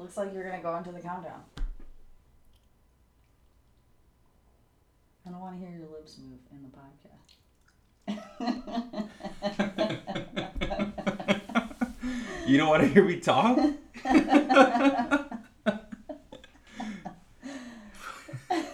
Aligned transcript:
Looks 0.00 0.16
like 0.16 0.32
you're 0.32 0.44
gonna 0.44 0.62
go 0.62 0.74
into 0.78 0.92
the 0.92 1.00
countdown. 1.00 1.42
I 5.26 5.30
don't 5.30 5.40
want 5.40 5.60
to 5.60 5.66
hear 5.66 5.76
your 5.76 5.88
lips 5.88 6.16
move 6.16 6.38
in 6.50 6.62
the 6.62 6.70
podcast. 6.72 7.36
you 12.48 12.56
don't 12.56 12.70
want 12.70 12.82
to 12.82 12.88
hear 12.88 13.04
me 13.04 13.20
talk? 13.20 13.58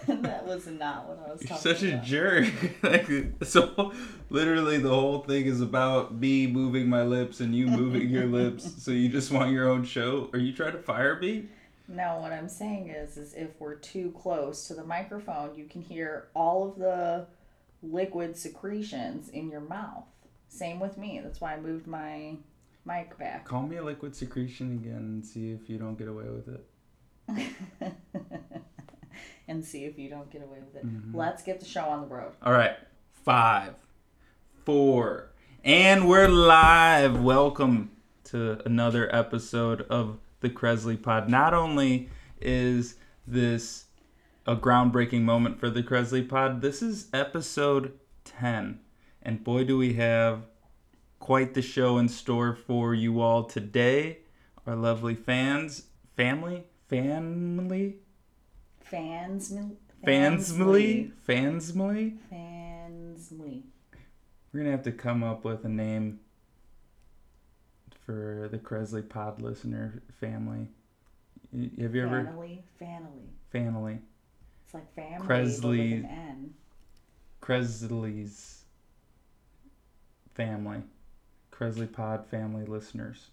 that 0.07 0.45
was 0.57 0.67
not 0.67 1.07
what 1.07 1.19
I 1.23 1.31
was 1.31 1.41
talking 1.41 1.57
such 1.57 1.83
a 1.83 1.97
jerk. 1.97 2.51
like, 2.83 3.07
so, 3.43 3.93
literally, 4.29 4.79
the 4.79 4.89
whole 4.89 5.19
thing 5.19 5.45
is 5.45 5.61
about 5.61 6.15
me 6.15 6.47
moving 6.47 6.89
my 6.89 7.03
lips 7.03 7.39
and 7.39 7.55
you 7.55 7.67
moving 7.67 8.09
your 8.09 8.25
lips. 8.39 8.83
So 8.83 8.91
you 8.91 9.09
just 9.09 9.31
want 9.31 9.51
your 9.51 9.69
own 9.69 9.83
show? 9.83 10.29
Are 10.33 10.39
you 10.39 10.53
trying 10.53 10.71
to 10.71 10.79
fire 10.79 11.19
me? 11.19 11.45
No, 11.87 12.19
what 12.19 12.33
I'm 12.33 12.49
saying 12.49 12.89
is, 12.89 13.17
is 13.17 13.33
if 13.33 13.49
we're 13.59 13.75
too 13.75 14.11
close 14.17 14.67
to 14.67 14.73
the 14.73 14.83
microphone, 14.83 15.55
you 15.55 15.65
can 15.65 15.81
hear 15.81 16.27
all 16.33 16.67
of 16.67 16.79
the 16.79 17.27
liquid 17.83 18.35
secretions 18.35 19.29
in 19.29 19.49
your 19.49 19.61
mouth. 19.61 20.05
Same 20.49 20.79
with 20.79 20.97
me. 20.97 21.21
That's 21.23 21.39
why 21.39 21.53
I 21.53 21.59
moved 21.59 21.87
my 21.87 22.35
mic 22.83 23.17
back. 23.17 23.45
Call 23.45 23.63
me 23.63 23.77
a 23.77 23.83
liquid 23.83 24.15
secretion 24.15 24.73
again 24.73 24.97
and 24.97 25.25
see 25.25 25.51
if 25.51 25.69
you 25.69 25.77
don't 25.77 25.97
get 25.97 26.07
away 26.07 26.25
with 26.25 26.47
it. 26.49 27.93
and 29.47 29.63
see 29.63 29.85
if 29.85 29.97
you 29.97 30.09
don't 30.09 30.29
get 30.29 30.43
away 30.43 30.59
with 30.59 30.75
it. 30.75 30.85
Mhm. 30.85 31.13
Let's 31.13 31.43
get 31.43 31.59
the 31.59 31.65
show 31.65 31.85
on 31.85 32.01
the 32.01 32.07
road. 32.07 32.33
All 32.41 32.53
right, 32.53 32.75
five, 33.11 33.75
four, 34.65 35.31
and 35.63 36.07
we're 36.07 36.27
live. 36.27 37.21
Welcome 37.21 37.91
to 38.25 38.61
another 38.65 39.13
episode 39.15 39.81
of 39.83 40.19
the 40.41 40.49
Cresley 40.49 41.01
Pod. 41.01 41.29
Not 41.29 41.53
only 41.53 42.09
is 42.41 42.95
this 43.25 43.85
a 44.45 44.55
groundbreaking 44.55 45.23
moment 45.23 45.59
for 45.59 45.69
the 45.69 45.83
Cresley 45.83 46.27
Pod, 46.27 46.61
this 46.61 46.81
is 46.81 47.07
episode 47.13 47.97
10. 48.25 48.79
And 49.21 49.43
boy, 49.43 49.63
do 49.63 49.77
we 49.77 49.93
have 49.93 50.43
quite 51.19 51.53
the 51.53 51.61
show 51.61 51.97
in 51.97 52.07
store 52.07 52.53
for 52.53 52.93
you 52.93 53.19
all 53.21 53.43
today. 53.43 54.19
Our 54.65 54.75
lovely 54.75 55.15
fans, 55.15 55.87
family, 56.15 56.65
family, 56.87 57.97
Fans, 58.89 59.53
fansmily, 60.05 61.11
fansmily. 61.27 62.17
fansly. 62.31 63.63
We're 64.53 64.59
gonna 64.61 64.71
have 64.71 64.83
to 64.83 64.91
come 64.91 65.23
up 65.23 65.43
with 65.43 65.65
a 65.65 65.69
name 65.69 66.19
for 68.05 68.47
the 68.51 68.57
Cresley 68.57 69.07
Pod 69.07 69.41
listener 69.41 70.01
family. 70.19 70.67
Have 71.79 71.95
you 71.95 72.03
ever 72.03 72.23
Family, 72.25 72.63
family. 72.79 73.29
family 73.51 73.99
It's 74.65 74.73
like 74.73 74.93
family, 74.95 75.27
Cresley. 75.27 75.77
with 75.95 76.05
an 76.05 76.05
N. 76.05 76.53
Cresley's 77.41 78.63
family, 80.33 80.81
Cresley 81.51 81.91
Pod 81.91 82.25
family 82.27 82.65
listeners? 82.65 83.27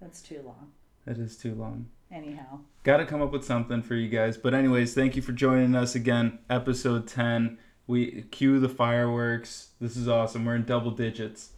That's 0.00 0.20
too 0.20 0.42
long. 0.44 0.72
That 1.08 1.16
is 1.16 1.38
too 1.38 1.54
long. 1.54 1.86
Anyhow, 2.12 2.58
Got 2.84 2.98
to 2.98 3.06
come 3.06 3.22
up 3.22 3.32
with 3.32 3.44
something 3.44 3.80
for 3.80 3.94
you 3.94 4.10
guys. 4.10 4.36
But 4.36 4.52
anyways, 4.52 4.92
thank 4.94 5.16
you 5.16 5.22
for 5.22 5.32
joining 5.32 5.74
us 5.74 5.94
again. 5.94 6.38
Episode 6.50 7.06
10. 7.08 7.56
We 7.86 8.22
cue 8.30 8.60
the 8.60 8.68
fireworks. 8.68 9.70
This 9.80 9.96
is 9.96 10.06
awesome. 10.06 10.44
We're 10.44 10.56
in 10.56 10.64
double 10.64 10.90
digits. 10.90 11.52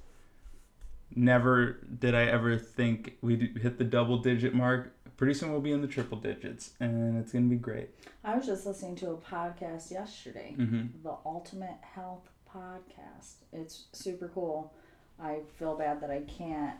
Never 1.17 1.79
did 1.99 2.15
I 2.15 2.27
ever 2.27 2.57
think 2.57 3.17
we'd 3.23 3.59
hit 3.61 3.79
the 3.79 3.85
double 3.85 4.19
digit 4.19 4.55
mark. 4.55 4.95
Pretty 5.17 5.35
soon 5.35 5.51
we'll 5.51 5.61
be 5.61 5.73
in 5.73 5.83
the 5.83 5.89
triple 5.89 6.17
digits, 6.19 6.71
and 6.79 7.19
it's 7.19 7.33
gonna 7.33 7.47
be 7.47 7.57
great. 7.57 7.91
I 8.25 8.37
was 8.37 8.47
just 8.47 8.65
listening 8.65 8.95
to 8.97 9.11
a 9.11 9.17
podcast 9.17 9.91
yesterday. 9.91 10.55
hmm 10.57 10.87
the 11.03 11.17
Ultimate 11.27 11.79
Health 11.83 12.29
Podcast. 12.49 13.35
It's 13.53 13.87
super 13.93 14.31
cool. 14.33 14.73
I 15.21 15.41
feel 15.59 15.77
bad 15.77 16.01
that 16.03 16.11
I 16.11 16.21
can't 16.23 16.77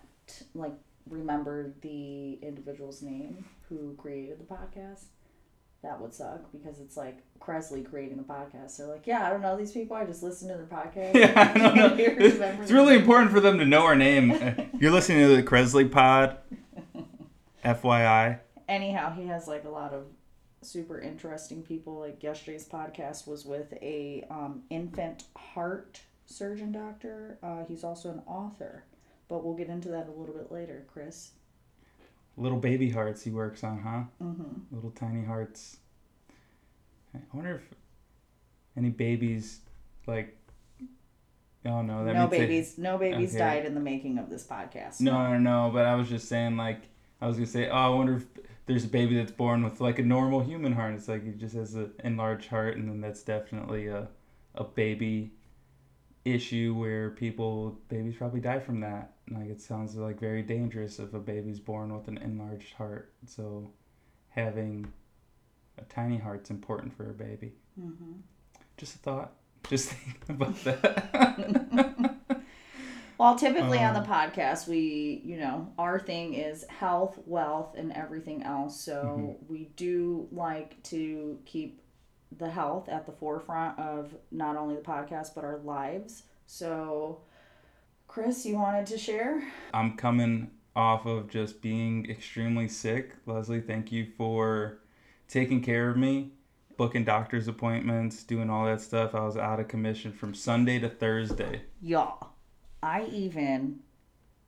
like 0.55 0.75
remember 1.11 1.75
the 1.83 2.39
individual's 2.43 3.03
name 3.03 3.45
who 3.69 3.95
created 3.99 4.39
the 4.41 4.45
podcast. 4.45 5.05
That 5.83 6.01
would 6.01 6.13
suck 6.13 6.53
because 6.53 6.79
it's 6.79 6.97
like 6.97 7.23
Cresley 7.41 7.89
creating 7.89 8.19
the 8.19 8.23
podcast. 8.23 8.77
They're 8.77 8.87
like, 8.87 9.07
yeah, 9.07 9.27
I 9.27 9.31
don't 9.31 9.41
know 9.41 9.57
these 9.57 9.73
people. 9.73 9.97
I 9.97 10.05
just 10.05 10.23
listen 10.23 10.49
to 10.49 10.55
their 10.55 10.67
podcast. 10.67 11.15
Yeah, 11.15 11.53
I 11.55 11.59
don't 11.59 11.77
know. 11.77 11.95
It's, 11.99 12.39
it's 12.39 12.71
really 12.71 12.97
important 12.97 13.31
for 13.31 13.41
them 13.41 13.59
to 13.59 13.65
know 13.65 13.83
our 13.83 13.97
name. 13.97 14.31
You're 14.79 14.93
listening 14.93 15.27
to 15.27 15.37
the 15.37 15.43
Cresley 15.43 15.91
Pod. 15.91 16.37
FYI. 17.65 18.39
Anyhow, 18.69 19.15
he 19.15 19.27
has 19.27 19.47
like 19.49 19.65
a 19.65 19.69
lot 19.69 19.93
of 19.93 20.05
super 20.63 21.01
interesting 21.01 21.63
people. 21.63 21.99
Like 22.01 22.23
yesterday's 22.23 22.69
podcast 22.69 23.27
was 23.27 23.45
with 23.45 23.73
a 23.81 24.25
um, 24.31 24.63
infant 24.71 25.25
heart 25.37 26.01
surgeon 26.27 26.73
doctor. 26.73 27.39
Uh, 27.43 27.65
he's 27.67 27.85
also 27.85 28.11
an 28.11 28.23
author, 28.27 28.85
but 29.31 29.43
we'll 29.45 29.55
get 29.55 29.69
into 29.69 29.89
that 29.89 30.09
a 30.09 30.11
little 30.11 30.35
bit 30.35 30.53
later, 30.53 30.85
Chris. 30.93 31.31
Little 32.37 32.59
baby 32.59 32.91
hearts 32.91 33.23
he 33.23 33.31
works 33.31 33.65
on, 33.65 33.81
huh? 33.81 34.03
Mm-hmm. 34.23 34.75
little 34.75 34.91
tiny 34.91 35.25
hearts. 35.25 35.79
I 37.15 37.19
wonder 37.33 37.55
if 37.57 37.63
any 38.77 38.91
babies 38.91 39.61
like. 40.07 40.37
Oh 41.65 41.83
no, 41.83 42.05
that 42.05 42.15
no 42.15 42.21
means 42.21 42.31
they- 42.31 42.39
babies, 42.39 42.79
no 42.79 42.99
babies 42.99 43.31
Okay. 43.35 43.39
died 43.39 43.67
in 43.67 43.75
the 43.75 43.81
making 43.81 44.19
of 44.19 44.29
this 44.31 44.47
podcast. 44.47 45.01
no, 45.01 45.33
no, 45.33 45.39
no. 45.39 45.71
But 45.73 45.87
I 45.87 45.95
was 45.95 46.09
just 46.09 46.29
saying, 46.29 46.57
like, 46.57 46.83
I 47.21 47.27
was 47.27 47.37
gonna 47.37 47.47
say, 47.47 47.69
oh, 47.69 47.75
I 47.75 47.89
wonder 47.91 48.17
if 48.17 48.27
there's 48.67 48.85
a 48.85 48.89
baby 48.89 49.17
that's 49.17 49.33
born 49.33 49.63
with 49.63 49.81
like 49.81 49.99
a 49.99 50.03
normal 50.03 50.41
human 50.41 50.73
heart. 50.73 50.95
It's 50.95 51.09
like 51.09 51.25
it 51.27 51.37
just 51.39 51.55
has 51.55 51.75
an 51.75 51.93
enlarged 52.03 52.49
heart, 52.49 52.77
and 52.77 52.89
then 52.89 53.01
that's 53.01 53.23
definitely 53.23 53.89
a, 53.89 54.09
a 54.55 54.65
baby 54.65 55.33
issue 56.25 56.75
where 56.75 57.11
people 57.11 57.79
babies 57.89 58.15
probably 58.17 58.41
die 58.41 58.61
from 58.61 58.81
that. 58.81 59.13
Like 59.31 59.49
it 59.49 59.61
sounds 59.61 59.97
like 59.97 60.19
very 60.21 60.43
dangerous 60.43 60.99
if 60.99 61.15
a 61.15 61.19
baby's 61.21 61.61
born 61.61 61.95
with 61.95 62.09
an 62.09 62.19
enlarged 62.19 62.75
heart. 62.75 63.13
So 63.27 63.71
having 64.31 64.93
a 65.79 65.83
tiny 65.85 66.19
heart's 66.19 66.51
important 66.51 66.97
for 66.97 67.11
a 67.11 67.15
baby. 67.15 67.53
hmm 67.77 68.21
Just 68.77 68.97
a 68.97 68.99
thought. 68.99 69.33
Just 69.69 69.91
thinking 69.91 70.15
about 70.37 70.65
that. 70.65 72.17
Well, 73.19 73.37
typically 73.37 73.83
on 73.85 73.93
Um, 73.93 74.03
the 74.03 74.09
podcast, 74.09 74.67
we, 74.67 75.21
you 75.25 75.37
know, 75.37 75.73
our 75.79 75.99
thing 76.01 76.33
is 76.35 76.65
health, 76.69 77.19
wealth, 77.27 77.75
and 77.77 77.93
everything 77.93 78.43
else. 78.45 78.81
So 78.81 79.05
Mm-hmm. 79.05 79.45
we 79.47 79.71
do 79.77 80.27
like 80.33 80.83
to 80.85 81.39
keep 81.45 81.83
the 82.39 82.49
health 82.51 82.89
at 82.89 83.05
the 83.07 83.13
forefront 83.13 83.79
of 83.79 84.15
not 84.31 84.57
only 84.57 84.75
the 84.77 84.81
podcast 84.81 85.35
but 85.35 85.45
our 85.45 85.59
lives. 85.59 86.23
So, 86.47 87.21
Chris, 88.11 88.45
you 88.45 88.57
wanted 88.57 88.87
to 88.87 88.99
share? 88.99 89.41
I'm 89.73 89.97
coming 89.97 90.51
off 90.75 91.07
of 91.07 91.29
just 91.29 91.63
being 91.63 92.11
extremely 92.11 92.67
sick. 92.67 93.15
Leslie, 93.25 93.61
thank 93.61 93.93
you 93.93 94.09
for 94.19 94.81
taking 95.29 95.63
care 95.63 95.89
of 95.89 95.97
me, 95.97 96.33
booking 96.77 97.05
doctor's 97.05 97.47
appointments, 97.47 98.25
doing 98.25 98.51
all 98.51 98.65
that 98.65 98.81
stuff. 98.81 99.15
I 99.15 99.21
was 99.21 99.37
out 99.37 99.61
of 99.61 99.69
commission 99.69 100.11
from 100.11 100.35
Sunday 100.35 100.81
to 100.81 100.89
Thursday. 100.89 101.63
Y'all, 101.81 102.31
I 102.83 103.05
even 103.13 103.79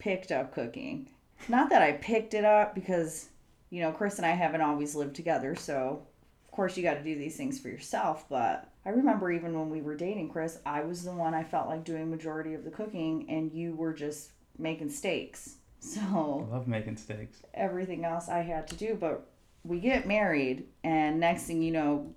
picked 0.00 0.32
up 0.32 0.52
cooking. 0.52 1.08
Not 1.48 1.70
that 1.70 1.82
I 1.82 1.92
picked 1.92 2.34
it 2.34 2.44
up 2.44 2.74
because, 2.74 3.28
you 3.70 3.80
know, 3.80 3.92
Chris 3.92 4.16
and 4.16 4.26
I 4.26 4.32
haven't 4.32 4.62
always 4.62 4.96
lived 4.96 5.14
together, 5.14 5.54
so 5.54 6.04
of 6.44 6.50
course 6.50 6.76
you 6.76 6.82
got 6.82 6.94
to 6.94 7.04
do 7.04 7.14
these 7.14 7.36
things 7.36 7.60
for 7.60 7.68
yourself. 7.68 8.28
But 8.28 8.71
I 8.84 8.90
remember 8.90 9.30
even 9.30 9.58
when 9.58 9.70
we 9.70 9.80
were 9.80 9.94
dating, 9.94 10.28
Chris, 10.30 10.58
I 10.66 10.82
was 10.82 11.04
the 11.04 11.12
one 11.12 11.34
I 11.34 11.44
felt 11.44 11.68
like 11.68 11.84
doing 11.84 12.10
majority 12.10 12.54
of 12.54 12.64
the 12.64 12.70
cooking, 12.70 13.26
and 13.28 13.52
you 13.52 13.74
were 13.74 13.92
just 13.92 14.32
making 14.58 14.90
steaks. 14.90 15.56
So 15.84 16.46
I 16.48 16.54
love 16.54 16.68
making 16.68 16.96
steaks. 16.96 17.42
everything 17.54 18.04
else 18.04 18.28
I 18.28 18.38
had 18.42 18.68
to 18.68 18.76
do. 18.76 18.94
But 18.94 19.26
we 19.64 19.80
get 19.80 20.06
married, 20.06 20.66
and 20.84 21.18
next 21.18 21.42
thing 21.42 21.60
you 21.60 21.72
know, 21.72 22.14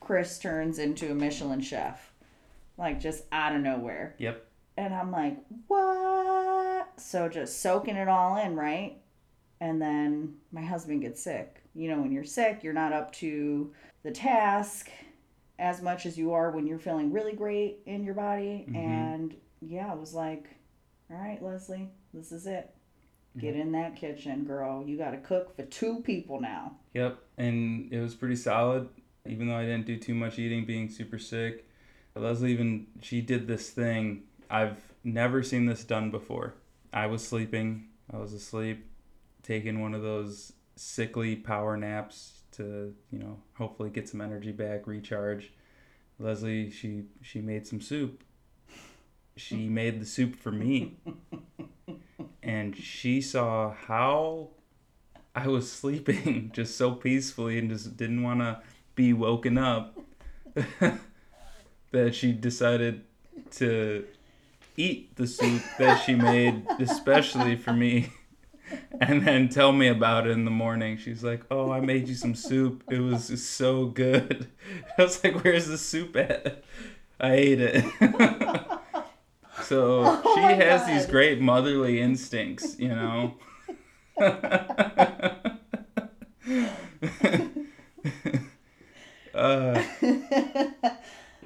Chris 0.00 0.36
turns 0.40 0.80
into 0.80 1.12
a 1.12 1.14
Michelin 1.14 1.60
chef, 1.60 2.12
like 2.76 2.98
just 2.98 3.22
out 3.30 3.54
of 3.54 3.60
nowhere. 3.60 4.16
Yep. 4.18 4.44
And 4.76 4.92
I'm 4.92 5.12
like, 5.12 5.36
what? 5.68 6.88
So 6.96 7.28
just 7.28 7.60
soaking 7.62 7.94
it 7.94 8.08
all 8.08 8.36
in, 8.36 8.56
right? 8.56 8.96
And 9.60 9.80
then 9.80 10.34
my 10.50 10.62
husband 10.62 11.02
gets 11.02 11.22
sick. 11.22 11.62
You 11.76 11.88
know, 11.88 12.00
when 12.00 12.10
you're 12.10 12.24
sick, 12.24 12.64
you're 12.64 12.72
not 12.72 12.92
up 12.92 13.12
to 13.14 13.72
the 14.02 14.10
task 14.10 14.90
as 15.58 15.82
much 15.82 16.06
as 16.06 16.18
you 16.18 16.32
are 16.32 16.50
when 16.50 16.66
you're 16.66 16.78
feeling 16.78 17.12
really 17.12 17.32
great 17.32 17.80
in 17.86 18.04
your 18.04 18.14
body. 18.14 18.66
Mhm. 18.68 18.76
And 18.76 19.36
yeah, 19.60 19.90
I 19.90 19.94
was 19.94 20.14
like, 20.14 20.48
all 21.10 21.16
right, 21.16 21.42
Leslie, 21.42 21.90
this 22.12 22.32
is 22.32 22.46
it. 22.46 22.74
Get 23.38 23.56
in 23.56 23.72
that 23.72 23.96
kitchen, 23.96 24.44
girl. 24.44 24.84
You 24.86 24.98
got 24.98 25.12
to 25.12 25.18
cook 25.18 25.56
for 25.56 25.62
two 25.62 26.00
people 26.02 26.40
now. 26.40 26.76
Yep. 26.92 27.18
And 27.38 27.90
it 27.92 28.00
was 28.00 28.14
pretty 28.14 28.36
solid, 28.36 28.88
even 29.26 29.48
though 29.48 29.56
I 29.56 29.64
didn't 29.64 29.86
do 29.86 29.96
too 29.96 30.14
much 30.14 30.38
eating, 30.38 30.66
being 30.66 30.90
super 30.90 31.18
sick. 31.18 31.66
Leslie 32.14 32.52
even 32.52 32.88
she 33.00 33.22
did 33.22 33.46
this 33.46 33.70
thing. 33.70 34.24
I've 34.50 34.92
never 35.02 35.42
seen 35.42 35.64
this 35.64 35.82
done 35.82 36.10
before. 36.10 36.54
I 36.92 37.06
was 37.06 37.26
sleeping. 37.26 37.88
I 38.12 38.18
was 38.18 38.34
asleep, 38.34 38.84
taking 39.42 39.80
one 39.80 39.94
of 39.94 40.02
those 40.02 40.52
sickly 40.76 41.36
power 41.36 41.76
naps 41.76 42.41
to 42.52 42.94
you 43.10 43.18
know 43.18 43.38
hopefully 43.54 43.90
get 43.90 44.08
some 44.08 44.20
energy 44.20 44.52
back, 44.52 44.86
recharge. 44.86 45.52
Leslie, 46.18 46.70
she 46.70 47.04
she 47.20 47.40
made 47.40 47.66
some 47.66 47.80
soup. 47.80 48.22
She 49.36 49.68
made 49.68 50.00
the 50.00 50.06
soup 50.06 50.36
for 50.36 50.52
me. 50.52 50.96
and 52.42 52.76
she 52.76 53.20
saw 53.20 53.72
how 53.72 54.50
I 55.34 55.48
was 55.48 55.70
sleeping 55.70 56.50
just 56.54 56.76
so 56.76 56.92
peacefully 56.92 57.58
and 57.58 57.70
just 57.70 57.96
didn't 57.96 58.22
want 58.22 58.40
to 58.40 58.60
be 58.94 59.12
woken 59.12 59.56
up 59.56 59.98
that 61.90 62.14
she 62.14 62.32
decided 62.32 63.04
to 63.52 64.06
eat 64.76 65.16
the 65.16 65.26
soup 65.26 65.62
that 65.78 66.02
she 66.04 66.14
made 66.14 66.66
especially 66.78 67.56
for 67.56 67.72
me 67.72 68.10
and 69.00 69.26
then 69.26 69.48
tell 69.48 69.72
me 69.72 69.88
about 69.88 70.26
it 70.26 70.30
in 70.30 70.44
the 70.44 70.50
morning. 70.50 70.96
She's 70.96 71.22
like, 71.22 71.42
"Oh, 71.50 71.70
I 71.70 71.80
made 71.80 72.08
you 72.08 72.14
some 72.14 72.34
soup. 72.34 72.84
It 72.90 73.00
was 73.00 73.44
so 73.44 73.86
good." 73.86 74.48
I 74.98 75.02
was 75.02 75.22
like, 75.22 75.42
"Where's 75.44 75.66
the 75.66 75.78
soup 75.78 76.16
at?" 76.16 76.62
I 77.20 77.34
ate 77.34 77.60
it. 77.60 77.84
so 79.62 80.02
Oh 80.24 80.34
she 80.34 80.40
has 80.62 80.86
these 80.86 81.06
great 81.06 81.40
motherly 81.40 82.00
instincts, 82.00 82.78
you 82.78 82.88
know. 82.88 83.34
uh, 89.34 89.82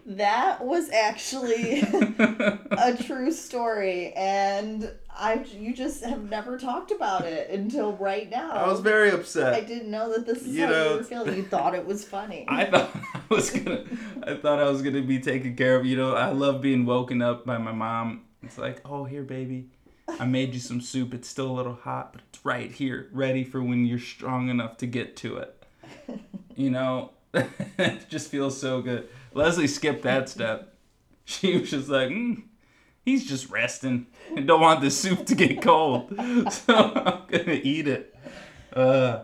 that 0.07 0.65
was 0.65 0.91
actually 0.91 1.81
a 1.81 2.97
true 3.05 3.31
story, 3.33 4.13
and 4.15 4.91
I 5.19 5.45
you 5.59 5.75
just 5.75 6.05
have 6.05 6.29
never 6.29 6.59
talked 6.59 6.91
about 6.91 7.25
it 7.25 7.51
until 7.51 7.93
right 7.95 8.29
now. 8.31 8.51
I 8.51 8.67
was 8.67 8.81
very 8.81 9.11
upset. 9.11 9.55
I 9.55 9.61
didn't 9.61 9.91
know 9.91 10.13
that 10.13 10.27
this 10.27 10.43
is 10.43 10.55
You 10.55 10.67
how 10.67 10.71
know, 10.73 10.91
you 10.91 10.97
were 10.99 11.05
feeling. 11.05 11.37
You 11.37 11.45
thought 11.45 11.75
it 11.75 11.87
was 11.87 12.05
funny. 12.05 12.45
I 12.49 12.67
thought 12.67 12.91
I 13.15 13.21
was 13.29 13.51
gonna. 13.51 13.85
I 14.23 14.35
thought 14.35 14.61
I 14.61 14.69
was 14.71 14.83
gonna 14.83 15.03
be 15.03 15.19
taken 15.19 15.57
care 15.57 15.77
of. 15.77 15.87
You 15.87 15.97
know, 15.97 16.15
I 16.15 16.31
love 16.33 16.61
being 16.61 16.85
woken 16.85 17.23
up 17.23 17.47
by 17.47 17.59
my 17.59 17.73
mom. 17.73 18.25
It's 18.43 18.59
like, 18.59 18.81
oh, 18.85 19.05
here, 19.05 19.23
baby, 19.23 19.71
I 20.21 20.25
made 20.27 20.55
you 20.55 20.61
some 20.61 20.81
soup. 20.81 21.15
It's 21.15 21.29
still 21.29 21.51
a 21.51 21.57
little 21.57 21.75
hot, 21.75 22.13
but 22.13 22.23
it's 22.29 22.45
right 22.45 22.71
here, 22.71 23.09
ready 23.13 23.43
for 23.43 23.63
when 23.63 23.87
you're 23.87 23.99
strong 23.99 24.49
enough 24.49 24.77
to 24.79 24.87
get 24.87 25.17
to 25.17 25.39
it. 25.39 25.65
You 26.59 26.71
know, 26.71 27.11
it 27.35 28.09
just 28.09 28.31
feels 28.31 28.59
so 28.59 28.81
good. 28.81 29.11
Leslie 29.35 29.67
skipped 29.67 30.05
that 30.05 30.31
step. 30.31 30.73
She 31.27 31.59
was 31.59 31.71
just 31.71 31.91
like, 31.91 32.09
mm, 32.09 32.45
he's 33.07 33.27
just 33.27 33.49
resting 33.49 34.07
and 34.37 34.47
don't 34.47 34.61
want 34.61 34.83
the 34.83 34.91
soup 34.91 35.25
to 35.27 35.35
get 35.35 35.63
cold, 35.63 36.13
so 36.51 36.75
I'm 36.75 37.23
gonna 37.29 37.61
eat 37.63 37.89
it. 37.89 38.15
Uh, 38.75 39.23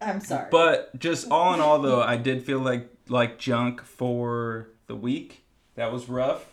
I'm 0.00 0.20
sorry. 0.20 0.46
but 0.52 0.96
just 0.98 1.28
all 1.30 1.52
in 1.54 1.60
all, 1.60 1.80
though, 1.80 2.00
I 2.02 2.16
did 2.16 2.44
feel 2.44 2.60
like 2.60 2.88
like 3.08 3.38
junk 3.38 3.82
for 3.82 4.68
the 4.86 4.94
week. 4.94 5.44
That 5.74 5.90
was 5.90 6.08
rough, 6.08 6.46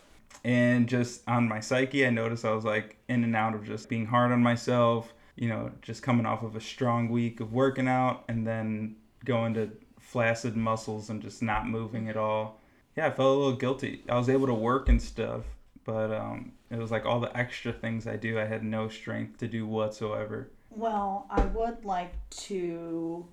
and 0.43 0.87
just 0.89 1.21
on 1.27 1.47
my 1.47 1.59
psyche, 1.59 2.05
I 2.07 2.09
noticed 2.09 2.45
I 2.45 2.53
was 2.53 2.65
like 2.65 2.97
in 3.07 3.23
and 3.23 3.35
out 3.35 3.53
of 3.53 3.65
just 3.65 3.89
being 3.89 4.07
hard 4.07 4.31
on 4.31 4.41
myself. 4.41 5.13
You 5.35 5.49
know, 5.49 5.71
just 5.81 6.01
coming 6.03 6.25
off 6.25 6.41
of 6.43 6.55
a 6.55 6.61
strong 6.61 7.09
week 7.09 7.39
of 7.39 7.53
working 7.53 7.87
out, 7.87 8.23
and 8.27 8.47
then 8.47 8.95
going 9.25 9.53
to 9.53 9.69
flaccid 9.99 10.55
muscles 10.55 11.09
and 11.09 11.21
just 11.21 11.43
not 11.43 11.67
moving 11.67 12.09
at 12.09 12.17
all. 12.17 12.59
Yeah, 12.95 13.07
I 13.07 13.11
felt 13.11 13.35
a 13.35 13.39
little 13.39 13.55
guilty. 13.57 14.03
I 14.09 14.17
was 14.17 14.27
able 14.29 14.47
to 14.47 14.53
work 14.53 14.89
and 14.89 15.01
stuff, 15.01 15.43
but 15.85 16.11
um, 16.11 16.53
it 16.69 16.77
was 16.77 16.91
like 16.91 17.05
all 17.05 17.19
the 17.19 17.35
extra 17.37 17.73
things 17.73 18.07
I 18.07 18.15
do, 18.15 18.39
I 18.39 18.45
had 18.45 18.63
no 18.63 18.89
strength 18.89 19.37
to 19.39 19.47
do 19.47 19.65
whatsoever. 19.65 20.51
Well, 20.69 21.25
I 21.29 21.45
would 21.45 21.83
like 21.83 22.13
to, 22.29 23.25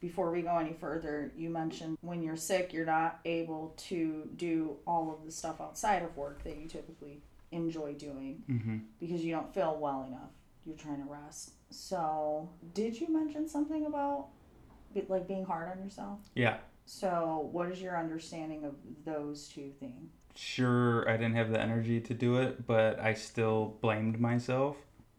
before 0.00 0.30
we 0.30 0.42
go 0.42 0.58
any 0.58 0.74
further, 0.74 1.32
you 1.36 1.50
mentioned 1.50 1.96
when 2.00 2.22
you're 2.22 2.36
sick, 2.36 2.72
you're 2.72 2.86
not 2.86 3.20
able 3.24 3.74
to 3.88 4.28
do 4.36 4.76
all 4.86 5.10
of 5.12 5.24
the 5.24 5.32
stuff 5.32 5.60
outside 5.60 6.02
of 6.02 6.16
work 6.16 6.42
that 6.44 6.58
you 6.58 6.68
typically 6.68 7.22
enjoy 7.52 7.92
doing 7.94 8.42
hmm 8.46 8.78
because 9.00 9.24
you 9.24 9.34
don't 9.34 9.52
feel 9.52 9.76
well 9.80 10.04
enough. 10.06 10.30
You're 10.64 10.76
trying 10.76 11.02
to 11.02 11.10
rest. 11.10 11.52
So, 11.70 12.48
did 12.74 13.00
you 13.00 13.08
mention 13.08 13.48
something 13.48 13.86
about 13.86 14.26
like 15.08 15.26
being 15.26 15.44
hard 15.44 15.70
on 15.70 15.82
yourself? 15.82 16.18
Yeah. 16.34 16.58
So, 16.86 17.48
what 17.52 17.70
is 17.70 17.80
your 17.80 17.96
understanding 17.96 18.64
of 18.64 18.74
those 19.04 19.48
two 19.48 19.70
things? 19.80 20.10
Sure 20.40 21.08
I 21.08 21.16
didn't 21.16 21.34
have 21.34 21.50
the 21.50 21.60
energy 21.60 22.00
to 22.00 22.14
do 22.14 22.36
it, 22.38 22.66
but 22.66 22.98
I 22.98 23.14
still 23.14 23.76
blamed 23.80 24.20
myself 24.20 24.76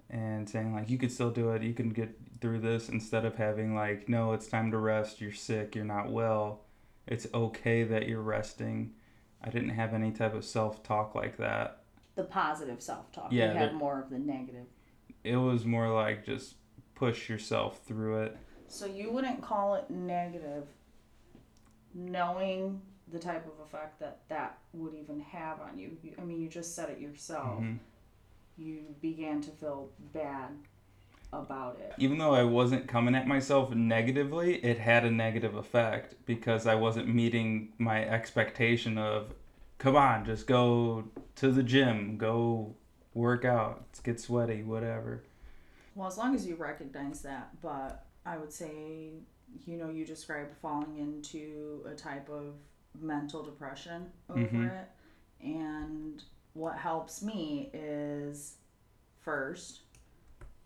and 0.09 0.49
saying 0.49 0.73
like 0.73 0.89
you 0.89 0.97
could 0.97 1.11
still 1.11 1.31
do 1.31 1.51
it, 1.51 1.61
you 1.61 1.73
can 1.73 1.89
get 1.89 2.17
through 2.41 2.59
this 2.59 2.89
instead 2.89 3.23
of 3.23 3.35
having 3.35 3.75
like 3.75 4.09
no, 4.09 4.33
it's 4.33 4.47
time 4.47 4.71
to 4.71 4.77
rest, 4.77 5.21
you're 5.21 5.31
sick, 5.31 5.75
you're 5.75 5.85
not 5.85 6.11
well. 6.11 6.61
It's 7.07 7.27
okay 7.33 7.83
that 7.83 8.07
you're 8.07 8.21
resting. 8.21 8.93
I 9.43 9.49
didn't 9.49 9.69
have 9.69 9.93
any 9.93 10.11
type 10.11 10.33
of 10.35 10.45
self-talk 10.45 11.15
like 11.15 11.37
that. 11.37 11.83
The 12.15 12.23
positive 12.23 12.81
self 12.81 13.11
talk. 13.11 13.31
Yeah, 13.31 13.53
you 13.53 13.57
had 13.57 13.69
the- 13.71 13.75
more 13.75 14.01
of 14.01 14.09
the 14.09 14.19
negative. 14.19 14.65
It 15.23 15.37
was 15.37 15.65
more 15.65 15.89
like 15.89 16.25
just 16.25 16.55
push 16.95 17.29
yourself 17.29 17.81
through 17.85 18.23
it. 18.23 18.37
So 18.67 18.85
you 18.85 19.11
wouldn't 19.11 19.41
call 19.41 19.75
it 19.75 19.89
negative, 19.89 20.67
knowing 21.93 22.81
the 23.11 23.19
type 23.19 23.45
of 23.45 23.59
effect 23.65 23.99
that 23.99 24.19
that 24.29 24.57
would 24.73 24.93
even 24.93 25.19
have 25.19 25.59
on 25.61 25.77
you. 25.77 25.97
You- 26.01 26.15
I 26.17 26.23
mean, 26.23 26.41
you 26.41 26.47
just 26.49 26.75
said 26.75 26.89
it 26.89 26.99
yourself. 26.99 27.61
Mhm. 27.61 27.79
You 28.57 28.95
began 29.01 29.41
to 29.41 29.51
feel 29.51 29.89
bad 30.13 30.49
about 31.33 31.79
it. 31.79 31.93
even 31.97 32.17
though 32.17 32.33
I 32.33 32.43
wasn't 32.43 32.89
coming 32.89 33.15
at 33.15 33.25
myself 33.25 33.73
negatively, 33.73 34.55
it 34.65 34.77
had 34.77 35.05
a 35.05 35.11
negative 35.11 35.55
effect 35.55 36.13
because 36.25 36.67
I 36.67 36.75
wasn't 36.75 37.07
meeting 37.07 37.71
my 37.77 38.03
expectation 38.05 38.97
of, 38.97 39.33
come 39.77 39.95
on, 39.95 40.25
just 40.25 40.45
go 40.45 41.05
to 41.35 41.51
the 41.51 41.63
gym, 41.63 42.17
go 42.17 42.75
work 43.13 43.45
out, 43.45 43.85
get 44.03 44.19
sweaty, 44.19 44.61
whatever. 44.63 45.23
Well, 45.95 46.07
as 46.09 46.17
long 46.17 46.35
as 46.35 46.45
you 46.45 46.55
recognize 46.55 47.21
that, 47.21 47.61
but 47.61 48.05
I 48.25 48.37
would 48.37 48.51
say, 48.51 49.11
you 49.65 49.77
know, 49.77 49.89
you 49.89 50.05
described 50.05 50.53
falling 50.61 50.97
into 50.97 51.81
a 51.89 51.95
type 51.95 52.27
of 52.29 52.55
mental 52.99 53.43
depression 53.43 54.11
over 54.29 54.39
Mhm. 54.39 54.81
it. 54.81 54.89
And 55.41 56.23
what 56.53 56.77
helps 56.77 57.21
me 57.21 57.69
is 57.73 58.57
first 59.19 59.81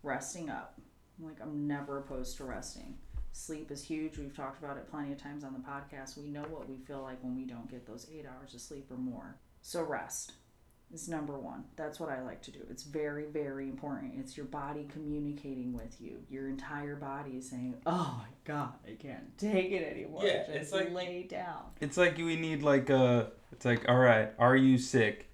resting 0.02 0.50
up. 0.50 0.78
Like, 1.18 1.40
I'm 1.40 1.66
never 1.66 1.98
opposed 1.98 2.36
to 2.38 2.44
resting. 2.44 2.98
Sleep 3.32 3.70
is 3.70 3.82
huge. 3.82 4.18
We've 4.18 4.34
talked 4.34 4.58
about 4.62 4.76
it 4.76 4.88
plenty 4.88 5.12
of 5.12 5.18
times 5.18 5.44
on 5.44 5.52
the 5.52 5.58
podcast. 5.60 6.16
We 6.16 6.28
know 6.28 6.42
what 6.44 6.68
we 6.68 6.78
feel 6.78 7.02
like 7.02 7.22
when 7.22 7.36
we 7.36 7.44
don't 7.44 7.68
get 7.70 7.86
those 7.86 8.08
eight 8.10 8.26
hours 8.26 8.54
of 8.54 8.60
sleep 8.60 8.90
or 8.90 8.96
more. 8.96 9.36
So, 9.62 9.82
rest 9.82 10.32
is 10.92 11.08
number 11.08 11.38
one. 11.38 11.64
That's 11.76 11.98
what 12.00 12.08
I 12.10 12.22
like 12.22 12.42
to 12.42 12.50
do. 12.50 12.60
It's 12.70 12.82
very, 12.84 13.26
very 13.26 13.68
important. 13.68 14.14
It's 14.18 14.36
your 14.36 14.46
body 14.46 14.86
communicating 14.92 15.72
with 15.72 16.00
you. 16.00 16.18
Your 16.30 16.48
entire 16.48 16.96
body 16.96 17.32
is 17.38 17.48
saying, 17.50 17.74
"Oh 17.86 18.14
my 18.18 18.28
God, 18.44 18.72
I 18.86 18.92
can't 18.94 19.36
take 19.38 19.72
it 19.72 19.84
anymore. 19.90 20.22
Yeah, 20.24 20.44
Just 20.46 20.50
it's 20.50 20.72
like- 20.72 20.92
lay 20.92 21.24
down." 21.24 21.62
It's 21.80 21.96
like 21.96 22.16
we 22.18 22.36
need 22.36 22.62
like 22.62 22.88
a, 22.90 23.30
it's 23.52 23.64
like, 23.64 23.88
all 23.88 23.98
right, 23.98 24.30
are 24.38 24.56
you 24.56 24.78
sick? 24.78 25.28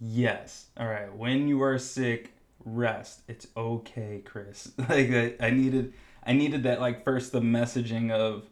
Yes. 0.00 0.66
All 0.76 0.86
right, 0.88 1.14
when 1.14 1.48
you 1.48 1.62
are 1.62 1.78
sick, 1.78 2.32
rest. 2.64 3.22
It's 3.28 3.46
okay, 3.56 4.22
Chris. 4.24 4.72
Like 4.78 5.10
I, 5.10 5.34
I 5.40 5.50
needed, 5.50 5.94
I 6.24 6.32
needed 6.34 6.62
that 6.64 6.80
like 6.80 7.04
first 7.04 7.32
the 7.32 7.40
messaging 7.40 8.10
of, 8.10 8.44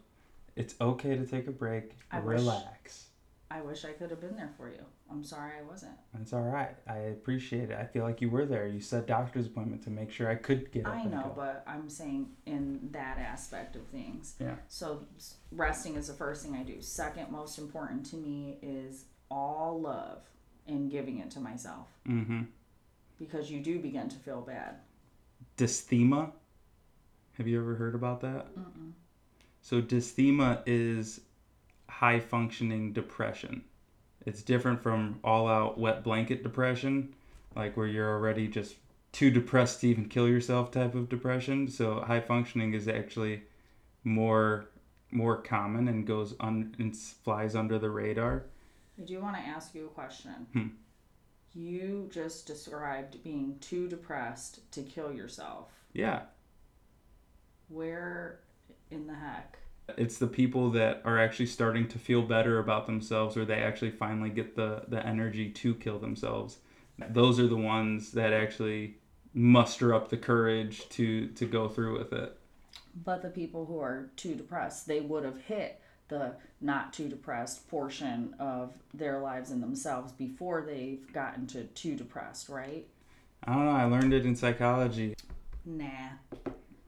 it's 0.55 0.75
okay 0.81 1.15
to 1.15 1.25
take 1.25 1.47
a 1.47 1.51
break, 1.51 1.91
I 2.11 2.19
wish- 2.19 2.39
relax. 2.39 3.05
I 3.51 3.61
wish 3.61 3.83
I 3.83 3.93
could 3.93 4.11
have 4.11 4.21
been 4.21 4.35
there 4.35 4.51
for 4.57 4.69
you. 4.69 4.85
I'm 5.09 5.23
sorry 5.23 5.53
I 5.59 5.63
wasn't. 5.63 5.93
It's 6.21 6.33
all 6.33 6.41
right. 6.43 6.75
I 6.87 6.97
appreciate 6.97 7.71
it. 7.71 7.77
I 7.79 7.85
feel 7.85 8.03
like 8.03 8.21
you 8.21 8.29
were 8.29 8.45
there. 8.45 8.67
You 8.67 8.79
set 8.79 9.07
doctor's 9.07 9.47
appointment 9.47 9.81
to 9.85 9.89
make 9.89 10.11
sure 10.11 10.29
I 10.29 10.35
could 10.35 10.71
get 10.71 10.85
up. 10.85 10.93
I 10.93 11.01
and 11.01 11.11
know, 11.11 11.33
but 11.35 11.63
I'm 11.65 11.89
saying 11.89 12.29
in 12.45 12.89
that 12.91 13.17
aspect 13.17 13.75
of 13.75 13.87
things. 13.87 14.35
Yeah. 14.39 14.55
So 14.67 15.03
resting 15.51 15.95
is 15.95 16.07
the 16.07 16.13
first 16.13 16.43
thing 16.45 16.55
I 16.55 16.61
do. 16.61 16.79
Second 16.81 17.31
most 17.31 17.57
important 17.57 18.05
to 18.07 18.17
me 18.17 18.59
is 18.61 19.05
all 19.31 19.81
love 19.81 20.21
and 20.67 20.91
giving 20.91 21.17
it 21.17 21.31
to 21.31 21.39
myself 21.39 21.87
Mm-hmm. 22.07 22.41
because 23.17 23.49
you 23.49 23.61
do 23.61 23.79
begin 23.79 24.09
to 24.09 24.15
feel 24.17 24.41
bad. 24.41 24.75
Dysthymia. 25.57 26.31
Have 27.33 27.47
you 27.47 27.59
ever 27.59 27.73
heard 27.75 27.95
about 27.95 28.21
that? 28.21 28.55
Mm-hmm. 28.55 28.89
So 29.61 29.81
dysthymia 29.81 30.61
is 30.67 31.21
high 31.89 32.19
functioning 32.19 32.93
depression. 32.93 33.63
It's 34.25 34.41
different 34.41 34.81
from 34.81 35.19
all 35.23 35.47
out 35.47 35.77
wet 35.77 36.03
blanket 36.03 36.43
depression, 36.43 37.15
like 37.55 37.75
where 37.75 37.87
you're 37.87 38.11
already 38.11 38.47
just 38.47 38.75
too 39.11 39.31
depressed 39.31 39.81
to 39.81 39.87
even 39.87 40.05
kill 40.05 40.27
yourself 40.27 40.71
type 40.71 40.95
of 40.95 41.09
depression. 41.09 41.67
So 41.67 42.01
high 42.01 42.19
functioning 42.19 42.73
is 42.73 42.87
actually 42.87 43.43
more 44.03 44.69
more 45.11 45.41
common 45.41 45.87
and 45.87 46.05
goes 46.05 46.35
on 46.39 46.75
and 46.77 46.95
flies 46.95 47.55
under 47.55 47.79
the 47.79 47.89
radar. 47.89 48.45
I 48.99 49.01
do 49.05 49.19
want 49.19 49.35
to 49.37 49.41
ask 49.41 49.73
you 49.73 49.87
a 49.87 49.89
question. 49.89 50.47
Hmm. 50.53 50.67
You 51.55 52.09
just 52.13 52.45
described 52.45 53.23
being 53.23 53.57
too 53.59 53.87
depressed 53.87 54.71
to 54.73 54.83
kill 54.83 55.11
yourself. 55.11 55.71
Yeah. 55.93 56.21
Where 57.69 58.41
in 58.91 59.07
the 59.07 59.15
heck? 59.15 59.57
It's 59.97 60.17
the 60.17 60.27
people 60.27 60.71
that 60.71 61.01
are 61.05 61.19
actually 61.19 61.47
starting 61.47 61.87
to 61.89 61.99
feel 61.99 62.21
better 62.21 62.59
about 62.59 62.85
themselves 62.85 63.37
or 63.37 63.45
they 63.45 63.61
actually 63.61 63.91
finally 63.91 64.29
get 64.29 64.55
the, 64.55 64.83
the 64.87 65.05
energy 65.05 65.49
to 65.49 65.75
kill 65.75 65.99
themselves. 65.99 66.57
Those 67.09 67.39
are 67.39 67.47
the 67.47 67.57
ones 67.57 68.11
that 68.11 68.33
actually 68.33 68.97
muster 69.33 69.93
up 69.93 70.09
the 70.09 70.17
courage 70.17 70.87
to, 70.89 71.27
to 71.29 71.45
go 71.45 71.69
through 71.69 71.97
with 71.97 72.13
it. 72.13 72.37
But 73.05 73.21
the 73.21 73.29
people 73.29 73.65
who 73.65 73.79
are 73.79 74.09
too 74.15 74.35
depressed, 74.35 74.87
they 74.87 74.99
would 74.99 75.23
have 75.23 75.41
hit 75.41 75.79
the 76.09 76.33
not 76.59 76.91
too 76.91 77.07
depressed 77.07 77.69
portion 77.69 78.35
of 78.39 78.73
their 78.93 79.19
lives 79.19 79.51
and 79.51 79.61
themselves 79.61 80.11
before 80.11 80.63
they've 80.63 81.11
gotten 81.13 81.47
to 81.47 81.63
too 81.65 81.95
depressed, 81.95 82.49
right? 82.49 82.87
I 83.45 83.53
don't 83.53 83.65
know. 83.65 83.71
I 83.71 83.85
learned 83.85 84.13
it 84.13 84.25
in 84.25 84.35
psychology. 84.35 85.15
Nah. 85.65 86.09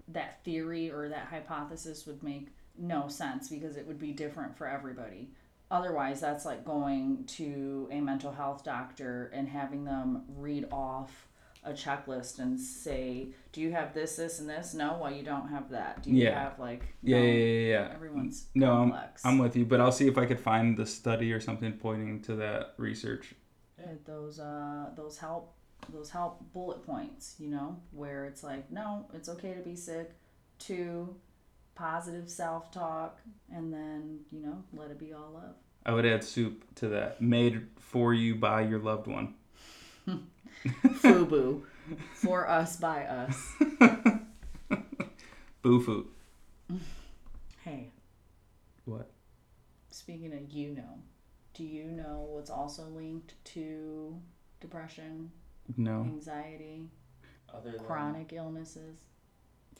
That 0.10 0.44
theory 0.44 0.92
or 0.92 1.08
that 1.08 1.28
hypothesis 1.28 2.06
would 2.06 2.22
make 2.24 2.48
no 2.82 3.08
sense 3.08 3.48
because 3.50 3.78
it 3.78 3.86
would 3.88 4.00
be 4.00 4.12
different 4.12 4.58
for 4.58 4.68
everybody. 4.68 5.30
Otherwise, 5.70 6.20
that's 6.20 6.44
like 6.46 6.66
going 6.66 7.24
to 7.26 7.88
a 7.92 8.02
mental 8.02 8.32
health 8.32 8.64
doctor 8.64 9.32
and 9.34 9.48
having 9.48 9.86
them 9.86 10.24
read 10.28 10.66
off 10.72 11.28
a 11.64 11.72
checklist 11.72 12.40
and 12.40 12.60
say, 12.60 13.30
"Do 13.54 13.62
you 13.62 13.72
have 13.72 13.94
this, 13.94 14.16
this, 14.18 14.40
and 14.40 14.50
this?" 14.50 14.74
No, 14.74 14.98
well, 15.02 15.12
you 15.12 15.24
don't 15.24 15.48
have 15.48 15.70
that. 15.70 16.04
Do 16.04 16.10
you 16.10 16.24
Yeah. 16.24 16.44
have 16.44 16.60
like 16.60 16.84
Yeah, 17.04 17.20
no, 17.20 17.24
yeah, 17.24 17.32
yeah, 17.32 17.70
yeah. 17.70 17.92
Everyone's 17.94 18.48
No, 18.56 18.74
I'm. 18.74 18.94
I'm 19.24 19.38
with 19.38 19.56
you, 19.56 19.66
but 19.66 19.80
I'll 19.80 19.92
see 19.92 20.08
if 20.08 20.18
I 20.18 20.26
could 20.26 20.40
find 20.42 20.76
the 20.76 20.86
study 20.86 21.32
or 21.32 21.40
something 21.40 21.72
pointing 21.74 22.22
to 22.24 22.36
that 22.38 22.74
research. 22.78 23.36
Uh, 23.80 23.92
those 24.06 24.40
uh 24.40 24.90
those 24.96 25.18
help 25.18 25.54
those 25.90 26.10
help 26.12 26.44
bullet 26.54 26.86
points 26.86 27.36
you 27.40 27.50
know 27.50 27.76
where 27.92 28.26
it's 28.26 28.44
like 28.44 28.72
no 28.72 29.08
it's 29.16 29.28
okay 29.28 29.56
to 29.56 29.62
be 29.62 29.76
sick 29.76 30.12
two 30.60 31.16
positive 31.76 32.30
self-talk 32.30 33.20
and 33.54 33.74
then 33.74 34.20
you 34.32 34.40
know 34.42 34.64
let 34.74 34.92
it 34.92 35.00
be 35.00 35.14
all 35.14 35.32
love 35.34 35.56
I 35.86 35.94
would 35.94 36.06
add 36.06 36.24
soup 36.24 36.64
to 36.76 36.90
that. 36.90 37.22
Made 37.24 37.66
for 37.80 38.14
you 38.14 38.36
by 38.36 38.62
your 38.62 38.78
loved 38.78 39.08
one. 39.08 39.34
fubu 41.02 41.64
for 42.14 42.48
us 42.48 42.76
by 42.78 43.04
us 43.06 43.54
Boo 45.62 45.82
foo. 45.82 46.08
hey 47.64 47.90
What? 48.86 49.10
speaking 49.90 50.34
of 50.34 50.50
you 50.52 50.70
know 50.76 51.00
do 51.54 51.64
you 51.64 51.86
know 51.86 52.28
what's 52.32 52.50
also 52.50 52.84
linked 52.96 53.34
to 53.46 54.20
depression 54.60 55.32
No. 55.78 56.02
anxiety 56.02 56.90
Other 57.54 57.74
chronic 57.74 58.34
illnesses 58.34 58.98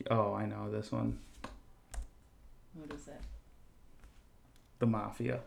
Oh, 0.10 0.34
I 0.34 0.46
know 0.48 0.72
this 0.72 0.92
one. 0.92 1.20
What 2.74 2.92
is 2.94 3.08
it 3.08 3.22
The 4.80 4.88
mafia. 4.88 5.40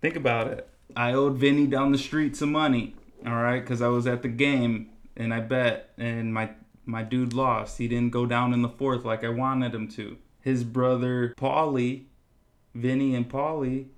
Think 0.00 0.16
about 0.16 0.48
it. 0.48 0.68
I 0.96 1.12
owed 1.12 1.36
Vinny 1.36 1.66
down 1.66 1.92
the 1.92 1.98
street 1.98 2.36
some 2.36 2.52
money. 2.52 2.94
All 3.26 3.34
right, 3.36 3.60
because 3.60 3.82
I 3.82 3.88
was 3.88 4.06
at 4.06 4.22
the 4.22 4.28
game 4.28 4.88
and 5.16 5.34
I 5.34 5.40
bet, 5.40 5.90
and 5.98 6.32
my 6.32 6.50
my 6.86 7.02
dude 7.02 7.34
lost. 7.34 7.78
He 7.78 7.86
didn't 7.86 8.12
go 8.12 8.26
down 8.26 8.54
in 8.54 8.62
the 8.62 8.68
fourth 8.68 9.04
like 9.04 9.22
I 9.22 9.28
wanted 9.28 9.74
him 9.74 9.88
to. 9.88 10.16
His 10.40 10.64
brother 10.64 11.34
Paulie, 11.36 12.04
Vinny 12.74 13.14
and 13.14 13.30
Paulie, 13.30 13.88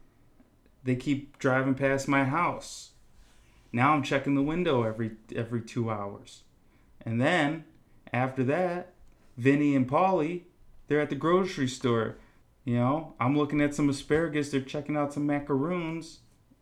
they 0.82 0.96
keep 0.96 1.38
driving 1.38 1.74
past 1.74 2.08
my 2.08 2.24
house. 2.24 2.90
Now 3.72 3.94
I'm 3.94 4.02
checking 4.02 4.34
the 4.34 4.42
window 4.42 4.82
every 4.82 5.12
every 5.34 5.62
two 5.62 5.90
hours, 5.90 6.42
and 7.06 7.20
then 7.20 7.64
after 8.12 8.42
that, 8.44 8.92
Vinny 9.36 9.74
and 9.74 9.88
Paulie, 9.88 10.42
they're 10.88 11.00
at 11.00 11.08
the 11.10 11.16
grocery 11.16 11.68
store. 11.68 12.16
You 12.64 12.76
know, 12.76 13.14
I'm 13.18 13.36
looking 13.36 13.60
at 13.60 13.74
some 13.74 13.88
asparagus. 13.88 14.50
They're 14.50 14.60
checking 14.60 14.96
out 14.96 15.12
some 15.12 15.26
macaroons 15.26 16.20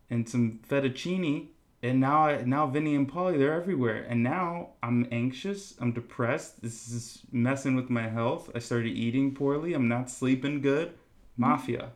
and 0.09 0.27
some 0.27 0.59
fettuccine. 0.67 1.47
And 1.83 1.99
now, 1.99 2.25
I, 2.25 2.43
now 2.43 2.67
Vinny 2.67 2.95
and 2.95 3.11
Paulie, 3.11 3.37
they're 3.39 3.53
everywhere. 3.53 4.05
And 4.07 4.21
now 4.23 4.71
I'm 4.83 5.07
anxious. 5.11 5.75
I'm 5.79 5.91
depressed. 5.93 6.61
This 6.61 6.87
is 6.89 7.21
messing 7.31 7.75
with 7.75 7.89
my 7.89 8.07
health. 8.07 8.49
I 8.53 8.59
started 8.59 8.89
eating 8.89 9.33
poorly. 9.33 9.73
I'm 9.73 9.87
not 9.87 10.09
sleeping 10.09 10.61
good. 10.61 10.93
Mafia. 11.37 11.91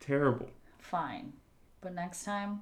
Terrible. 0.00 0.48
fine 0.78 1.32
but 1.80 1.94
next 1.94 2.24
time 2.24 2.60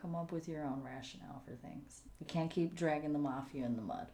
come 0.00 0.14
up 0.14 0.30
with 0.30 0.48
your 0.48 0.62
own 0.64 0.82
rationale 0.84 1.42
for 1.44 1.54
things 1.56 2.02
you 2.20 2.26
can't 2.26 2.50
keep 2.50 2.74
dragging 2.76 3.12
the 3.12 3.18
mafia 3.18 3.64
in 3.64 3.74
the 3.76 3.82
mud 3.82 4.06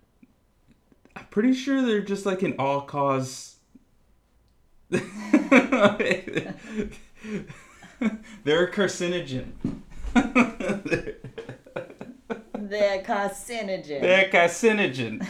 I'm 1.16 1.26
pretty 1.26 1.52
sure 1.52 1.82
they're 1.85 2.00
just 2.00 2.25
like 2.25 2.42
an 2.42 2.54
all 2.59 2.82
cause. 2.82 3.56
they're 8.44 8.64
a 8.64 8.73
carcinogen. 8.73 9.52
They're 12.54 13.02
carcinogen. 13.02 14.00
They're 14.00 14.28
carcinogen. 14.28 15.26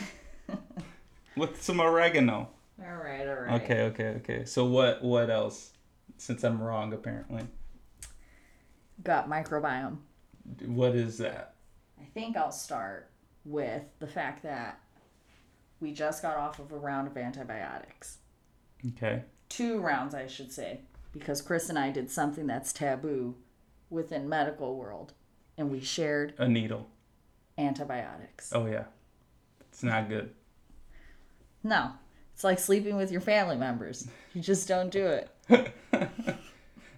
With 1.36 1.62
some 1.62 1.80
oregano. 1.80 2.48
all 2.80 2.96
right, 2.96 3.26
all 3.26 3.34
right. 3.34 3.62
Okay, 3.62 3.82
okay, 3.82 4.08
okay. 4.18 4.44
So 4.44 4.64
what 4.64 5.02
what 5.02 5.30
else? 5.30 5.72
Since 6.16 6.44
I'm 6.44 6.62
wrong 6.62 6.92
apparently. 6.92 7.42
Gut 9.02 9.28
microbiome. 9.28 9.98
What 10.66 10.94
is 10.94 11.18
that? 11.18 11.54
I 12.00 12.04
think 12.14 12.36
I'll 12.36 12.52
start 12.52 13.10
with 13.44 13.82
the 13.98 14.06
fact 14.06 14.42
that 14.42 14.80
we 15.80 15.92
just 15.92 16.22
got 16.22 16.36
off 16.36 16.58
of 16.58 16.72
a 16.72 16.76
round 16.76 17.08
of 17.08 17.16
antibiotics. 17.16 18.18
Okay. 18.88 19.22
Two 19.50 19.80
rounds, 19.80 20.14
I 20.14 20.26
should 20.26 20.50
say, 20.52 20.80
because 21.12 21.42
Chris 21.42 21.68
and 21.68 21.78
I 21.78 21.90
did 21.90 22.10
something 22.10 22.46
that's 22.46 22.72
taboo 22.72 23.34
within 23.90 24.28
medical 24.28 24.76
world, 24.76 25.12
and 25.58 25.70
we 25.70 25.80
shared 25.80 26.32
A 26.38 26.48
needle. 26.48 26.86
antibiotics. 27.58 28.52
Oh 28.54 28.64
yeah. 28.66 28.84
It's 29.70 29.82
not 29.82 30.08
good. 30.08 30.30
No, 31.62 31.90
it's 32.34 32.42
like 32.44 32.58
sleeping 32.58 32.96
with 32.96 33.12
your 33.12 33.20
family 33.20 33.56
members. 33.56 34.08
You 34.34 34.40
just 34.40 34.66
don't 34.68 34.90
do 34.90 35.06
it. 35.06 35.30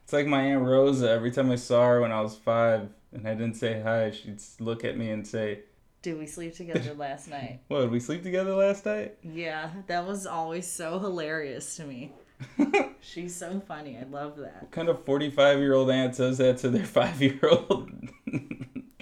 It's 0.05 0.13
like 0.13 0.27
my 0.27 0.43
Aunt 0.43 0.63
Rosa. 0.65 1.09
Every 1.09 1.31
time 1.31 1.51
I 1.51 1.55
saw 1.57 1.87
her 1.87 2.01
when 2.03 2.13
I 2.13 2.21
was 2.21 2.37
five 2.37 2.89
and 3.13 3.27
I 3.27 3.33
didn't 3.35 3.55
say 3.55 3.81
hi, 3.81 4.11
she'd 4.11 4.41
look 4.61 4.85
at 4.85 4.99
me 4.99 5.11
and 5.11 5.27
say, 5.27 5.61
Did 6.03 6.19
we 6.19 6.27
sleep 6.27 6.55
together 6.55 6.93
last 6.99 7.29
night? 7.29 7.61
What, 7.69 7.83
did 7.83 7.91
we 7.93 8.01
sleep 8.01 8.23
together 8.23 8.55
last 8.55 8.85
night? 8.85 9.15
Yeah, 9.23 9.71
that 9.87 10.07
was 10.07 10.27
always 10.27 10.67
so 10.71 10.99
hilarious 10.99 11.77
to 11.77 11.85
me. 11.85 12.13
She's 13.01 13.35
so 13.35 13.61
funny. 13.61 13.99
I 13.99 14.05
love 14.05 14.37
that. 14.39 14.63
What 14.63 14.71
kind 14.71 14.89
of 14.89 15.05
45 15.05 15.59
year 15.59 15.75
old 15.75 15.91
aunt 15.91 16.15
says 16.15 16.39
that 16.39 16.59
to 16.59 16.71
their 16.71 16.85
five 16.99 17.21
year 17.21 17.41
old 17.43 17.91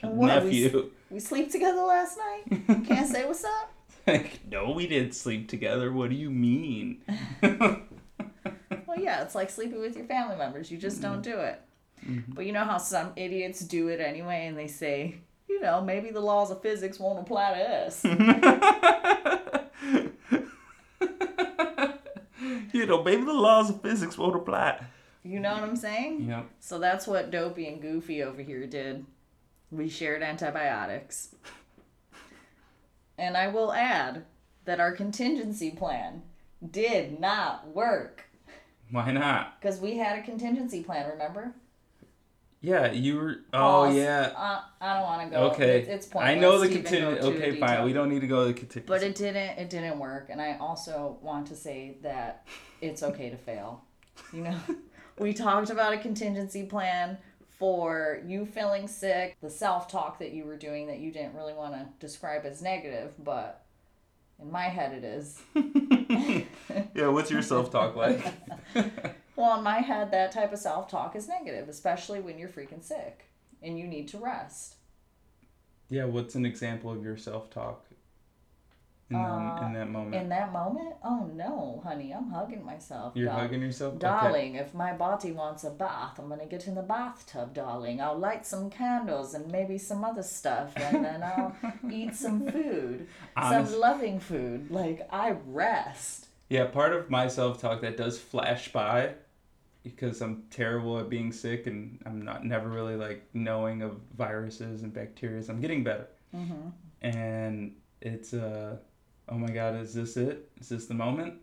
what, 0.02 0.12
we- 0.12 0.26
nephew? 0.26 0.90
We 1.10 1.20
sleep 1.20 1.50
together 1.50 1.82
last 1.82 2.18
night? 2.18 2.86
Can't 2.86 3.08
say 3.08 3.26
what's 3.26 3.44
up? 3.44 3.72
Like, 4.06 4.40
no, 4.48 4.70
we 4.70 4.86
didn't 4.86 5.12
sleep 5.14 5.48
together. 5.48 5.92
What 5.92 6.10
do 6.10 6.16
you 6.16 6.30
mean? 6.30 7.02
Well, 7.42 8.98
yeah, 8.98 9.22
it's 9.22 9.34
like 9.34 9.50
sleeping 9.50 9.80
with 9.80 9.96
your 9.96 10.06
family 10.06 10.36
members. 10.36 10.70
You 10.70 10.78
just 10.78 11.00
don't 11.00 11.22
do 11.22 11.38
it. 11.38 11.60
Mm-hmm. 12.04 12.32
But 12.32 12.46
you 12.46 12.52
know 12.52 12.64
how 12.64 12.78
some 12.78 13.12
idiots 13.16 13.60
do 13.60 13.88
it 13.88 14.00
anyway 14.00 14.46
and 14.46 14.56
they 14.58 14.66
say, 14.66 15.16
you 15.48 15.60
know, 15.60 15.80
maybe 15.80 16.10
the 16.10 16.20
laws 16.20 16.50
of 16.50 16.62
physics 16.62 16.98
won't 16.98 17.20
apply 17.20 17.54
to 17.54 17.86
us. 17.86 18.02
You 22.80 22.86
know, 22.86 23.02
maybe 23.02 23.24
the 23.24 23.32
laws 23.32 23.68
of 23.70 23.82
physics 23.82 24.16
won't 24.16 24.34
apply. 24.34 24.82
You 25.22 25.38
know 25.38 25.52
what 25.52 25.62
I'm 25.62 25.76
saying? 25.76 26.22
Yep. 26.28 26.46
So 26.60 26.78
that's 26.78 27.06
what 27.06 27.30
Dopey 27.30 27.68
and 27.68 27.80
Goofy 27.80 28.22
over 28.22 28.40
here 28.40 28.66
did. 28.66 29.04
We 29.70 29.88
shared 29.88 30.22
antibiotics. 30.22 31.34
And 33.18 33.36
I 33.36 33.48
will 33.48 33.72
add 33.72 34.24
that 34.64 34.80
our 34.80 34.92
contingency 34.92 35.70
plan 35.70 36.22
did 36.70 37.20
not 37.20 37.68
work. 37.68 38.24
Why 38.90 39.12
not? 39.12 39.60
Because 39.60 39.78
we 39.78 39.98
had 39.98 40.18
a 40.18 40.22
contingency 40.22 40.82
plan, 40.82 41.10
remember? 41.10 41.54
Yeah, 42.62 42.92
you 42.92 43.16
were. 43.16 43.36
Oh, 43.54 43.58
Pause. 43.58 43.96
yeah. 43.96 44.32
Uh, 44.36 44.60
I 44.80 44.94
don't 44.94 45.02
want 45.02 45.30
to 45.30 45.36
go. 45.36 45.42
Okay. 45.50 45.80
It's, 45.80 46.06
it's 46.06 46.16
I 46.16 46.34
know 46.34 46.58
the 46.58 46.68
go 46.68 47.28
Okay, 47.28 47.58
fine. 47.58 47.84
We 47.84 47.94
don't 47.94 48.10
need 48.10 48.20
to 48.20 48.26
go 48.26 48.42
to 48.42 48.48
the 48.48 48.54
contingent. 48.54 48.86
But 48.86 49.02
it 49.02 49.14
didn't. 49.14 49.58
It 49.58 49.70
didn't 49.70 49.98
work, 49.98 50.28
and 50.30 50.42
I 50.42 50.58
also 50.58 51.18
want 51.22 51.46
to 51.48 51.56
say 51.56 51.96
that 52.02 52.46
it's 52.82 53.02
okay 53.02 53.30
to 53.30 53.36
fail. 53.36 53.84
You 54.32 54.42
know, 54.42 54.56
we 55.18 55.32
talked 55.32 55.70
about 55.70 55.94
a 55.94 55.98
contingency 55.98 56.64
plan 56.64 57.16
for 57.58 58.22
you 58.26 58.46
feeling 58.46 58.88
sick, 58.88 59.36
the 59.42 59.50
self-talk 59.50 60.18
that 60.18 60.32
you 60.32 60.44
were 60.44 60.56
doing 60.56 60.86
that 60.86 60.98
you 60.98 61.12
didn't 61.12 61.34
really 61.34 61.52
want 61.52 61.74
to 61.74 61.86
describe 61.98 62.46
as 62.46 62.62
negative, 62.62 63.12
but 63.22 63.66
in 64.40 64.50
my 64.50 64.64
head 64.64 64.92
it 64.92 65.04
is. 65.04 65.40
yeah, 66.94 67.08
what's 67.08 67.30
your 67.30 67.42
self 67.42 67.70
talk 67.70 67.96
like? 67.96 68.22
Well, 69.40 69.56
in 69.58 69.64
my 69.64 69.78
head, 69.80 70.10
that 70.10 70.32
type 70.32 70.52
of 70.52 70.58
self-talk 70.58 71.16
is 71.16 71.26
negative, 71.28 71.68
especially 71.68 72.20
when 72.20 72.38
you're 72.38 72.48
freaking 72.48 72.82
sick 72.84 73.24
and 73.62 73.78
you 73.78 73.86
need 73.86 74.08
to 74.08 74.18
rest. 74.18 74.76
yeah, 75.88 76.04
what's 76.04 76.34
an 76.34 76.46
example 76.46 76.90
of 76.92 77.02
your 77.02 77.16
self 77.16 77.50
talk? 77.50 77.84
in, 79.10 79.16
Uh, 79.16 79.60
in 79.66 79.72
that 79.72 79.88
moment? 79.90 80.14
In 80.14 80.28
that 80.28 80.52
moment, 80.52 80.94
oh 81.02 81.28
no, 81.34 81.80
honey, 81.82 82.12
I'm 82.12 82.30
hugging 82.30 82.64
myself. 82.64 83.16
You're 83.16 83.30
hugging 83.30 83.60
yourself? 83.60 83.94
Okay. 83.94 84.00
Darling, 84.06 84.54
if 84.54 84.72
my 84.72 84.92
body 84.92 85.32
wants 85.32 85.64
a 85.64 85.70
bath, 85.70 86.18
I'm 86.20 86.28
gonna 86.28 86.46
get 86.46 86.68
in 86.68 86.76
the 86.76 86.82
bathtub, 86.82 87.52
darling. 87.52 88.00
I'll 88.00 88.16
light 88.16 88.46
some 88.46 88.70
candles 88.70 89.34
and 89.34 89.50
maybe 89.50 89.78
some 89.78 90.04
other 90.04 90.22
stuff, 90.22 90.72
and 90.76 91.04
then 91.04 91.22
I'll 91.24 91.56
eat 91.90 92.14
some 92.14 92.46
food, 92.46 93.08
Honest- 93.36 93.72
some 93.72 93.80
loving 93.80 94.20
food. 94.20 94.70
Like 94.70 95.08
I 95.10 95.30
rest. 95.46 96.28
Yeah, 96.48 96.66
part 96.66 96.92
of 96.92 97.10
my 97.10 97.26
self 97.26 97.60
talk 97.60 97.80
that 97.80 97.96
does 97.96 98.16
flash 98.18 98.70
by 98.72 99.14
because 99.82 100.20
I'm 100.20 100.44
terrible 100.50 100.98
at 100.98 101.08
being 101.08 101.32
sick 101.32 101.66
and 101.66 102.00
I'm 102.04 102.22
not 102.22 102.44
never 102.44 102.68
really 102.68 102.96
like 102.96 103.28
knowing 103.32 103.82
of 103.82 104.00
viruses 104.16 104.82
and 104.82 104.92
bacteria. 104.92 105.42
I'm 105.48 105.60
getting 105.60 105.82
better. 105.82 106.08
Mm-hmm. 106.34 106.68
And 107.02 107.74
it's 108.00 108.34
uh 108.34 108.76
oh 109.28 109.38
my 109.38 109.50
god, 109.50 109.76
is 109.76 109.94
this 109.94 110.16
it? 110.16 110.50
Is 110.60 110.68
this 110.68 110.86
the 110.86 110.94
moment? 110.94 111.34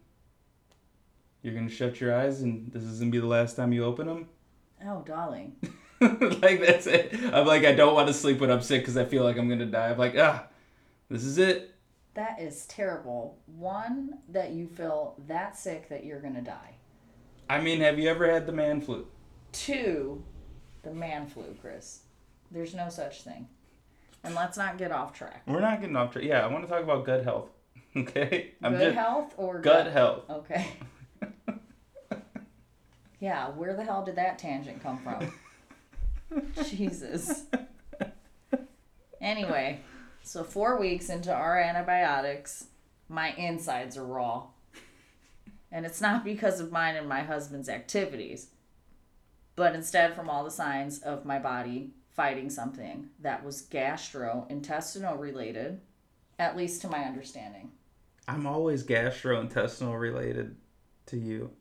You're 1.41 1.55
gonna 1.55 1.69
shut 1.69 1.99
your 1.99 2.15
eyes 2.15 2.41
and 2.41 2.71
this 2.71 2.83
is 2.83 2.99
gonna 2.99 3.11
be 3.11 3.19
the 3.19 3.25
last 3.25 3.55
time 3.55 3.73
you 3.73 3.83
open 3.83 4.07
them? 4.07 4.29
Oh, 4.85 5.01
darling. 5.05 5.55
like 5.99 6.61
that's 6.61 6.85
it. 6.85 7.13
I'm 7.33 7.47
like 7.47 7.65
I 7.65 7.73
don't 7.73 7.95
want 7.95 8.07
to 8.07 8.13
sleep 8.13 8.39
when 8.39 8.51
I'm 8.51 8.61
sick 8.61 8.81
because 8.81 8.97
I 8.97 9.05
feel 9.05 9.23
like 9.23 9.37
I'm 9.37 9.49
gonna 9.49 9.65
die. 9.65 9.89
I'm 9.89 9.97
like 9.97 10.15
ah, 10.17 10.45
this 11.09 11.23
is 11.23 11.37
it. 11.39 11.73
That 12.13 12.39
is 12.39 12.65
terrible. 12.65 13.37
One, 13.45 14.19
that 14.29 14.51
you 14.51 14.67
feel 14.67 15.15
that 15.27 15.55
sick 15.55 15.89
that 15.89 16.03
you're 16.03 16.21
gonna 16.21 16.41
die. 16.41 16.76
I 17.49 17.61
mean, 17.61 17.79
have 17.81 17.97
you 17.97 18.09
ever 18.09 18.29
had 18.29 18.45
the 18.45 18.51
man 18.51 18.81
flu? 18.81 19.07
Two, 19.51 20.23
the 20.83 20.93
man 20.93 21.27
flu, 21.27 21.55
Chris. 21.61 22.01
There's 22.51 22.73
no 22.73 22.89
such 22.89 23.21
thing. 23.21 23.47
And 24.23 24.35
let's 24.35 24.57
not 24.57 24.77
get 24.77 24.91
off 24.91 25.13
track. 25.13 25.43
We're 25.47 25.61
not 25.61 25.79
getting 25.79 25.95
off 25.95 26.11
track. 26.11 26.25
Yeah, 26.25 26.43
I 26.43 26.47
want 26.47 26.65
to 26.65 26.69
talk 26.69 26.83
about 26.83 27.05
gut 27.05 27.23
health. 27.23 27.49
Okay, 27.95 28.51
I'm 28.61 28.73
Good 28.73 28.93
health 28.93 29.33
or 29.37 29.59
gut 29.59 29.87
health. 29.87 30.29
Okay. 30.29 30.67
yeah, 33.19 33.49
where 33.49 33.75
the 33.75 33.83
hell 33.83 34.05
did 34.05 34.17
that 34.17 34.37
tangent 34.37 34.83
come 34.83 34.99
from? 34.99 36.53
Jesus. 36.63 37.45
Anyway, 39.19 39.79
so 40.21 40.43
four 40.43 40.79
weeks 40.79 41.09
into 41.09 41.33
our 41.33 41.59
antibiotics, 41.59 42.65
my 43.09 43.31
insides 43.31 43.97
are 43.97 44.05
raw. 44.05 44.43
And 45.71 45.85
it's 45.85 46.01
not 46.01 46.23
because 46.23 46.59
of 46.59 46.71
mine 46.71 46.95
and 46.95 47.07
my 47.07 47.21
husband's 47.21 47.69
activities, 47.69 48.47
but 49.55 49.75
instead 49.75 50.15
from 50.15 50.29
all 50.29 50.43
the 50.43 50.51
signs 50.51 50.99
of 50.99 51.25
my 51.25 51.39
body 51.39 51.91
fighting 52.17 52.49
something 52.49 53.09
that 53.19 53.43
was 53.43 53.67
gastrointestinal 53.69 55.19
related, 55.19 55.79
at 56.39 56.57
least 56.57 56.81
to 56.81 56.87
my 56.87 57.03
understanding. 57.03 57.71
I'm 58.27 58.47
always 58.47 58.83
gastrointestinal 58.83 59.99
related 59.99 60.55
to 61.07 61.17
you. 61.17 61.51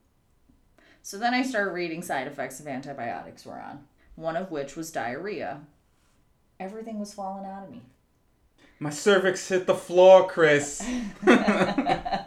So 1.02 1.18
then 1.18 1.34
I 1.34 1.42
started 1.42 1.72
reading 1.72 2.02
side 2.02 2.26
effects 2.26 2.58
of 2.58 2.66
antibiotics 2.66 3.44
were 3.44 3.60
on, 3.60 3.84
one 4.14 4.34
of 4.34 4.50
which 4.50 4.76
was 4.76 4.90
diarrhea. 4.90 5.60
Everything 6.58 6.98
was 6.98 7.14
falling 7.14 7.44
out 7.44 7.64
of 7.64 7.70
me. 7.70 7.82
My 8.80 8.90
cervix 8.90 9.48
hit 9.48 9.66
the 9.66 9.74
floor, 9.74 10.26
Chris. 10.26 10.80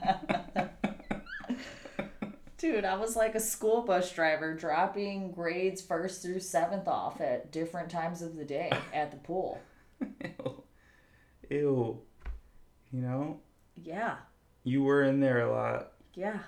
Dude, 2.69 2.85
I 2.85 2.97
was 2.97 3.15
like 3.15 3.33
a 3.33 3.39
school 3.39 3.81
bus 3.81 4.11
driver 4.13 4.53
dropping 4.53 5.31
grades 5.31 5.81
first 5.81 6.21
through 6.21 6.39
seventh 6.39 6.87
off 6.87 7.19
at 7.19 7.51
different 7.51 7.89
times 7.89 8.21
of 8.21 8.35
the 8.35 8.45
day 8.45 8.71
at 8.93 9.09
the 9.09 9.17
pool. 9.17 9.59
Ew. 9.99 10.63
Ew. 11.49 11.99
You 12.91 13.01
know, 13.01 13.39
Yeah, 13.75 14.17
you 14.63 14.83
were 14.83 15.03
in 15.03 15.19
there 15.19 15.41
a 15.41 15.51
lot. 15.51 15.93
yeah. 16.13 16.39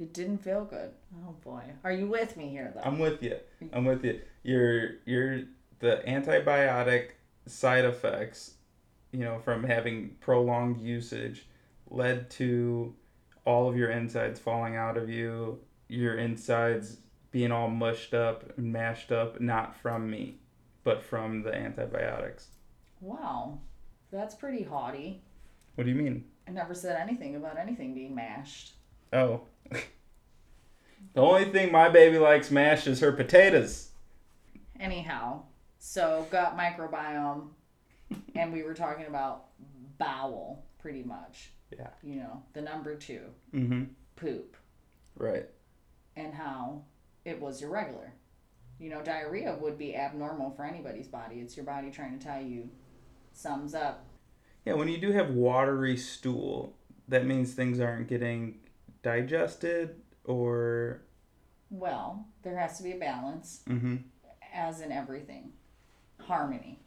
It 0.00 0.14
didn't 0.14 0.38
feel 0.38 0.64
good. 0.64 0.90
Oh 1.28 1.32
boy. 1.44 1.62
Are 1.84 1.92
you 1.92 2.06
with 2.08 2.36
me 2.36 2.48
here 2.48 2.72
though? 2.74 2.80
I'm 2.82 2.98
with 2.98 3.22
you. 3.22 3.36
I'm 3.74 3.84
with 3.84 4.04
you. 4.04 4.20
Your 4.42 4.94
your 5.04 5.42
the 5.80 6.02
antibiotic 6.08 7.10
side 7.46 7.84
effects, 7.84 8.54
you 9.12 9.20
know, 9.20 9.38
from 9.38 9.62
having 9.64 10.16
prolonged 10.20 10.80
usage 10.80 11.46
led 11.90 12.30
to 12.30 12.94
all 13.44 13.68
of 13.68 13.76
your 13.76 13.90
insides 13.90 14.38
falling 14.38 14.76
out 14.76 14.96
of 14.96 15.08
you, 15.08 15.58
your 15.88 16.16
insides 16.16 16.98
being 17.30 17.50
all 17.50 17.68
mushed 17.68 18.14
up 18.14 18.56
and 18.56 18.72
mashed 18.72 19.10
up, 19.10 19.40
not 19.40 19.74
from 19.74 20.10
me, 20.10 20.38
but 20.84 21.02
from 21.02 21.42
the 21.42 21.54
antibiotics. 21.54 22.48
wow. 23.00 23.58
That's 24.12 24.34
pretty 24.34 24.62
haughty. 24.62 25.22
What 25.74 25.84
do 25.84 25.90
you 25.90 25.96
mean? 25.96 26.24
I 26.46 26.50
never 26.50 26.74
said 26.74 27.00
anything 27.00 27.34
about 27.34 27.58
anything 27.58 27.94
being 27.94 28.14
mashed. 28.14 28.74
Oh. 29.10 29.40
the 29.70 29.80
only 31.16 31.46
thing 31.46 31.72
my 31.72 31.88
baby 31.88 32.18
likes 32.18 32.50
mashed 32.50 32.86
is 32.86 33.00
her 33.00 33.12
potatoes. 33.12 33.88
Anyhow, 34.78 35.44
so 35.78 36.26
gut 36.30 36.58
microbiome, 36.58 37.48
and 38.36 38.52
we 38.52 38.62
were 38.62 38.74
talking 38.74 39.06
about 39.06 39.46
bowel 39.96 40.62
pretty 40.78 41.02
much. 41.02 41.52
Yeah. 41.78 41.88
You 42.02 42.16
know, 42.16 42.42
the 42.52 42.60
number 42.62 42.94
two, 42.96 43.22
Mm-hmm. 43.54 43.84
poop, 44.16 44.56
Right. 45.16 45.46
and 46.16 46.34
how 46.34 46.82
it 47.24 47.40
was 47.40 47.62
irregular. 47.62 48.12
You 48.78 48.90
know, 48.90 49.02
diarrhea 49.02 49.56
would 49.60 49.78
be 49.78 49.94
abnormal 49.94 50.50
for 50.50 50.64
anybody's 50.64 51.06
body. 51.08 51.36
It's 51.36 51.56
your 51.56 51.66
body 51.66 51.90
trying 51.90 52.18
to 52.18 52.24
tell 52.24 52.42
you, 52.42 52.68
sums 53.32 53.74
up. 53.74 54.04
Yeah, 54.64 54.74
when 54.74 54.88
you 54.88 54.98
do 54.98 55.12
have 55.12 55.30
watery 55.30 55.96
stool, 55.96 56.74
that 57.08 57.26
means 57.26 57.54
things 57.54 57.78
aren't 57.80 58.08
getting 58.08 58.58
digested 59.02 59.96
or. 60.24 61.02
Well, 61.70 62.26
there 62.42 62.58
has 62.58 62.76
to 62.78 62.82
be 62.82 62.92
a 62.92 62.98
balance, 62.98 63.60
Mm-hmm. 63.68 63.96
as 64.54 64.80
in 64.80 64.92
everything. 64.92 65.52
Harmony 66.20 66.78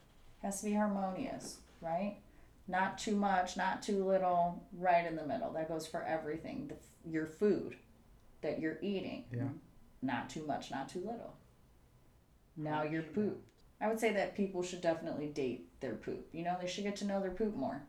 has 0.42 0.60
to 0.62 0.66
be 0.68 0.74
harmonious, 0.74 1.58
right? 1.82 2.18
Not 2.68 2.98
too 2.98 3.16
much, 3.16 3.58
not 3.58 3.82
too 3.84 4.04
little, 4.04 4.64
right 4.78 5.06
in 5.06 5.16
the 5.16 5.26
middle. 5.26 5.52
That 5.54 5.68
goes 5.68 5.86
for 5.86 6.04
everything. 6.04 6.68
The, 6.70 7.10
your 7.10 7.28
food 7.28 7.76
that 8.42 8.60
you're 8.60 8.80
eating. 8.82 9.26
Yeah. 9.32 9.50
Not 10.02 10.30
too 10.30 10.46
much, 10.46 10.72
not 10.72 10.90
too 10.90 11.00
little. 11.00 11.36
Now 12.58 12.84
your 12.84 13.04
poop. 13.04 13.42
I 13.82 13.88
would 13.88 14.00
say 14.00 14.14
that 14.14 14.36
people 14.36 14.64
should 14.64 14.82
definitely 14.82 15.28
date 15.28 15.68
their 15.80 15.96
poop. 15.96 16.28
You 16.32 16.44
know, 16.44 16.56
they 16.60 16.68
should 16.68 16.84
get 16.86 16.96
to 16.98 17.06
know 17.06 17.20
their 17.22 17.32
poop 17.32 17.56
more. 17.56 17.84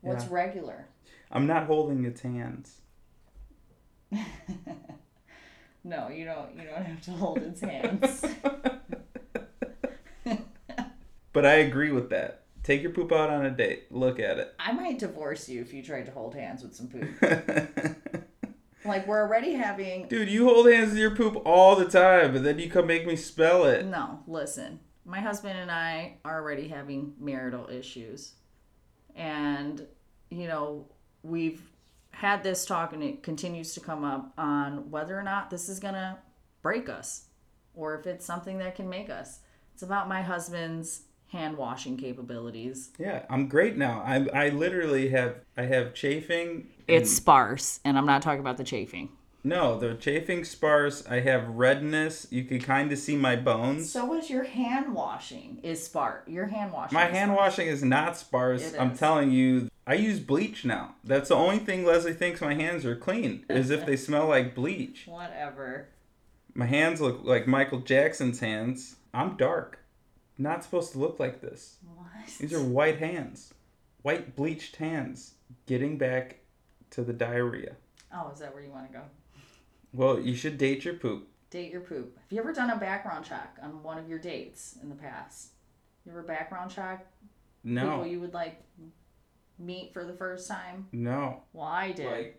What's 0.00 0.24
Yeah. 0.24 0.30
regular? 0.34 0.86
I'm 1.30 1.46
not 1.46 1.66
holding 1.66 2.04
its 2.04 2.22
hands. 2.22 2.80
No, 5.82 6.08
you 6.08 6.26
don't. 6.26 6.54
You 6.56 6.64
don't 6.64 6.84
have 6.84 7.00
to 7.02 7.10
hold 7.12 7.38
its 7.38 7.60
hands. 7.62 8.22
But 11.32 11.46
I 11.46 11.54
agree 11.54 11.92
with 11.92 12.10
that. 12.10 12.39
Take 12.62 12.82
your 12.82 12.92
poop 12.92 13.10
out 13.12 13.30
on 13.30 13.46
a 13.46 13.50
date. 13.50 13.90
Look 13.90 14.20
at 14.20 14.38
it. 14.38 14.54
I 14.58 14.72
might 14.72 14.98
divorce 14.98 15.48
you 15.48 15.60
if 15.60 15.72
you 15.72 15.82
tried 15.82 16.06
to 16.06 16.12
hold 16.12 16.34
hands 16.34 16.62
with 16.62 16.74
some 16.74 16.88
poop. 16.88 17.96
Like 18.84 19.06
we're 19.06 19.20
already 19.20 19.52
having 19.54 20.08
Dude, 20.08 20.30
you 20.30 20.46
hold 20.46 20.70
hands 20.70 20.90
with 20.90 20.98
your 20.98 21.14
poop 21.14 21.42
all 21.44 21.76
the 21.76 21.84
time, 21.84 22.32
but 22.32 22.42
then 22.42 22.58
you 22.58 22.70
come 22.70 22.86
make 22.86 23.06
me 23.06 23.14
spell 23.16 23.64
it. 23.64 23.84
No, 23.84 24.20
listen. 24.26 24.80
My 25.04 25.20
husband 25.20 25.58
and 25.58 25.70
I 25.70 26.16
are 26.24 26.40
already 26.40 26.68
having 26.68 27.14
marital 27.18 27.68
issues. 27.68 28.34
And, 29.14 29.86
you 30.30 30.46
know, 30.46 30.86
we've 31.22 31.62
had 32.12 32.42
this 32.42 32.64
talk 32.64 32.92
and 32.92 33.02
it 33.02 33.22
continues 33.22 33.74
to 33.74 33.80
come 33.80 34.04
up 34.04 34.32
on 34.38 34.90
whether 34.90 35.18
or 35.18 35.22
not 35.22 35.50
this 35.50 35.68
is 35.68 35.78
going 35.78 35.94
to 35.94 36.18
break 36.62 36.88
us 36.88 37.26
or 37.74 37.98
if 37.98 38.06
it's 38.06 38.24
something 38.24 38.58
that 38.58 38.76
can 38.76 38.88
make 38.88 39.10
us. 39.10 39.40
It's 39.74 39.82
about 39.82 40.08
my 40.08 40.22
husband's 40.22 41.02
hand 41.30 41.56
washing 41.56 41.96
capabilities. 41.96 42.90
Yeah, 42.98 43.24
I'm 43.30 43.48
great 43.48 43.76
now. 43.76 44.02
I 44.04 44.26
I 44.46 44.48
literally 44.50 45.08
have 45.10 45.36
I 45.56 45.62
have 45.62 45.94
chafing. 45.94 46.68
It's 46.86 47.10
sparse, 47.12 47.80
and 47.84 47.96
I'm 47.96 48.06
not 48.06 48.22
talking 48.22 48.40
about 48.40 48.56
the 48.56 48.64
chafing. 48.64 49.10
No, 49.42 49.78
the 49.78 49.94
chafing 49.94 50.44
sparse. 50.44 51.06
I 51.08 51.20
have 51.20 51.48
redness. 51.48 52.26
You 52.30 52.44
can 52.44 52.60
kind 52.60 52.92
of 52.92 52.98
see 52.98 53.16
my 53.16 53.36
bones. 53.36 53.90
So 53.90 54.12
is 54.14 54.28
your 54.28 54.44
hand 54.44 54.94
washing 54.94 55.60
is 55.62 55.82
sparse. 55.82 56.28
Your 56.28 56.46
hand 56.46 56.72
washing. 56.72 56.94
My 56.94 57.06
is 57.06 57.12
hand 57.12 57.30
sparse. 57.30 57.38
washing 57.52 57.68
is 57.68 57.82
not 57.82 58.16
sparse. 58.18 58.74
It 58.74 58.78
I'm 58.78 58.90
is. 58.92 58.98
telling 58.98 59.30
you, 59.30 59.70
I 59.86 59.94
use 59.94 60.20
bleach 60.20 60.64
now. 60.64 60.94
That's 61.04 61.30
the 61.30 61.36
only 61.36 61.58
thing 61.58 61.84
Leslie 61.84 62.12
thinks 62.12 62.40
my 62.42 62.54
hands 62.54 62.84
are 62.84 62.96
clean, 62.96 63.46
is 63.48 63.70
if 63.70 63.86
they 63.86 63.96
smell 63.96 64.26
like 64.28 64.54
bleach. 64.54 65.04
Whatever. 65.06 65.88
My 66.52 66.66
hands 66.66 67.00
look 67.00 67.20
like 67.22 67.46
Michael 67.46 67.80
Jackson's 67.80 68.40
hands. 68.40 68.96
I'm 69.14 69.36
dark. 69.36 69.78
Not 70.40 70.64
supposed 70.64 70.92
to 70.92 70.98
look 70.98 71.20
like 71.20 71.42
this. 71.42 71.76
What? 71.94 72.06
These 72.38 72.54
are 72.54 72.62
white 72.62 72.98
hands. 72.98 73.52
White 74.00 74.34
bleached 74.36 74.76
hands. 74.76 75.34
Getting 75.66 75.98
back 75.98 76.38
to 76.92 77.02
the 77.02 77.12
diarrhea. 77.12 77.76
Oh, 78.14 78.30
is 78.32 78.38
that 78.38 78.54
where 78.54 78.62
you 78.62 78.70
want 78.70 78.90
to 78.90 78.98
go? 78.98 79.04
Well, 79.92 80.18
you 80.18 80.34
should 80.34 80.56
date 80.56 80.82
your 80.82 80.94
poop. 80.94 81.28
Date 81.50 81.70
your 81.70 81.82
poop. 81.82 82.16
Have 82.16 82.32
you 82.32 82.40
ever 82.40 82.54
done 82.54 82.70
a 82.70 82.76
background 82.76 83.26
check 83.26 83.58
on 83.62 83.82
one 83.82 83.98
of 83.98 84.08
your 84.08 84.18
dates 84.18 84.76
in 84.82 84.88
the 84.88 84.94
past? 84.94 85.48
You 86.06 86.12
ever 86.12 86.22
background 86.22 86.70
check 86.70 87.06
people 87.62 87.84
No. 87.84 88.04
you 88.04 88.18
would 88.20 88.32
like 88.32 88.62
meet 89.58 89.92
for 89.92 90.04
the 90.06 90.14
first 90.14 90.48
time? 90.48 90.88
No. 90.92 91.42
Well, 91.52 91.66
I 91.66 91.92
did. 91.92 92.32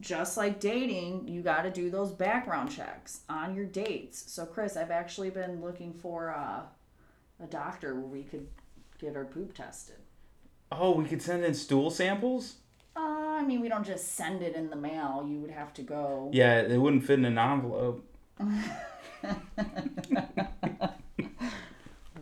Just 0.00 0.36
like 0.36 0.58
dating, 0.58 1.28
you 1.28 1.42
got 1.42 1.62
to 1.62 1.70
do 1.70 1.88
those 1.88 2.10
background 2.10 2.72
checks 2.72 3.20
on 3.28 3.54
your 3.54 3.66
dates. 3.66 4.32
So, 4.32 4.44
Chris, 4.44 4.76
I've 4.76 4.90
actually 4.90 5.30
been 5.30 5.60
looking 5.60 5.92
for 5.92 6.34
uh, 6.34 6.62
a 7.42 7.46
doctor 7.46 7.94
where 7.94 8.06
we 8.06 8.22
could 8.22 8.46
get 9.00 9.16
our 9.16 9.24
poop 9.24 9.54
tested. 9.54 9.96
Oh, 10.70 10.92
we 10.92 11.06
could 11.06 11.22
send 11.22 11.44
in 11.44 11.54
stool 11.54 11.90
samples? 11.90 12.56
Uh, 12.96 13.38
I 13.38 13.42
mean, 13.42 13.60
we 13.60 13.68
don't 13.68 13.86
just 13.86 14.14
send 14.14 14.42
it 14.42 14.54
in 14.54 14.70
the 14.70 14.76
mail. 14.76 15.26
You 15.28 15.40
would 15.40 15.50
have 15.50 15.72
to 15.74 15.82
go. 15.82 16.30
Yeah, 16.32 16.60
it 16.60 16.78
wouldn't 16.78 17.04
fit 17.04 17.18
in 17.18 17.24
an 17.24 17.38
envelope. 17.38 18.04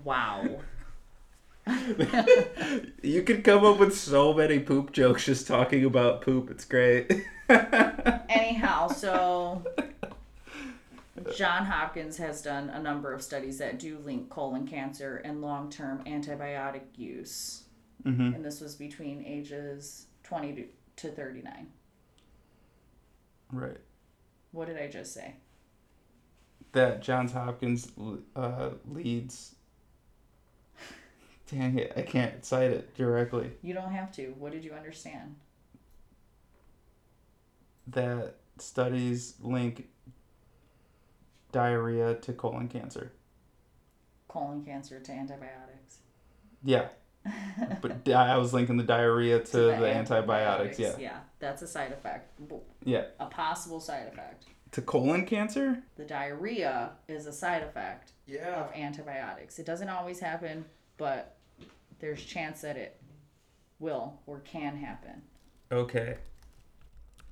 Wow. 0.06 0.60
You 3.02 3.22
could 3.22 3.42
come 3.42 3.64
up 3.64 3.78
with 3.78 3.96
so 3.96 4.32
many 4.32 4.60
poop 4.60 4.92
jokes 4.92 5.26
just 5.26 5.48
talking 5.48 5.84
about 5.84 6.22
poop. 6.22 6.48
It's 6.48 6.64
great. 6.64 7.10
Anyhow, 8.28 8.86
so 8.86 9.64
John 11.34 11.64
Hopkins 11.64 12.16
has 12.18 12.42
done 12.42 12.68
a 12.70 12.80
number 12.80 13.12
of 13.12 13.22
studies 13.22 13.58
that 13.58 13.78
do 13.78 13.98
link 13.98 14.28
colon 14.30 14.66
cancer 14.66 15.16
and 15.24 15.40
long 15.40 15.70
term 15.70 16.02
antibiotic 16.04 16.82
use. 16.94 17.64
hmm 18.02 18.34
And 18.34 18.44
this 18.44 18.60
was 18.60 18.74
between 18.74 19.24
ages 19.24 20.06
20 20.24 20.52
to, 20.54 20.64
to 20.96 21.08
39. 21.14 21.68
Right. 23.52 23.78
What 24.52 24.66
did 24.66 24.78
I 24.78 24.88
just 24.88 25.12
say? 25.14 25.34
That 26.72 27.02
Johns 27.02 27.32
Hopkins 27.32 27.90
uh, 28.34 28.70
leads. 28.86 29.54
Dang 31.50 31.78
it, 31.78 31.92
I 31.96 32.02
can't 32.02 32.44
cite 32.44 32.72
it 32.72 32.94
directly. 32.96 33.52
You 33.62 33.72
don't 33.72 33.92
have 33.92 34.10
to. 34.12 34.34
What 34.38 34.52
did 34.52 34.64
you 34.64 34.72
understand? 34.72 35.36
That 37.86 38.34
studies 38.58 39.34
link 39.40 39.88
diarrhea 41.56 42.14
to 42.16 42.34
colon 42.34 42.68
cancer. 42.68 43.12
Colon 44.28 44.62
cancer 44.62 45.00
to 45.00 45.10
antibiotics. 45.12 46.00
Yeah. 46.62 46.88
but 47.80 48.04
di- 48.04 48.12
I 48.12 48.36
was 48.36 48.52
linking 48.52 48.76
the 48.76 48.84
diarrhea 48.84 49.40
to, 49.40 49.56
the, 49.56 49.90
antibiotics. 49.90 50.78
Yeah. 50.78 50.96
Yeah, 50.98 51.18
that's 51.38 51.62
a 51.62 51.66
side 51.66 51.92
effect. 51.92 52.38
Yeah. 52.84 53.06
A 53.18 53.26
possible 53.26 53.80
side 53.80 54.06
effect. 54.12 54.44
To 54.72 54.82
colon 54.82 55.24
cancer? 55.24 55.82
The 55.96 56.04
diarrhea 56.04 56.90
is 57.08 57.24
a 57.26 57.32
side 57.32 57.62
effect 57.62 58.12
Yeah. 58.26 58.64
of 58.64 58.74
antibiotics. 58.74 59.58
It 59.58 59.64
doesn't 59.64 59.88
always 59.88 60.20
happen, 60.20 60.66
but 60.98 61.38
there's 62.00 62.22
chance 62.22 62.60
that 62.60 62.76
it 62.76 63.00
will 63.78 64.20
or 64.26 64.40
can 64.40 64.76
happen. 64.76 65.22
Okay. 65.72 66.18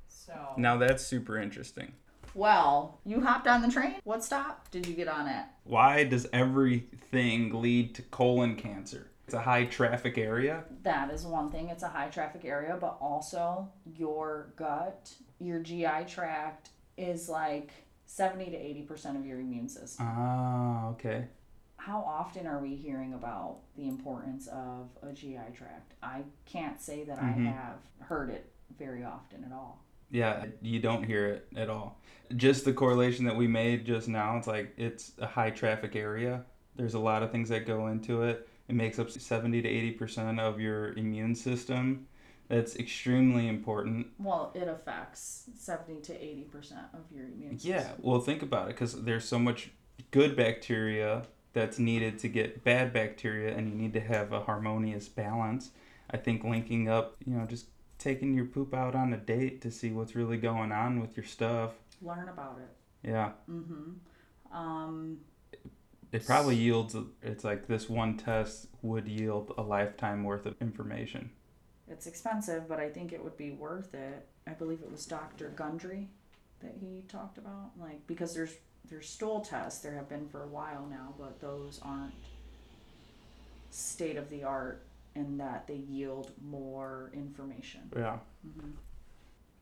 So 0.08 0.32
Now 0.56 0.78
that's 0.78 1.04
super 1.06 1.36
interesting. 1.36 1.92
Well, 2.34 3.00
you 3.04 3.20
hopped 3.20 3.46
on 3.46 3.62
the 3.62 3.70
train. 3.70 3.96
What 4.04 4.24
stop 4.24 4.70
did 4.70 4.86
you 4.86 4.94
get 4.94 5.08
on 5.08 5.26
at? 5.28 5.54
Why 5.64 6.04
does 6.04 6.26
everything 6.32 7.60
lead 7.60 7.94
to 7.96 8.02
colon 8.02 8.56
cancer? 8.56 9.10
It's 9.26 9.34
a 9.34 9.40
high 9.40 9.64
traffic 9.64 10.18
area. 10.18 10.64
That 10.82 11.10
is 11.10 11.24
one 11.24 11.50
thing. 11.50 11.68
It's 11.70 11.82
a 11.82 11.88
high 11.88 12.08
traffic 12.08 12.44
area, 12.44 12.76
but 12.78 12.98
also 13.00 13.68
your 13.96 14.52
gut, 14.56 15.12
your 15.38 15.60
GI 15.60 16.04
tract 16.06 16.70
is 16.98 17.28
like 17.28 17.70
70 18.06 18.50
to 18.50 18.56
80% 18.56 19.16
of 19.16 19.24
your 19.24 19.40
immune 19.40 19.68
system. 19.68 20.06
Ah, 20.08 20.88
okay. 20.88 21.28
How 21.76 22.00
often 22.00 22.46
are 22.46 22.60
we 22.60 22.76
hearing 22.76 23.14
about 23.14 23.60
the 23.76 23.88
importance 23.88 24.46
of 24.48 24.90
a 25.02 25.12
GI 25.12 25.52
tract? 25.54 25.94
I 26.02 26.24
can't 26.44 26.80
say 26.80 27.04
that 27.04 27.18
Mhm. 27.18 27.48
I 27.48 27.50
have 27.50 27.78
heard 28.00 28.30
it 28.30 28.52
very 28.78 29.04
often 29.04 29.44
at 29.44 29.52
all. 29.52 29.83
Yeah, 30.14 30.46
you 30.62 30.78
don't 30.78 31.02
hear 31.02 31.26
it 31.26 31.48
at 31.56 31.68
all. 31.68 31.98
Just 32.36 32.64
the 32.64 32.72
correlation 32.72 33.24
that 33.24 33.34
we 33.34 33.48
made 33.48 33.84
just 33.84 34.06
now, 34.06 34.36
it's 34.36 34.46
like 34.46 34.72
it's 34.76 35.10
a 35.18 35.26
high 35.26 35.50
traffic 35.50 35.96
area. 35.96 36.44
There's 36.76 36.94
a 36.94 37.00
lot 37.00 37.24
of 37.24 37.32
things 37.32 37.48
that 37.48 37.66
go 37.66 37.88
into 37.88 38.22
it. 38.22 38.48
It 38.68 38.76
makes 38.76 39.00
up 39.00 39.10
70 39.10 39.62
to 39.62 39.68
80% 39.68 40.38
of 40.38 40.60
your 40.60 40.92
immune 40.92 41.34
system. 41.34 42.06
That's 42.48 42.76
extremely 42.76 43.48
important. 43.48 44.06
Well, 44.20 44.52
it 44.54 44.68
affects 44.68 45.50
70 45.56 46.00
to 46.02 46.12
80% 46.12 46.72
of 46.92 47.00
your 47.10 47.24
immune 47.24 47.58
system. 47.58 47.74
Yeah, 47.74 47.88
well, 47.98 48.20
think 48.20 48.42
about 48.42 48.68
it 48.68 48.76
because 48.76 49.02
there's 49.02 49.24
so 49.24 49.40
much 49.40 49.70
good 50.12 50.36
bacteria 50.36 51.24
that's 51.54 51.80
needed 51.80 52.20
to 52.20 52.28
get 52.28 52.62
bad 52.62 52.92
bacteria, 52.92 53.56
and 53.56 53.68
you 53.68 53.74
need 53.74 53.94
to 53.94 54.00
have 54.00 54.32
a 54.32 54.40
harmonious 54.40 55.08
balance. 55.08 55.70
I 56.10 56.18
think 56.18 56.44
linking 56.44 56.88
up, 56.88 57.16
you 57.26 57.34
know, 57.34 57.46
just 57.46 57.66
taking 58.04 58.34
your 58.34 58.44
poop 58.44 58.74
out 58.74 58.94
on 58.94 59.14
a 59.14 59.16
date 59.16 59.62
to 59.62 59.70
see 59.70 59.90
what's 59.90 60.14
really 60.14 60.36
going 60.36 60.70
on 60.70 61.00
with 61.00 61.16
your 61.16 61.24
stuff. 61.24 61.72
Learn 62.02 62.28
about 62.28 62.58
it. 62.60 63.08
Yeah, 63.08 63.32
Mm-hmm. 63.50 64.56
Um, 64.56 65.18
it 66.12 66.24
probably 66.24 66.54
yields, 66.54 66.94
it's 67.22 67.42
like 67.42 67.66
this 67.66 67.88
one 67.88 68.16
test 68.16 68.68
would 68.82 69.08
yield 69.08 69.52
a 69.58 69.62
lifetime 69.62 70.22
worth 70.22 70.46
of 70.46 70.54
information. 70.60 71.30
It's 71.88 72.06
expensive, 72.06 72.68
but 72.68 72.78
I 72.78 72.88
think 72.88 73.12
it 73.12 73.22
would 73.22 73.36
be 73.36 73.50
worth 73.50 73.94
it. 73.94 74.28
I 74.46 74.52
believe 74.52 74.80
it 74.82 74.90
was 74.90 75.06
Dr. 75.06 75.48
Gundry 75.56 76.08
that 76.60 76.74
he 76.80 77.02
talked 77.08 77.36
about, 77.36 77.72
like 77.80 78.06
because 78.06 78.32
there's 78.32 78.54
there's 78.88 79.08
stool 79.08 79.40
tests. 79.40 79.82
There 79.82 79.94
have 79.94 80.08
been 80.08 80.28
for 80.28 80.44
a 80.44 80.46
while 80.46 80.86
now, 80.88 81.14
but 81.18 81.40
those 81.40 81.80
aren't 81.82 82.14
state 83.70 84.16
of 84.16 84.30
the 84.30 84.44
art 84.44 84.86
in 85.14 85.36
that 85.38 85.66
they 85.66 85.74
yield 85.76 86.32
more 86.42 87.10
information. 87.14 87.90
Yeah, 87.96 88.18
hmm 88.42 88.70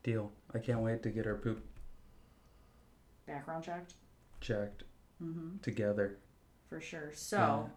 deal. 0.02 0.32
I 0.52 0.58
can't 0.58 0.80
wait 0.80 1.02
to 1.04 1.10
get 1.10 1.26
our 1.28 1.36
poop 1.36 1.64
Background 3.26 3.64
checked. 3.64 3.94
checked 4.40 4.82
Mm-hmm. 5.22 5.58
together. 5.62 6.18
For 6.68 6.80
sure. 6.80 7.12
So, 7.14 7.36
Yeah. 7.38 7.68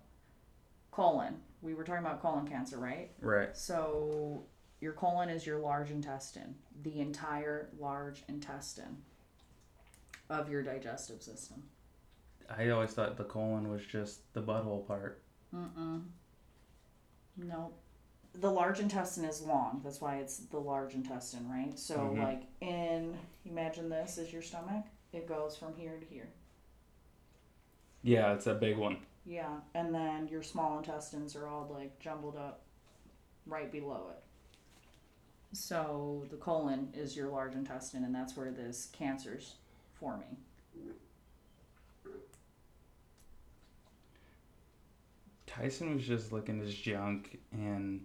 colon. 0.89 1.41
We 1.61 1.75
were 1.75 1.83
talking 1.83 2.03
about 2.03 2.19
colon 2.21 2.47
cancer, 2.47 2.79
right? 2.79 3.11
Right. 3.21 3.55
So 3.55 4.43
your 4.81 4.93
colon 4.93 5.29
is 5.29 5.45
your 5.45 5.59
large 5.59 5.91
intestine, 5.91 6.55
the 6.81 6.99
entire 6.99 7.69
large 7.77 8.23
intestine 8.27 8.97
of 10.31 10.49
your 10.49 10.63
digestive 10.63 11.21
system. 11.21 11.61
I 12.49 12.69
always 12.69 12.93
thought 12.93 13.15
the 13.17 13.23
colon 13.25 13.69
was 13.69 13.85
just 13.85 14.33
the 14.33 14.41
butthole 14.41 14.87
part. 14.87 15.21
Mm-mm. 15.53 16.05
Nope. 17.37 17.77
The 18.33 18.51
large 18.51 18.79
intestine 18.79 19.25
is 19.25 19.41
long. 19.41 19.81
That's 19.83 20.01
why 20.01 20.17
it's 20.17 20.37
the 20.37 20.59
large 20.59 20.93
intestine, 20.93 21.49
right? 21.49 21.77
So, 21.77 21.97
Mhm. 21.97 22.21
like, 22.23 22.43
in 22.61 23.17
imagine 23.45 23.89
this 23.89 24.17
is 24.17 24.33
your 24.33 24.41
stomach. 24.41 24.85
It 25.13 25.27
goes 25.27 25.55
from 25.55 25.75
here 25.75 25.97
to 25.99 26.05
here. 26.05 26.29
Yeah, 28.01 28.33
it's 28.33 28.47
a 28.47 28.53
big 28.55 28.77
one. 28.77 29.05
Yeah, 29.25 29.61
and 29.73 29.93
then 29.95 30.27
your 30.27 30.43
small 30.43 30.77
intestines 30.77 31.35
are 31.35 31.47
all 31.47 31.67
like 31.67 31.97
jumbled 31.99 32.35
up 32.35 32.61
right 33.45 33.71
below 33.71 34.09
it. 34.11 34.23
So 35.55 36.25
the 36.29 36.37
colon 36.37 36.91
is 36.93 37.15
your 37.15 37.29
large 37.29 37.55
intestine, 37.55 38.03
and 38.03 38.13
that's 38.13 38.35
where 38.35 38.51
this 38.51 38.87
cancer's 38.87 39.55
forming. 39.93 40.37
Tyson 45.55 45.95
was 45.95 46.05
just 46.05 46.31
licking 46.31 46.59
his 46.59 46.73
junk, 46.75 47.37
and 47.51 48.01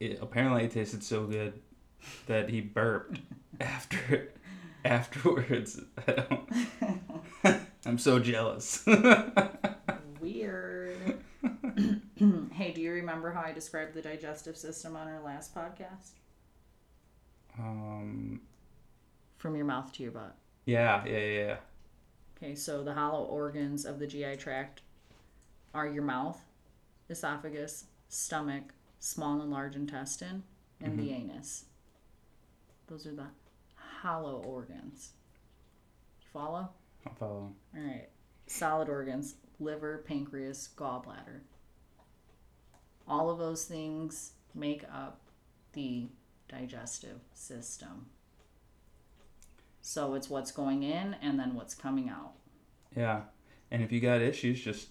it 0.00 0.18
apparently 0.20 0.64
it 0.64 0.72
tasted 0.72 1.02
so 1.04 1.26
good 1.26 1.60
that 2.26 2.48
he 2.48 2.60
burped 2.60 3.20
after 3.60 4.32
afterwards. 4.84 5.80
I 6.08 6.12
don't, 6.12 7.60
I'm 7.86 7.98
so 7.98 8.18
jealous. 8.18 8.84
Weird. 10.20 10.96
hey, 12.52 12.72
do 12.72 12.80
you 12.80 12.92
remember 12.92 13.30
how 13.32 13.42
I 13.42 13.52
described 13.52 13.94
the 13.94 14.02
digestive 14.02 14.56
system 14.56 14.96
on 14.96 15.06
our 15.08 15.20
last 15.22 15.54
podcast? 15.54 16.12
um, 17.58 18.40
From 19.38 19.54
your 19.56 19.66
mouth 19.66 19.92
to 19.92 20.02
your 20.02 20.12
butt. 20.12 20.34
yeah, 20.64 21.04
yeah, 21.04 21.18
yeah, 21.18 21.38
yeah. 21.46 21.56
Okay, 22.36 22.54
so 22.56 22.82
the 22.82 22.94
hollow 22.94 23.24
organs 23.24 23.84
of 23.84 23.98
the 24.00 24.06
GI 24.06 24.36
tract 24.36 24.80
are 25.74 25.86
your 25.86 26.02
mouth, 26.02 26.40
esophagus, 27.08 27.84
stomach, 28.08 28.74
small 28.98 29.40
and 29.40 29.50
large 29.50 29.74
intestine, 29.76 30.42
and 30.80 30.98
the 30.98 31.10
mm-hmm. 31.10 31.30
anus. 31.30 31.64
Those 32.88 33.06
are 33.06 33.14
the 33.14 33.26
hollow 33.74 34.42
organs. 34.46 35.12
You 36.20 36.26
follow? 36.32 36.68
I'm 37.06 37.14
following. 37.14 37.54
All 37.76 37.82
right. 37.82 38.08
Solid 38.46 38.88
organs 38.88 39.36
liver, 39.62 40.04
pancreas, 40.06 40.68
gallbladder. 40.76 41.40
All 43.06 43.30
of 43.30 43.38
those 43.38 43.64
things 43.64 44.32
make 44.54 44.84
up 44.92 45.20
the 45.72 46.08
digestive 46.48 47.20
system. 47.32 48.06
So 49.80 50.14
it's 50.14 50.30
what's 50.30 50.52
going 50.52 50.82
in 50.82 51.16
and 51.22 51.38
then 51.38 51.54
what's 51.54 51.74
coming 51.74 52.08
out. 52.08 52.32
Yeah, 52.96 53.22
and 53.70 53.82
if 53.82 53.90
you 53.90 54.00
got 54.00 54.20
issues, 54.20 54.60
just 54.60 54.88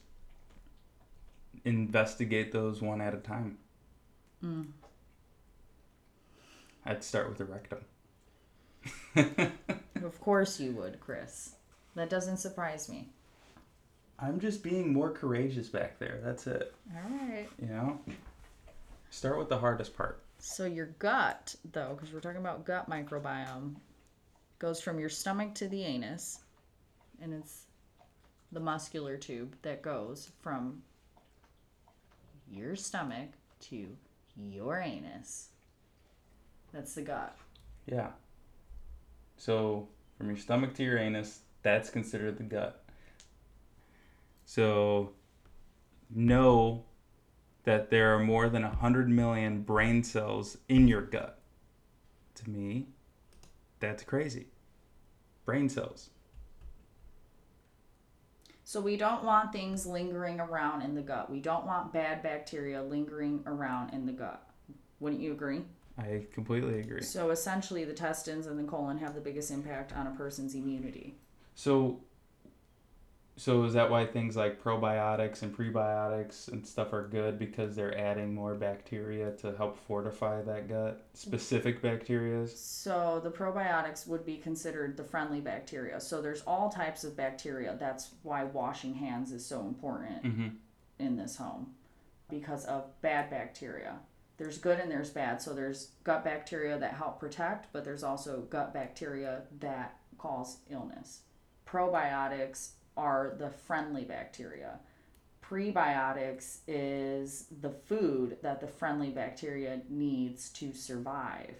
investigate 1.65 2.51
those 2.51 2.81
one 2.81 3.01
at 3.01 3.13
a 3.13 3.17
time. 3.17 3.57
Mm. 4.43 4.67
I'd 6.85 7.03
start 7.03 7.29
with 7.29 7.37
the 7.37 7.45
rectum. 7.45 7.79
Of 10.03 10.19
course 10.19 10.59
you 10.59 10.71
would, 10.73 10.99
Chris. 10.99 11.55
That 11.95 12.09
doesn't 12.09 12.37
surprise 12.37 12.89
me. 12.89 13.09
I'm 14.19 14.39
just 14.39 14.63
being 14.63 14.93
more 14.93 15.11
courageous 15.11 15.67
back 15.67 15.99
there. 15.99 16.19
That's 16.23 16.47
it. 16.47 16.73
All 16.95 17.09
right. 17.09 17.47
You 17.61 17.67
know? 17.67 17.99
Start 19.09 19.37
with 19.37 19.49
the 19.49 19.57
hardest 19.57 19.95
part. 19.95 20.21
So 20.39 20.65
your 20.65 20.87
gut, 20.99 21.55
though, 21.71 21.95
because 21.95 22.13
we're 22.13 22.19
talking 22.19 22.39
about 22.39 22.65
gut 22.65 22.89
microbiome, 22.89 23.75
goes 24.59 24.81
from 24.81 24.99
your 24.99 25.09
stomach 25.09 25.53
to 25.55 25.67
the 25.67 25.83
anus, 25.83 26.39
and 27.21 27.33
it's 27.33 27.65
the 28.51 28.59
muscular 28.59 29.17
tube 29.17 29.55
that 29.61 29.81
goes 29.81 30.31
from 30.41 30.81
your 32.51 32.75
stomach 32.75 33.29
to 33.61 33.87
your 34.35 34.79
anus. 34.79 35.49
That's 36.73 36.93
the 36.93 37.01
gut. 37.01 37.35
Yeah. 37.85 38.09
So 39.37 39.87
from 40.17 40.27
your 40.27 40.37
stomach 40.37 40.73
to 40.75 40.83
your 40.83 40.97
anus, 40.97 41.39
that's 41.63 41.89
considered 41.89 42.37
the 42.37 42.43
gut. 42.43 42.83
So 44.45 45.11
know 46.09 46.83
that 47.63 47.89
there 47.89 48.15
are 48.15 48.19
more 48.19 48.49
than 48.49 48.63
100 48.63 49.09
million 49.09 49.61
brain 49.61 50.03
cells 50.03 50.57
in 50.67 50.87
your 50.87 51.01
gut. 51.01 51.39
To 52.35 52.49
me, 52.49 52.87
that's 53.79 54.03
crazy. 54.03 54.47
Brain 55.45 55.69
cells. 55.69 56.09
So 58.71 58.79
we 58.79 58.95
don't 58.95 59.25
want 59.25 59.51
things 59.51 59.85
lingering 59.85 60.39
around 60.39 60.83
in 60.83 60.95
the 60.95 61.01
gut. 61.01 61.29
We 61.29 61.41
don't 61.41 61.65
want 61.65 61.91
bad 61.91 62.23
bacteria 62.23 62.81
lingering 62.81 63.43
around 63.45 63.93
in 63.93 64.05
the 64.05 64.13
gut. 64.13 64.41
Wouldn't 65.01 65.21
you 65.21 65.33
agree? 65.33 65.63
I 65.97 66.21
completely 66.33 66.79
agree. 66.79 67.01
So 67.01 67.31
essentially, 67.31 67.83
the 67.83 67.89
intestines 67.89 68.47
and 68.47 68.57
the 68.57 68.63
colon 68.63 68.97
have 68.99 69.13
the 69.13 69.19
biggest 69.19 69.51
impact 69.51 69.91
on 69.91 70.07
a 70.07 70.11
person's 70.11 70.55
immunity. 70.55 71.17
So, 71.53 71.99
so 73.41 73.63
is 73.63 73.73
that 73.73 73.89
why 73.89 74.05
things 74.05 74.35
like 74.35 74.63
probiotics 74.63 75.41
and 75.41 75.51
prebiotics 75.57 76.47
and 76.49 76.63
stuff 76.63 76.93
are 76.93 77.07
good 77.07 77.39
because 77.39 77.75
they're 77.75 77.97
adding 77.97 78.35
more 78.35 78.53
bacteria 78.53 79.31
to 79.37 79.55
help 79.57 79.79
fortify 79.87 80.43
that 80.43 80.69
gut, 80.69 81.07
specific 81.15 81.81
bacterias? 81.81 82.55
So 82.55 83.19
the 83.23 83.31
probiotics 83.31 84.05
would 84.05 84.27
be 84.27 84.37
considered 84.37 84.95
the 84.95 85.03
friendly 85.03 85.41
bacteria. 85.41 85.99
So 85.99 86.21
there's 86.21 86.43
all 86.43 86.69
types 86.69 87.03
of 87.03 87.17
bacteria. 87.17 87.75
That's 87.79 88.11
why 88.21 88.43
washing 88.43 88.93
hands 88.93 89.31
is 89.31 89.43
so 89.43 89.61
important 89.61 90.23
Mm-hmm. 90.23 90.47
in 90.99 91.17
this 91.17 91.37
home 91.37 91.73
because 92.29 92.65
of 92.65 92.83
bad 93.01 93.31
bacteria. 93.31 93.95
There's 94.37 94.59
good 94.59 94.79
and 94.79 94.91
there's 94.91 95.09
bad. 95.09 95.41
So 95.41 95.53
there's 95.55 95.93
gut 96.03 96.23
bacteria 96.23 96.77
that 96.77 96.93
help 96.93 97.19
protect, 97.19 97.73
but 97.73 97.83
there's 97.85 98.03
also 98.03 98.41
gut 98.51 98.71
bacteria 98.71 99.41
that 99.61 99.97
cause 100.19 100.57
illness. 100.69 101.21
Probiotics 101.67 102.73
are 103.01 103.33
the 103.39 103.49
friendly 103.49 104.03
bacteria. 104.03 104.79
Prebiotics 105.43 106.59
is 106.67 107.47
the 107.61 107.71
food 107.71 108.37
that 108.43 108.61
the 108.61 108.67
friendly 108.67 109.09
bacteria 109.09 109.81
needs 109.89 110.49
to 110.51 110.71
survive. 110.71 111.55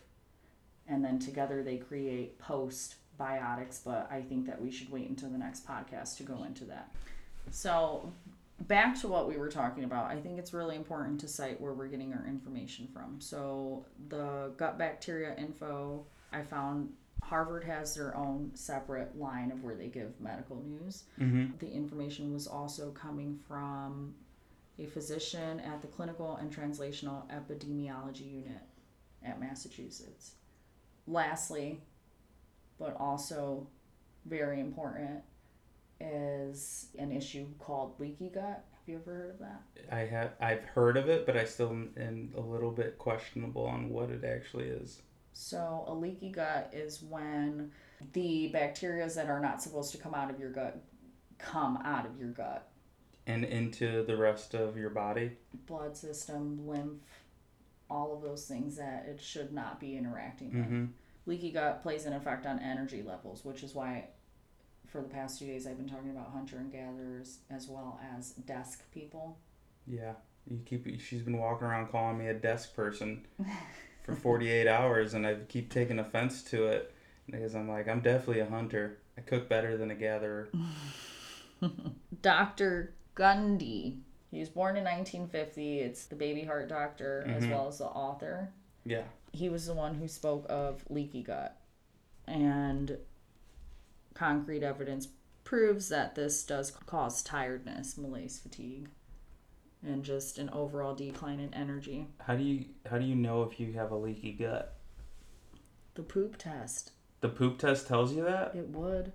And 0.88 1.04
then 1.04 1.17
together 1.17 1.63
they 1.63 1.77
create 1.77 2.39
postbiotics, 2.39 3.84
but 3.84 4.08
I 4.12 4.21
think 4.21 4.45
that 4.45 4.62
we 4.62 4.69
should 4.71 4.91
wait 4.91 5.10
until 5.10 5.30
the 5.30 5.38
next 5.38 5.67
podcast 5.67 6.15
to 6.17 6.23
go 6.23 6.43
into 6.43 6.63
that. 6.65 6.93
So, 7.49 8.13
back 8.67 8.99
to 9.01 9.08
what 9.08 9.27
we 9.27 9.38
were 9.38 9.49
talking 9.49 9.84
about, 9.84 10.12
I 10.12 10.19
think 10.21 10.38
it's 10.38 10.54
really 10.54 10.75
important 10.75 11.19
to 11.21 11.27
cite 11.27 11.60
where 11.60 11.73
we're 11.73 11.88
getting 11.88 12.13
our 12.13 12.25
information 12.27 12.88
from. 12.93 13.19
So, 13.19 13.86
the 14.10 14.51
gut 14.58 14.77
bacteria 14.77 15.36
info, 15.38 16.06
I 16.32 16.43
found 16.43 16.93
Harvard 17.21 17.63
has 17.63 17.95
their 17.95 18.15
own 18.17 18.51
separate 18.53 19.17
line 19.17 19.51
of 19.51 19.63
where 19.63 19.75
they 19.75 19.88
give 19.88 20.19
medical 20.19 20.57
news. 20.57 21.03
Mm-hmm. 21.19 21.57
The 21.60 21.71
information 21.71 22.34
was 22.34 22.47
also 22.47 22.91
coming 22.91 23.39
from 23.47 24.13
a 24.77 24.86
physician 24.86 25.60
at 25.62 25.81
the 25.81 25.88
Clinical 25.88 26.36
and 26.38 26.53
Translational 26.53 27.23
Epidemiology 27.31 28.31
Unit 28.31 28.62
at 29.23 29.39
Massachusetts. 29.39 30.31
Lastly, 31.07 31.79
but 32.79 32.97
also 32.99 33.67
very 34.25 34.60
important, 34.60 35.21
is 35.99 36.88
an 36.97 37.12
issue 37.12 37.45
called 37.60 37.99
leaky 37.99 38.29
gut. 38.29 38.65
Have 38.71 38.88
you 38.88 38.95
ever 38.95 39.13
heard 39.13 39.29
of 39.31 39.39
that? 39.39 39.62
I 39.91 39.99
have 39.99 40.31
I've 40.41 40.63
heard 40.63 40.97
of 40.97 41.07
it, 41.07 41.25
but 41.25 41.38
I 41.38 41.45
still 41.45 41.69
am 41.69 42.31
a 42.36 42.41
little 42.41 42.71
bit 42.71 42.97
questionable 42.97 43.65
on 43.65 43.89
what 43.89 44.10
it 44.10 44.23
actually 44.23 44.65
is. 44.65 45.01
So, 45.34 45.86
a 45.88 45.94
leaky 45.94 46.30
gut 46.30 46.72
is 46.74 47.02
when 47.02 47.72
the 48.13 48.48
bacteria 48.48 49.10
that 49.10 49.28
are 49.28 49.39
not 49.39 49.62
supposed 49.62 49.91
to 49.94 49.98
come 49.98 50.13
out 50.13 50.30
of 50.30 50.39
your 50.39 50.52
gut 50.52 50.82
come 51.38 51.78
out 51.78 52.06
of 52.06 52.20
your 52.20 52.30
gut. 52.30 52.67
And 53.28 53.44
into 53.44 54.04
the 54.04 54.17
rest 54.17 54.54
of 54.54 54.78
your 54.78 54.89
body. 54.89 55.32
Blood 55.67 55.96
system, 55.96 56.67
lymph, 56.67 57.02
all 57.89 58.13
of 58.15 58.22
those 58.22 58.46
things 58.46 58.78
that 58.78 59.06
it 59.08 59.22
should 59.22 59.54
not 59.54 59.80
be 59.80 59.98
interacting 59.98 60.54
with. 60.54 60.65
Mm-hmm. 60.65 60.86
Leaky 61.26 61.52
gut 61.52 61.84
plays 61.84 62.06
an 62.06 62.13
effect 62.13 62.46
on 62.46 62.60
energy 62.60 63.04
levels, 63.04 63.46
which 63.46 63.63
is 63.63 63.76
why 63.76 64.06
for 64.88 65.02
the 65.02 65.08
past 65.08 65.39
two 65.39 65.46
days 65.46 65.67
I've 65.67 65.78
been 65.78 65.89
talking 65.89 66.10
about 66.10 66.32
hunter 66.32 66.58
and 66.58 66.72
gatherers 66.72 67.39
as 67.50 67.67
well 67.67 68.00
as 68.15 68.32
desk 68.32 68.84
people. 68.91 69.38
Yeah. 69.88 70.13
You 70.48 70.60
keep 70.65 71.00
she's 71.00 71.22
been 71.22 71.38
walking 71.38 71.67
around 71.67 71.91
calling 71.91 72.17
me 72.17 72.28
a 72.28 72.34
desk 72.34 72.76
person 72.76 73.28
for 74.03 74.15
48 74.15 74.67
hours 74.67 75.13
and 75.13 75.25
I 75.25 75.35
keep 75.47 75.71
taking 75.71 75.99
offense 75.99 76.41
to 76.45 76.65
it 76.67 76.93
because 77.29 77.55
I'm 77.55 77.69
like 77.69 77.87
I'm 77.87 78.01
definitely 78.01 78.39
a 78.41 78.45
hunter. 78.49 78.97
I 79.17 79.21
cook 79.21 79.47
better 79.49 79.77
than 79.77 79.91
a 79.91 79.95
gatherer. 79.95 80.49
Dr. 82.21 82.93
Gundry. 83.15 83.97
He 84.31 84.39
was 84.39 84.49
born 84.49 84.77
in 84.77 84.83
1950. 84.83 85.79
It's 85.79 86.05
the 86.05 86.15
baby 86.15 86.43
heart 86.43 86.69
doctor 86.69 87.25
as 87.27 87.43
Mhm. 87.43 87.51
well 87.51 87.67
as 87.67 87.79
the 87.79 87.85
author. 87.85 88.51
Yeah. 88.85 89.03
He 89.33 89.49
was 89.49 89.65
the 89.65 89.73
one 89.73 89.95
who 89.95 90.07
spoke 90.07 90.45
of 90.49 90.83
leaky 90.89 91.21
gut. 91.23 91.57
And 92.27 92.97
concrete 94.13 94.63
evidence 94.63 95.09
proves 95.43 95.89
that 95.89 96.15
this 96.15 96.43
does 96.43 96.71
cause 96.71 97.21
tiredness, 97.21 97.97
malaise, 97.97 98.39
fatigue, 98.39 98.89
and 99.86 100.04
just 100.04 100.38
an 100.38 100.50
overall 100.52 100.94
decline 100.96 101.39
in 101.39 101.54
energy. 101.54 102.08
How 102.20 102.36
do 102.36 102.44
you 102.44 102.65
how 102.89 102.98
do 102.98 103.06
you 103.06 103.15
know 103.15 103.44
if 103.44 103.60
you 103.60 103.74
have 103.74 103.91
a 103.91 103.96
leaky 103.96 104.34
gut? 104.34 104.76
The 105.96 106.04
poop 106.04 106.38
test. 106.38 106.91
The 107.22 107.30
poop 107.30 107.60
test 107.60 107.88
tells 107.88 108.13
you 108.13 108.24
that? 108.24 108.56
It 108.56 108.70
would. 108.70 109.12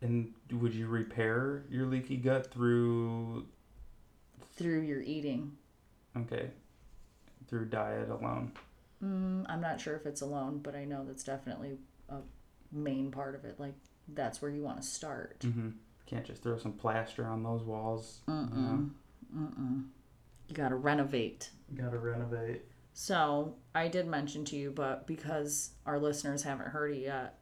And 0.00 0.32
would 0.52 0.74
you 0.74 0.86
repair 0.86 1.64
your 1.70 1.86
leaky 1.86 2.16
gut 2.16 2.50
through 2.50 3.46
Through 4.54 4.80
your 4.80 5.00
eating. 5.00 5.56
okay, 6.16 6.50
through 7.48 7.66
diet 7.66 8.08
alone? 8.10 8.52
Mm, 9.04 9.46
I'm 9.48 9.60
not 9.60 9.80
sure 9.80 9.94
if 9.96 10.06
it's 10.06 10.20
alone, 10.20 10.58
but 10.58 10.74
I 10.74 10.84
know 10.84 11.04
that's 11.06 11.22
definitely 11.24 11.78
a 12.08 12.16
main 12.72 13.10
part 13.10 13.34
of 13.36 13.44
it. 13.44 13.58
Like, 13.60 13.74
that's 14.08 14.42
where 14.42 14.50
you 14.50 14.62
want 14.62 14.80
to 14.82 14.86
start. 14.86 15.40
Mm-hmm. 15.40 15.70
Can't 16.06 16.24
just 16.24 16.42
throw 16.42 16.58
some 16.58 16.72
plaster 16.72 17.24
on 17.26 17.42
those 17.42 17.62
walls. 17.62 18.20
Mm-mm. 18.28 18.90
Mm-mm. 19.36 19.84
You 20.48 20.54
got 20.54 20.68
to 20.70 20.76
renovate. 20.76 21.50
You 21.70 21.82
gotta 21.82 21.98
renovate. 21.98 22.62
So, 22.94 23.54
I 23.74 23.88
did 23.88 24.06
mention 24.06 24.44
to 24.46 24.56
you, 24.56 24.72
but 24.72 25.06
because 25.06 25.70
our 25.86 25.98
listeners 25.98 26.42
haven't 26.42 26.68
heard 26.68 26.92
it 26.92 27.02
yet, 27.02 27.38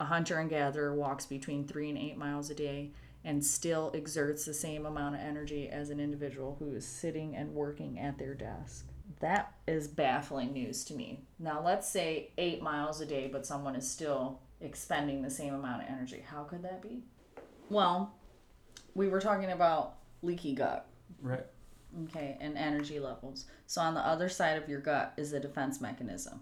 a 0.00 0.04
hunter 0.04 0.38
and 0.38 0.50
gatherer 0.50 0.94
walks 0.94 1.26
between 1.26 1.66
three 1.66 1.88
and 1.88 1.98
eight 1.98 2.16
miles 2.16 2.50
a 2.50 2.54
day 2.54 2.90
and 3.24 3.44
still 3.44 3.92
exerts 3.94 4.44
the 4.44 4.54
same 4.54 4.86
amount 4.86 5.14
of 5.14 5.20
energy 5.20 5.68
as 5.68 5.90
an 5.90 6.00
individual 6.00 6.56
who 6.58 6.74
is 6.74 6.86
sitting 6.86 7.36
and 7.36 7.54
working 7.54 7.98
at 7.98 8.18
their 8.18 8.34
desk. 8.34 8.86
That 9.20 9.52
is 9.66 9.88
baffling 9.88 10.52
news 10.52 10.84
to 10.84 10.94
me. 10.94 11.24
Now, 11.38 11.62
let's 11.64 11.88
say 11.88 12.30
eight 12.38 12.62
miles 12.62 13.00
a 13.00 13.06
day, 13.06 13.28
but 13.30 13.46
someone 13.46 13.76
is 13.76 13.88
still 13.88 14.40
expending 14.60 15.22
the 15.22 15.30
same 15.30 15.54
amount 15.54 15.82
of 15.82 15.88
energy. 15.88 16.24
How 16.26 16.44
could 16.44 16.62
that 16.62 16.82
be? 16.82 17.02
Well, 17.68 18.14
we 18.94 19.08
were 19.08 19.20
talking 19.20 19.50
about 19.50 19.96
leaky 20.22 20.54
gut. 20.54 20.86
Right. 21.20 21.46
Okay, 22.04 22.36
and 22.40 22.58
energy 22.58 23.00
levels. 23.00 23.46
So 23.66 23.80
on 23.80 23.94
the 23.94 24.00
other 24.00 24.28
side 24.28 24.60
of 24.60 24.68
your 24.68 24.80
gut 24.80 25.14
is 25.16 25.32
a 25.32 25.40
defense 25.40 25.80
mechanism. 25.80 26.40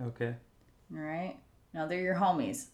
Okay. 0.00 0.34
All 0.94 1.02
right. 1.02 1.36
Now 1.74 1.86
they're 1.86 2.00
your 2.00 2.14
homies 2.14 2.66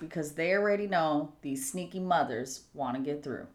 because 0.00 0.32
they 0.32 0.52
already 0.54 0.86
know 0.86 1.32
these 1.42 1.68
sneaky 1.70 2.00
mothers 2.00 2.64
want 2.74 2.96
to 2.96 3.02
get 3.02 3.22
through. 3.22 3.46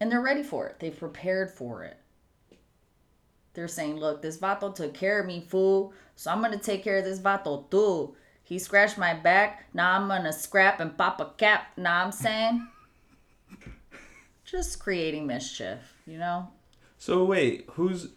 And 0.00 0.10
they're 0.10 0.22
ready 0.22 0.42
for 0.42 0.66
it. 0.66 0.78
They've 0.78 0.96
prepared 0.96 1.50
for 1.50 1.84
it. 1.84 1.96
They're 3.54 3.68
saying, 3.68 3.96
look, 3.96 4.22
this 4.22 4.38
vato 4.38 4.74
took 4.74 4.94
care 4.94 5.20
of 5.20 5.26
me, 5.26 5.44
fool. 5.48 5.92
So 6.16 6.30
I'm 6.30 6.40
going 6.40 6.52
to 6.52 6.58
take 6.58 6.82
care 6.82 6.98
of 6.98 7.04
this 7.04 7.20
vato 7.20 7.70
too. 7.70 8.16
He 8.42 8.58
scratched 8.58 8.98
my 8.98 9.14
back. 9.14 9.66
Now 9.74 9.92
I'm 9.92 10.08
going 10.08 10.24
to 10.24 10.32
scrap 10.32 10.80
and 10.80 10.96
pop 10.96 11.20
a 11.20 11.26
cap. 11.36 11.66
Now 11.76 12.04
I'm 12.04 12.12
saying? 12.12 12.66
Just 14.52 14.78
creating 14.80 15.26
mischief, 15.26 15.78
you 16.06 16.18
know? 16.18 16.46
So 16.98 17.24
wait, 17.24 17.70
who's 17.72 18.10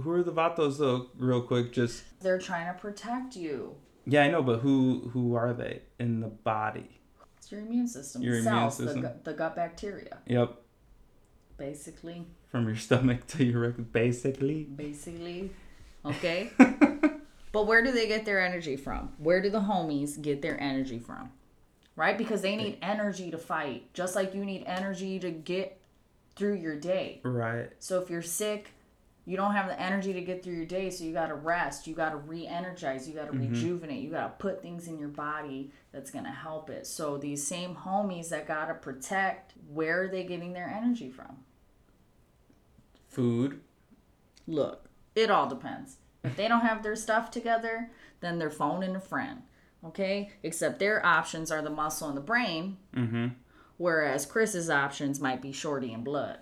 who 0.00 0.12
are 0.12 0.22
the 0.22 0.30
vatos 0.30 0.78
though? 0.78 1.08
Real 1.18 1.42
quick, 1.42 1.72
just 1.72 2.04
They're 2.20 2.38
trying 2.38 2.72
to 2.72 2.80
protect 2.80 3.34
you. 3.34 3.74
yeah, 4.06 4.22
I 4.22 4.30
know, 4.30 4.40
but 4.40 4.60
who 4.60 5.10
who 5.12 5.34
are 5.34 5.52
they 5.52 5.82
in 5.98 6.20
the 6.20 6.28
body? 6.28 7.00
It's 7.38 7.50
your 7.50 7.62
immune 7.62 7.88
system. 7.88 8.22
Your 8.22 8.34
immune 8.34 8.44
cells, 8.44 8.76
system. 8.76 9.02
The, 9.02 9.08
gut, 9.08 9.24
the 9.24 9.32
gut 9.32 9.56
bacteria, 9.56 10.18
Yep, 10.28 10.62
basically. 11.56 12.24
from 12.50 12.66
your 12.68 12.76
stomach 12.76 13.26
to 13.26 13.44
your 13.44 13.70
basically. 13.70 14.64
Basically. 14.64 15.50
Okay? 16.06 16.50
but 17.52 17.66
where 17.66 17.82
do 17.82 17.90
they 17.92 18.06
get 18.08 18.24
their 18.24 18.40
energy 18.40 18.76
from? 18.76 19.12
Where 19.18 19.42
do 19.42 19.50
the 19.50 19.60
homies 19.60 20.22
get 20.22 20.40
their 20.40 20.58
energy 20.58 20.98
from? 20.98 21.30
Right? 21.94 22.16
Because 22.16 22.40
they 22.40 22.56
need 22.56 22.78
energy 22.80 23.30
to 23.32 23.36
fight, 23.36 23.92
just 23.92 24.16
like 24.16 24.34
you 24.34 24.42
need 24.44 24.64
energy 24.66 25.18
to 25.18 25.30
get 25.30 25.79
through 26.40 26.54
your 26.54 26.74
day. 26.74 27.20
Right. 27.22 27.68
So 27.80 28.00
if 28.00 28.08
you're 28.08 28.22
sick, 28.22 28.70
you 29.26 29.36
don't 29.36 29.52
have 29.52 29.66
the 29.66 29.78
energy 29.78 30.14
to 30.14 30.22
get 30.22 30.42
through 30.42 30.54
your 30.54 30.64
day, 30.64 30.88
so 30.88 31.04
you 31.04 31.12
got 31.12 31.26
to 31.26 31.34
rest, 31.34 31.86
you 31.86 31.94
got 31.94 32.10
to 32.10 32.16
re-energize, 32.16 33.06
you 33.06 33.14
got 33.14 33.30
to 33.30 33.38
rejuvenate, 33.38 34.02
you 34.02 34.10
got 34.10 34.22
to 34.22 34.42
put 34.42 34.62
things 34.62 34.88
in 34.88 34.98
your 34.98 35.10
body 35.10 35.70
that's 35.92 36.10
going 36.10 36.24
to 36.24 36.30
help 36.30 36.70
it. 36.70 36.86
So 36.86 37.18
these 37.18 37.46
same 37.46 37.76
homies 37.76 38.30
that 38.30 38.48
got 38.48 38.68
to 38.68 38.74
protect, 38.74 39.52
where 39.70 40.04
are 40.04 40.08
they 40.08 40.24
getting 40.24 40.54
their 40.54 40.66
energy 40.66 41.10
from? 41.10 41.36
Food. 43.08 43.60
Look, 44.48 44.88
it 45.14 45.30
all 45.30 45.46
depends. 45.46 45.98
If 46.24 46.36
they 46.36 46.48
don't 46.48 46.62
have 46.62 46.82
their 46.82 46.96
stuff 46.96 47.30
together, 47.30 47.90
then 48.20 48.38
they're 48.38 48.50
phoning 48.50 48.96
a 48.96 49.00
friend. 49.00 49.42
Okay? 49.84 50.30
Except 50.42 50.78
their 50.78 51.04
options 51.04 51.52
are 51.52 51.60
the 51.60 51.68
muscle 51.68 52.08
and 52.08 52.16
the 52.16 52.22
brain, 52.22 52.78
Mm-hmm. 52.96 53.28
Whereas 53.80 54.26
Chris's 54.26 54.68
options 54.68 55.20
might 55.20 55.40
be 55.40 55.52
shorty 55.52 55.92
and 55.94 56.04
blood. 56.04 56.38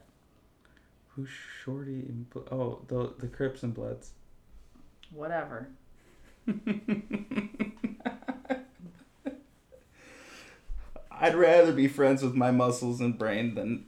Who's 1.15 1.29
shorty 1.65 2.01
and 2.09 2.29
Blood? 2.31 2.49
oh 2.51 2.81
the 2.89 3.15
the 3.19 3.29
Crips 3.29 3.63
and 3.63 3.73
Bloods. 3.73 4.11
Whatever. 5.13 5.69
I'd 11.11 11.35
rather 11.35 11.73
be 11.73 11.89
friends 11.89 12.23
with 12.23 12.35
my 12.35 12.51
muscles 12.51 13.01
and 13.01 13.19
brain 13.19 13.55
than 13.55 13.87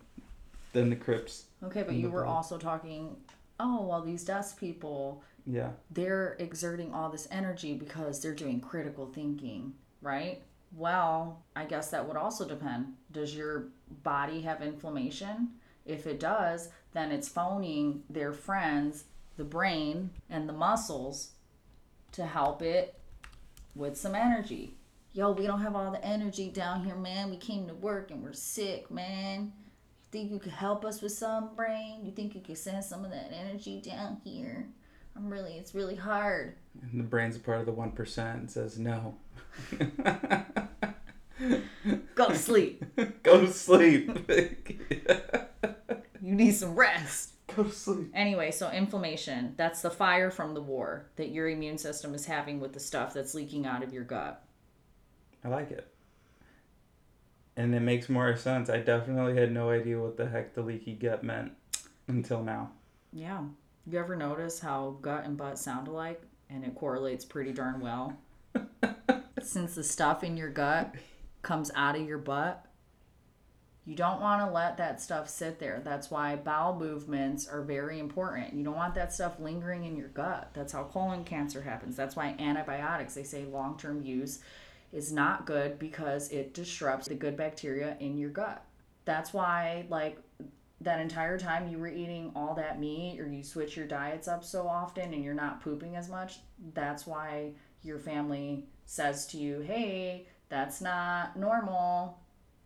than 0.72 0.90
the 0.90 0.96
Crips. 0.96 1.44
Okay, 1.62 1.82
but 1.82 1.94
you 1.94 2.10
were 2.10 2.24
blood. 2.24 2.32
also 2.34 2.58
talking, 2.58 3.16
oh, 3.58 3.86
well, 3.86 4.02
these 4.02 4.24
dust 4.24 4.56
people, 4.58 5.22
Yeah. 5.46 5.70
they're 5.90 6.36
exerting 6.38 6.94
all 6.94 7.10
this 7.10 7.26
energy 7.30 7.74
because 7.74 8.20
they're 8.22 8.34
doing 8.34 8.60
critical 8.60 9.06
thinking, 9.06 9.74
right? 10.00 10.42
Well, 10.72 11.42
I 11.56 11.64
guess 11.64 11.90
that 11.90 12.06
would 12.06 12.16
also 12.16 12.46
depend. 12.46 12.94
Does 13.11 13.35
your 13.35 13.68
body 14.02 14.42
have 14.42 14.62
inflammation? 14.62 15.50
If 15.85 16.06
it 16.06 16.20
does, 16.20 16.68
then 16.92 17.11
it's 17.11 17.28
phoning 17.28 18.04
their 18.09 18.33
friends, 18.33 19.04
the 19.37 19.44
brain 19.44 20.11
and 20.28 20.48
the 20.48 20.52
muscles, 20.52 21.33
to 22.12 22.24
help 22.24 22.62
it 22.62 22.98
with 23.74 23.96
some 23.96 24.14
energy. 24.14 24.76
Yo, 25.12 25.33
we 25.33 25.46
don't 25.46 25.62
have 25.62 25.74
all 25.74 25.90
the 25.90 26.04
energy 26.04 26.48
down 26.50 26.85
here, 26.85 26.94
man. 26.94 27.30
We 27.30 27.37
came 27.37 27.66
to 27.66 27.74
work 27.74 28.11
and 28.11 28.22
we're 28.22 28.33
sick, 28.33 28.90
man. 28.90 29.52
You 30.12 30.12
think 30.12 30.30
you 30.30 30.38
could 30.38 30.52
help 30.52 30.85
us 30.85 31.02
with 31.02 31.12
some, 31.12 31.54
brain? 31.56 32.04
You 32.04 32.12
think 32.12 32.35
you 32.35 32.40
could 32.40 32.59
send 32.59 32.85
some 32.85 33.04
of 33.04 33.11
that 33.11 33.33
energy 33.33 33.80
down 33.80 34.20
here? 34.22 34.68
I'm 35.16 35.30
really, 35.30 35.54
it's 35.54 35.74
really 35.74 35.96
hard. 35.96 36.54
And 36.82 37.00
the 37.00 37.04
brain's 37.04 37.36
a 37.36 37.40
part 37.40 37.60
of 37.60 37.66
the 37.66 37.72
one 37.72 37.92
percent 37.92 38.38
and 38.38 38.50
says 38.50 38.78
no. 38.78 39.16
Go 42.14 42.28
to 42.28 42.36
sleep. 42.36 42.84
Go 43.22 43.40
to 43.40 43.52
sleep. 43.52 44.30
You 46.22 46.34
need 46.34 46.52
some 46.52 46.76
rest. 46.76 47.32
Go 47.56 47.64
to 47.64 47.72
sleep. 47.72 48.10
Anyway, 48.14 48.50
so 48.50 48.70
inflammation, 48.70 49.54
that's 49.56 49.80
the 49.82 49.90
fire 49.90 50.30
from 50.30 50.54
the 50.54 50.60
war 50.60 51.06
that 51.16 51.30
your 51.30 51.48
immune 51.48 51.78
system 51.78 52.14
is 52.14 52.26
having 52.26 52.60
with 52.60 52.74
the 52.74 52.78
stuff 52.78 53.14
that's 53.14 53.34
leaking 53.34 53.66
out 53.66 53.82
of 53.82 53.92
your 53.92 54.04
gut. 54.04 54.44
I 55.42 55.48
like 55.48 55.70
it. 55.70 55.88
And 57.56 57.74
it 57.74 57.80
makes 57.80 58.08
more 58.08 58.36
sense. 58.36 58.68
I 58.70 58.78
definitely 58.78 59.40
had 59.40 59.50
no 59.50 59.70
idea 59.70 59.98
what 59.98 60.16
the 60.16 60.28
heck 60.28 60.54
the 60.54 60.62
leaky 60.62 60.94
gut 60.94 61.24
meant 61.24 61.52
until 62.06 62.42
now. 62.42 62.70
Yeah. 63.12 63.44
You 63.86 63.98
ever 63.98 64.16
notice 64.16 64.60
how 64.60 64.98
gut 65.00 65.24
and 65.24 65.36
butt 65.36 65.58
sound 65.58 65.88
alike? 65.88 66.22
And 66.48 66.64
it 66.64 66.74
correlates 66.74 67.24
pretty 67.24 67.52
darn 67.52 67.80
well. 67.80 68.16
Since 69.42 69.74
the 69.74 69.84
stuff 69.84 70.22
in 70.22 70.36
your 70.36 70.50
gut 70.50 70.94
comes 71.42 71.70
out 71.74 71.96
of 71.96 72.06
your 72.06 72.18
butt, 72.18 72.66
you 73.86 73.96
don't 73.96 74.20
want 74.20 74.46
to 74.46 74.52
let 74.52 74.76
that 74.76 75.00
stuff 75.00 75.28
sit 75.28 75.58
there. 75.58 75.80
That's 75.84 76.10
why 76.10 76.36
bowel 76.36 76.78
movements 76.78 77.48
are 77.48 77.62
very 77.62 77.98
important. 77.98 78.54
You 78.54 78.62
don't 78.62 78.76
want 78.76 78.94
that 78.94 79.12
stuff 79.12 79.40
lingering 79.40 79.84
in 79.84 79.96
your 79.96 80.08
gut. 80.08 80.50
That's 80.52 80.72
how 80.72 80.84
colon 80.84 81.24
cancer 81.24 81.62
happens. 81.62 81.96
That's 81.96 82.14
why 82.14 82.36
antibiotics, 82.38 83.14
they 83.14 83.24
say 83.24 83.46
long 83.46 83.78
term 83.78 84.02
use 84.02 84.40
is 84.92 85.12
not 85.12 85.46
good 85.46 85.78
because 85.78 86.28
it 86.30 86.52
disrupts 86.52 87.08
the 87.08 87.14
good 87.14 87.36
bacteria 87.36 87.96
in 88.00 88.18
your 88.18 88.30
gut. 88.30 88.64
That's 89.06 89.32
why, 89.32 89.86
like, 89.88 90.18
that 90.80 91.00
entire 91.00 91.38
time 91.38 91.68
you 91.68 91.78
were 91.78 91.88
eating 91.88 92.32
all 92.34 92.54
that 92.54 92.80
meat 92.80 93.20
or 93.20 93.28
you 93.28 93.42
switch 93.42 93.76
your 93.76 93.86
diets 93.86 94.28
up 94.28 94.42
so 94.42 94.66
often 94.66 95.12
and 95.12 95.22
you're 95.22 95.34
not 95.34 95.62
pooping 95.62 95.96
as 95.96 96.08
much, 96.08 96.38
that's 96.74 97.06
why 97.06 97.52
your 97.82 97.98
family 97.98 98.64
says 98.86 99.26
to 99.26 99.36
you, 99.36 99.60
hey, 99.60 100.26
that's 100.48 100.80
not 100.80 101.36
normal. 101.36 102.18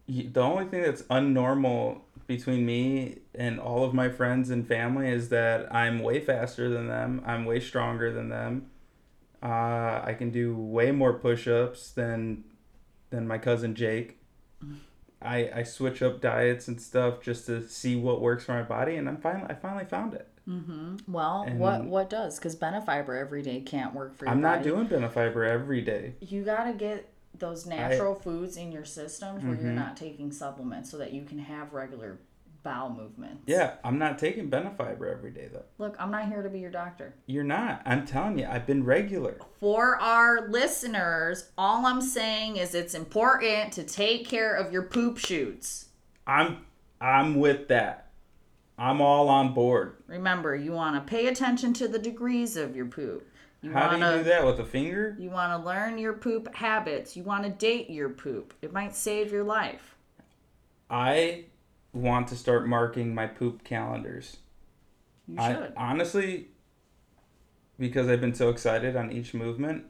The 0.07 0.41
only 0.41 0.67
thing 0.67 0.83
that's 0.83 1.03
unnormal 1.03 2.01
between 2.27 2.65
me 2.65 3.19
and 3.35 3.59
all 3.59 3.85
of 3.85 3.95
my 3.95 4.09
friends 4.09 4.51
and 4.51 4.67
family 4.67 5.09
is 5.09 5.29
that 5.31 5.73
I'm 5.75 5.99
way 6.01 6.21
faster 6.21 6.69
than 6.69 6.89
them. 6.89 7.23
I'm 7.27 7.45
way 7.45 7.61
stronger 7.61 8.13
than 8.13 8.29
them. 8.29 8.71
Uh, 9.43 10.01
I 10.05 10.15
can 10.17 10.31
do 10.31 10.57
way 10.57 10.91
more 10.91 11.13
push-ups 11.15 11.91
than 11.91 12.45
than 13.11 13.29
my 13.29 13.39
cousin 13.39 13.75
Jake. 13.75 14.19
I 15.25 15.51
I 15.55 15.63
switch 15.63 16.03
up 16.03 16.21
diets 16.21 16.69
and 16.69 16.81
stuff 16.81 17.21
just 17.23 17.47
to 17.47 17.67
see 17.69 17.97
what 17.97 18.21
works 18.21 18.45
for 18.45 18.53
my 18.53 18.63
body, 18.63 18.97
and 18.97 19.09
I'm 19.09 19.17
finally 19.17 19.47
I 19.51 19.55
finally 19.55 19.85
found 19.87 20.15
it. 20.15 20.29
Well, 21.09 21.45
And- 21.47 21.59
what 21.59 21.85
what 21.85 22.11
does? 22.11 22.39
Because 22.39 22.55
Benefiber 22.57 23.19
every 23.19 23.43
day 23.43 23.61
can't 23.61 23.95
work 23.95 24.15
for 24.17 24.27
your 24.27 24.33
I'm 24.33 24.41
not 24.41 24.59
body. 24.59 24.71
doing 24.71 24.87
Benefiber 24.89 25.49
every 25.49 25.81
day. 25.81 26.15
You 26.21 26.45
got 26.45 26.65
to 26.65 26.73
get 26.75 27.09
those 27.39 27.67
natural 27.67 28.15
foods 28.15 28.57
in 28.57 28.71
your 28.71 28.85
systems 28.85 29.43
where 29.43 29.55
you're 29.55 29.73
Mhm. 29.73 29.75
not 29.75 29.97
taking 29.97 30.31
supplements 30.31 30.91
so 30.91 30.99
that 30.99 31.13
you 31.13 31.25
can 31.25 31.39
have 31.41 31.73
regular 31.73 32.19
bowel 32.65 32.91
movements. 32.91 33.45
Yeah, 33.47 33.75
I'm 33.85 33.99
not 33.99 34.19
taking 34.19 34.51
Benefiber 34.51 35.13
every 35.13 35.31
day 35.31 35.49
though. 35.53 35.65
Look, 35.79 35.95
I'm 35.99 36.11
not 36.11 36.27
here 36.27 36.43
to 36.43 36.49
be 36.49 36.59
your 36.59 36.71
doctor. 36.71 37.15
You're 37.27 37.45
not. 37.45 37.83
I'm 37.85 38.05
telling 38.07 38.39
you, 38.39 38.47
I've 38.51 38.67
been 38.67 38.85
regular. 38.85 39.39
For 39.61 40.01
our 40.01 40.49
listeners, 40.49 41.51
all 41.57 41.87
I'm 41.87 42.01
saying 42.01 42.57
is 42.57 42.75
it's 42.75 42.95
important 42.95 43.73
to 43.75 43.85
take 43.85 44.27
care 44.27 44.55
of 44.55 44.73
your 44.73 44.83
poop 44.83 45.19
shoots. 45.19 45.91
I'm 46.27 46.65
I'm 47.01 47.37
with 47.37 47.69
that. 47.69 48.11
I'm 48.77 49.01
all 49.01 49.29
on 49.29 49.55
board. 49.55 49.97
Remember, 50.09 50.57
you 50.57 50.73
want 50.73 50.97
to 50.97 51.09
pay 51.09 51.29
attention 51.29 51.75
to 51.75 51.87
the 51.87 51.99
degrees 51.99 52.57
of 52.57 52.75
your 52.75 52.87
poop. 52.87 53.29
You 53.63 53.73
How 53.73 53.91
do 53.91 53.97
you 53.97 54.19
do 54.19 54.25
that 54.25 54.45
with 54.45 54.59
a 54.59 54.65
finger? 54.65 55.17
you 55.19 55.31
want 55.31 55.53
to 55.53 55.67
learn 55.67 55.97
your 55.97 56.13
poop 56.13 56.55
habits. 56.55 57.17
You 57.17 57.23
want 57.23 57.45
to 57.45 57.51
date 57.51 57.89
your 57.89 58.11
poop. 58.11 58.53
It 58.61 58.73
might 58.73 58.95
save 58.95 59.33
your 59.33 59.45
life. 59.45 59.97
I 60.91 61.45
want 61.95 62.29
to 62.29 62.37
start 62.37 62.67
marking 62.67 63.15
my 63.15 63.27
poop 63.27 63.65
calendars. 63.65 64.37
You 65.27 65.39
I 65.39 65.69
honestly 65.77 66.49
because 67.79 68.09
I've 68.09 68.21
been 68.21 68.35
so 68.35 68.51
excited 68.51 68.95
on 68.97 69.11
each 69.11 69.35
movement, 69.35 69.85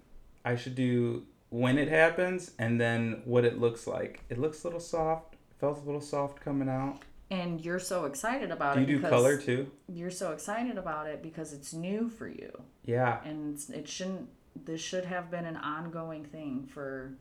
I 0.44 0.56
should 0.56 0.74
do 0.74 1.24
when 1.50 1.78
it 1.78 1.88
happens 1.88 2.52
and 2.58 2.80
then 2.80 3.22
what 3.24 3.44
it 3.44 3.58
looks 3.60 3.86
like. 3.86 4.20
It 4.28 4.38
looks 4.38 4.62
a 4.64 4.66
little 4.68 4.80
soft. 4.80 5.36
Felt 5.60 5.78
a 5.78 5.84
little 5.84 6.00
soft 6.00 6.40
coming 6.40 6.68
out. 6.68 7.00
and 7.30 7.64
you're 7.64 7.78
so 7.78 8.04
excited 8.04 8.50
about 8.50 8.76
it. 8.76 8.86
Do 8.86 8.92
you 8.92 8.98
it 8.98 9.00
do 9.00 9.04
because 9.04 9.10
color 9.10 9.36
too? 9.38 9.70
you're 9.88 10.10
so 10.10 10.32
excited 10.32 10.76
about 10.78 11.06
it 11.06 11.22
because 11.22 11.52
it's 11.52 11.72
new 11.72 12.08
for 12.08 12.28
you. 12.28 12.62
Yeah. 12.84 13.20
And 13.24 13.58
it 13.72 13.88
shouldn't 13.88 14.28
this 14.64 14.80
should 14.80 15.04
have 15.06 15.30
been 15.30 15.46
an 15.46 15.56
ongoing 15.56 16.24
thing 16.24 16.68
for 16.72 17.14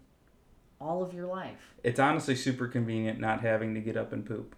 all 0.79 1.01
of 1.03 1.13
your 1.13 1.27
life. 1.27 1.73
It's 1.83 1.99
honestly 1.99 2.35
super 2.35 2.67
convenient 2.67 3.19
not 3.19 3.41
having 3.41 3.73
to 3.75 3.79
get 3.81 3.97
up 3.97 4.11
and 4.13 4.25
poop. 4.25 4.55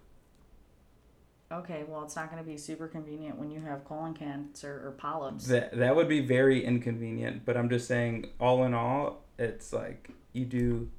Okay, 1.50 1.84
well, 1.86 2.02
it's 2.02 2.16
not 2.16 2.30
going 2.30 2.42
to 2.42 2.48
be 2.48 2.56
super 2.56 2.88
convenient 2.88 3.38
when 3.38 3.50
you 3.50 3.60
have 3.60 3.84
colon 3.84 4.14
cancer 4.14 4.82
or 4.84 4.90
polyps. 4.92 5.46
That 5.46 5.76
that 5.76 5.94
would 5.94 6.08
be 6.08 6.20
very 6.20 6.64
inconvenient, 6.64 7.44
but 7.44 7.56
I'm 7.56 7.68
just 7.68 7.86
saying 7.86 8.30
all 8.40 8.64
in 8.64 8.74
all, 8.74 9.22
it's 9.38 9.72
like 9.72 10.10
you 10.32 10.44
do 10.44 10.90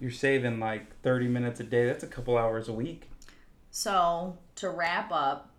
you're 0.00 0.10
saving 0.10 0.60
like 0.60 1.00
30 1.02 1.28
minutes 1.28 1.60
a 1.60 1.64
day. 1.64 1.86
That's 1.86 2.04
a 2.04 2.08
couple 2.08 2.36
hours 2.36 2.68
a 2.68 2.72
week. 2.72 3.10
So, 3.70 4.38
to 4.56 4.70
wrap 4.70 5.12
up, 5.12 5.50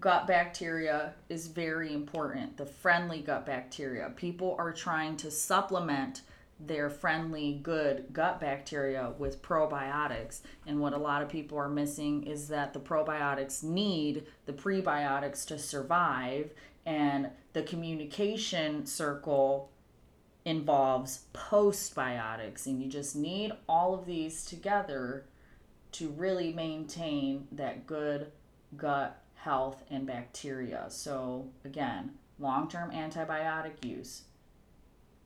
gut 0.00 0.26
bacteria 0.26 1.14
is 1.28 1.46
very 1.46 1.92
important. 1.92 2.56
The 2.56 2.66
friendly 2.66 3.20
gut 3.20 3.46
bacteria. 3.46 4.10
People 4.16 4.56
are 4.58 4.72
trying 4.72 5.16
to 5.18 5.30
supplement 5.30 6.22
their 6.66 6.88
friendly, 6.90 7.58
good 7.62 8.06
gut 8.12 8.40
bacteria 8.40 9.12
with 9.18 9.42
probiotics. 9.42 10.40
And 10.66 10.80
what 10.80 10.92
a 10.92 10.98
lot 10.98 11.22
of 11.22 11.28
people 11.28 11.58
are 11.58 11.68
missing 11.68 12.24
is 12.24 12.48
that 12.48 12.72
the 12.72 12.80
probiotics 12.80 13.62
need 13.62 14.26
the 14.46 14.52
prebiotics 14.52 15.44
to 15.46 15.58
survive. 15.58 16.50
And 16.86 17.30
the 17.52 17.62
communication 17.62 18.86
circle 18.86 19.70
involves 20.44 21.26
postbiotics, 21.32 22.66
and 22.66 22.82
you 22.82 22.88
just 22.88 23.14
need 23.14 23.52
all 23.68 23.94
of 23.94 24.06
these 24.06 24.44
together 24.44 25.24
to 25.92 26.08
really 26.08 26.52
maintain 26.52 27.46
that 27.52 27.86
good 27.86 28.32
gut 28.76 29.22
health 29.34 29.82
and 29.90 30.06
bacteria. 30.06 30.86
So, 30.88 31.48
again, 31.64 32.12
long 32.38 32.68
term 32.68 32.90
antibiotic 32.90 33.84
use, 33.84 34.22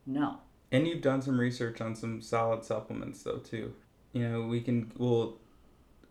no. 0.04 0.40
And 0.72 0.86
you've 0.86 1.02
done 1.02 1.22
some 1.22 1.38
research 1.38 1.80
on 1.80 1.94
some 1.94 2.20
solid 2.20 2.64
supplements 2.64 3.22
though 3.22 3.38
too. 3.38 3.74
You 4.12 4.28
know, 4.28 4.42
we 4.42 4.60
can 4.60 4.92
we'll 4.96 5.38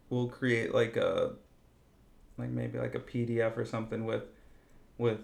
we'll 0.09 0.27
create 0.27 0.73
like 0.73 0.95
a 0.97 1.33
like 2.37 2.49
maybe 2.49 2.77
like 2.79 2.95
a 2.95 2.99
PDF 2.99 3.57
or 3.57 3.65
something 3.65 4.05
with 4.05 4.23
with 4.97 5.19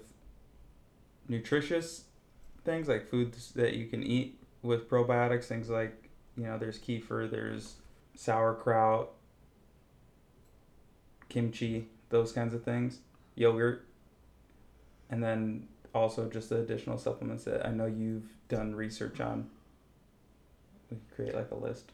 nutritious 1.28 2.06
things 2.64 2.88
like 2.88 3.10
foods 3.10 3.52
that 3.54 3.74
you 3.74 3.88
can 3.88 4.04
eat 4.04 4.40
with 4.62 4.90
probiotics, 4.90 5.46
things 5.46 5.70
like, 5.70 6.10
you 6.38 6.44
know, 6.44 6.58
there's 6.58 6.80
kefir, 6.80 7.30
there's 7.30 7.76
sauerkraut, 8.16 9.10
kimchi, 11.30 11.88
those 12.10 12.32
kinds 12.32 12.54
of 12.54 12.64
things, 12.64 13.00
yogurt. 13.36 13.86
And 15.10 15.24
then 15.24 15.68
also 15.94 16.30
just 16.30 16.50
the 16.50 16.58
additional 16.58 16.98
supplements 16.98 17.44
that 17.46 17.66
I 17.66 17.72
know 17.72 17.86
you've 17.86 18.30
done 18.52 18.76
research 18.76 19.20
on. 19.22 19.50
We 20.92 20.98
create 21.16 21.34
like 21.34 21.50
a 21.52 21.56
list. 21.56 21.92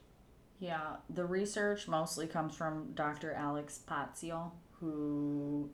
Yeah, 0.59 0.95
the 1.09 1.23
research 1.23 1.87
mostly 1.87 2.25
comes 2.25 2.55
from 2.55 2.93
Dr. 2.95 3.31
Alex 3.31 3.77
Pazio, 3.85 4.51
who 4.79 5.69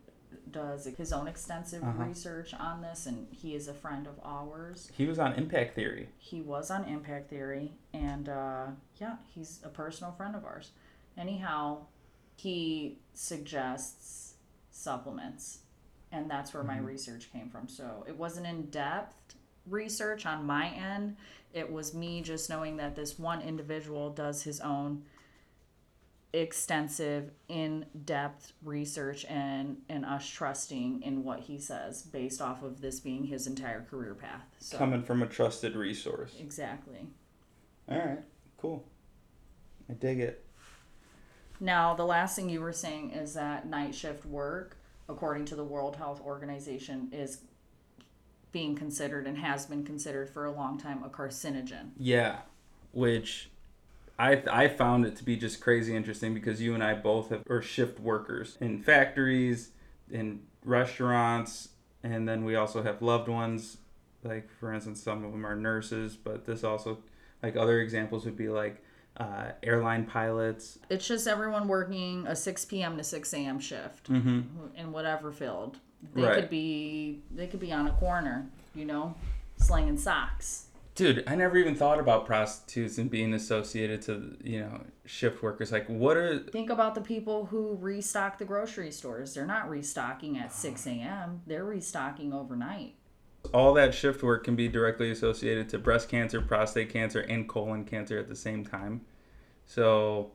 does 0.52 0.86
his 0.98 1.14
own 1.14 1.28
extensive 1.28 1.82
Uh-huh. 1.84 2.04
research 2.04 2.54
on 2.54 2.82
this, 2.82 3.06
and 3.06 3.28
he 3.32 3.56
is 3.56 3.70
a 3.70 3.74
friend 3.74 4.08
of 4.08 4.20
ours. 4.26 4.92
He 4.94 5.06
was 5.08 5.20
on 5.20 5.34
Impact 5.34 5.74
Theory. 5.74 6.10
He 6.18 6.42
was 6.42 6.70
on 6.70 6.84
Impact 6.84 7.30
Theory, 7.30 7.72
and 7.94 8.28
uh, 8.28 8.68
yeah, 9.00 9.18
he's 9.34 9.62
a 9.64 9.70
personal 9.70 10.12
friend 10.12 10.36
of 10.36 10.44
ours. 10.44 10.72
Anyhow, 11.18 11.86
he 12.36 12.98
suggests 13.14 14.34
supplements, 14.70 15.60
and 16.12 16.30
that's 16.30 16.54
where 16.54 16.64
my 16.64 16.78
Mhm. 16.80 16.86
research 16.88 17.32
came 17.32 17.50
from. 17.50 17.70
So 17.70 18.04
it 18.06 18.18
wasn't 18.18 18.48
in 18.48 18.70
depth 18.70 19.16
research 19.68 20.26
on 20.26 20.46
my 20.46 20.70
end, 20.70 21.18
it 21.54 21.72
was 21.72 21.94
me 21.94 22.22
just 22.22 22.50
knowing 22.50 22.78
that 22.78 22.96
this 22.96 23.18
one 23.20 23.42
individual 23.42 24.10
does 24.10 24.44
his 24.44 24.60
own 24.60 25.04
extensive 26.36 27.30
in-depth 27.48 28.54
research 28.64 29.24
and 29.26 29.78
and 29.88 30.04
us 30.04 30.28
trusting 30.28 31.00
in 31.04 31.24
what 31.24 31.42
he 31.42 31.60
says 31.60 32.02
based 32.02 32.42
off 32.42 32.64
of 32.64 32.82
this 32.82 33.00
being 33.00 33.24
his 33.26 33.46
entire 33.46 33.84
career 33.84 34.16
path 34.16 34.42
so 34.58 34.76
Coming 34.76 35.04
from 35.04 35.22
a 35.22 35.28
trusted 35.28 35.76
resource. 35.76 36.34
exactly 36.40 37.06
All 37.88 38.00
right, 38.00 38.24
cool. 38.58 38.84
I 39.88 39.94
dig 39.94 40.20
it. 40.22 40.44
Now, 41.60 41.94
the 41.94 42.06
last 42.06 42.36
thing 42.36 42.50
you 42.50 42.62
were 42.62 42.74
saying 42.74 43.12
is 43.12 43.36
that 43.36 43.68
night 43.68 43.94
shift 43.94 44.26
work, 44.26 44.78
according 45.08 45.46
to 45.46 45.56
the 45.56 45.64
World 45.64 45.96
Health 45.98 46.20
Organization, 46.26 47.10
is 47.12 47.42
being 48.54 48.76
considered 48.76 49.28
and 49.28 49.40
has 49.40 49.66
been 49.66 49.84
considered 49.84 50.30
for 50.30 50.46
a 50.46 50.52
long 50.52 50.78
time 50.78 51.04
a 51.04 51.10
carcinogen. 51.10 51.90
Yeah, 51.98 52.38
which 52.94 53.50
I 54.18 54.42
I 54.50 54.68
found 54.70 55.06
it 55.06 55.18
to 55.18 55.26
be 55.26 55.36
just 55.36 55.60
crazy 55.60 55.94
interesting 55.94 56.34
because 56.34 56.62
you 56.62 56.74
and 56.74 56.82
I 56.84 56.94
both 56.94 57.30
have 57.32 57.44
are 57.50 57.62
shift 57.62 58.00
workers 58.00 58.58
in 58.62 58.82
factories, 58.82 59.72
in 60.10 60.44
restaurants, 60.64 61.70
and 62.04 62.28
then 62.30 62.46
we 62.46 62.56
also 62.56 62.84
have 62.84 63.02
loved 63.02 63.28
ones. 63.28 63.78
Like 64.24 64.50
for 64.60 64.72
instance, 64.72 65.02
some 65.04 65.26
of 65.26 65.32
them 65.34 65.46
are 65.46 65.56
nurses, 65.56 66.16
but 66.16 66.46
this 66.46 66.64
also 66.64 67.00
like 67.42 67.58
other 67.58 67.82
examples 67.82 68.24
would 68.24 68.38
be 68.38 68.48
like 68.48 68.82
uh, 69.18 69.52
airline 69.64 70.06
pilots. 70.06 70.80
It's 70.90 71.08
just 71.08 71.28
everyone 71.28 71.68
working 71.68 72.26
a 72.28 72.36
6 72.36 72.66
p.m. 72.66 72.98
to 72.98 73.04
6 73.04 73.34
a.m. 73.34 73.60
shift 73.60 74.10
Mm-hmm. 74.10 74.42
in 74.78 74.92
whatever 74.92 75.32
field. 75.32 75.80
They 76.14 76.22
Right. 76.24 76.36
could 76.36 76.50
be 76.50 77.22
they 77.32 77.48
could 77.48 77.60
be 77.60 77.72
on 77.72 77.88
a 77.88 77.92
corner, 77.94 78.48
you 78.76 78.86
know, 78.86 79.16
slinging 79.58 79.98
socks. 79.98 80.68
Dude, 80.96 81.24
I 81.26 81.36
never 81.36 81.58
even 81.58 81.74
thought 81.76 82.00
about 82.00 82.28
prostitutes 82.28 83.00
and 83.00 83.10
being 83.10 83.34
associated 83.34 84.02
to 84.04 84.38
you 84.44 84.60
know 84.60 84.82
shift 85.06 85.42
workers. 85.42 85.72
Like, 85.72 85.88
what 85.88 86.18
are 86.18 86.40
Think 86.40 86.70
about 86.70 86.94
the 86.94 87.02
people 87.02 87.46
who 87.48 87.76
restock 87.82 88.38
the 88.38 88.46
grocery 88.46 88.92
stores. 88.92 89.34
They're 89.34 89.46
not 89.48 89.70
restocking 89.70 90.38
at 90.38 90.54
6 90.54 90.86
a.m. 90.86 91.42
They're 91.48 91.66
restocking 91.66 92.32
overnight. 92.34 92.96
all 93.54 93.74
that 93.74 93.94
shift 93.94 94.22
work 94.24 94.44
can 94.44 94.56
be 94.56 94.68
directly 94.70 95.10
associated 95.12 95.68
to 95.70 95.80
breast 95.80 96.08
cancer, 96.10 96.40
prostate 96.42 96.90
cancer, 96.90 97.22
and 97.22 97.50
colon 97.50 97.84
cancer 97.86 98.18
at 98.20 98.28
the 98.30 98.36
same 98.36 98.64
time. 98.64 99.02
So 99.66 100.32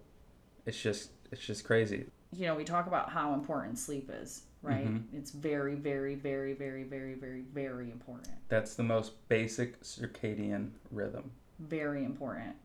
it's 0.67 0.81
just 0.83 1.11
it's 1.31 1.45
just 1.47 1.65
crazy. 1.65 2.07
you 2.33 2.47
know, 2.47 2.55
we 2.57 2.65
talk 2.65 2.87
about 2.89 3.11
how 3.11 3.33
important 3.33 3.79
sleep 3.79 4.11
is, 4.13 4.43
right? 4.63 4.87
Mhm. 4.87 5.05
It's 5.13 5.31
very, 5.31 5.75
very, 5.75 6.15
very, 6.15 6.55
very, 6.55 6.85
very, 6.85 7.15
very, 7.15 7.43
very 7.43 7.91
important. 7.91 8.35
That's 8.49 8.75
the 8.75 8.83
most 8.83 9.29
basic 9.29 9.81
circadian 9.81 10.73
rhythm. 10.91 11.31
Very 11.59 12.05
important. 12.05 12.57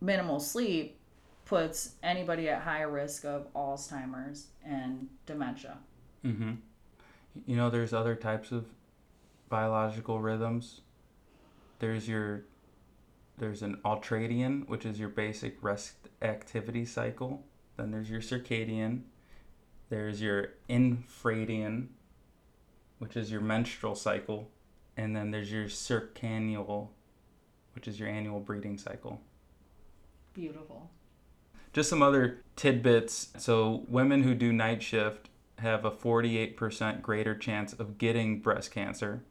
Minimal 0.00 0.40
sleep 0.40 0.98
puts 1.44 1.96
anybody 2.02 2.48
at 2.48 2.62
high 2.62 2.82
risk 2.82 3.24
of 3.24 3.52
Alzheimer's 3.54 4.48
and 4.64 5.08
dementia. 5.26 5.78
Mm-hmm. 6.24 6.52
You 7.46 7.56
know, 7.56 7.70
there's 7.70 7.92
other 7.92 8.14
types 8.14 8.52
of 8.52 8.66
biological 9.48 10.20
rhythms. 10.20 10.82
There's 11.78 12.08
your 12.08 12.44
there's 13.38 13.62
an 13.62 13.78
ultradian, 13.86 14.68
which 14.68 14.84
is 14.84 15.00
your 15.00 15.08
basic 15.08 15.62
rest 15.62 15.94
activity 16.20 16.84
cycle. 16.84 17.42
Then 17.76 17.90
there's 17.90 18.10
your 18.10 18.20
circadian. 18.20 19.00
There's 19.90 20.22
your 20.22 20.50
infradian, 20.68 21.88
which 22.98 23.16
is 23.16 23.30
your 23.30 23.40
menstrual 23.40 23.96
cycle, 23.96 24.48
and 24.96 25.14
then 25.14 25.30
there's 25.32 25.52
your 25.52 25.68
circannual, 25.68 26.88
which 27.74 27.86
is 27.86 28.00
your 28.00 28.08
annual 28.08 28.40
breeding 28.40 28.78
cycle 28.78 29.20
Beautiful. 30.32 30.90
just 31.72 31.90
some 31.90 32.02
other 32.02 32.38
tidbits. 32.56 33.30
So, 33.36 33.84
women 33.88 34.22
who 34.22 34.34
do 34.34 34.52
night 34.52 34.82
shift 34.82 35.28
have 35.58 35.84
a 35.84 35.90
48% 35.90 37.02
greater 37.02 37.34
chance 37.34 37.72
of 37.72 37.98
getting 37.98 38.40
breast 38.40 38.70
cancer. 38.70 39.22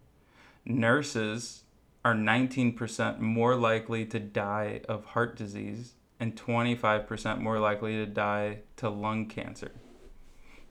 Nurses 0.65 1.63
are 2.05 2.13
19% 2.13 3.19
more 3.19 3.55
likely 3.55 4.05
to 4.05 4.19
die 4.19 4.81
of 4.87 5.05
heart 5.05 5.35
disease 5.35 5.93
and 6.19 6.35
25% 6.35 7.39
more 7.39 7.59
likely 7.59 7.93
to 7.93 8.05
die 8.05 8.59
to 8.77 8.89
lung 8.89 9.25
cancer. 9.25 9.71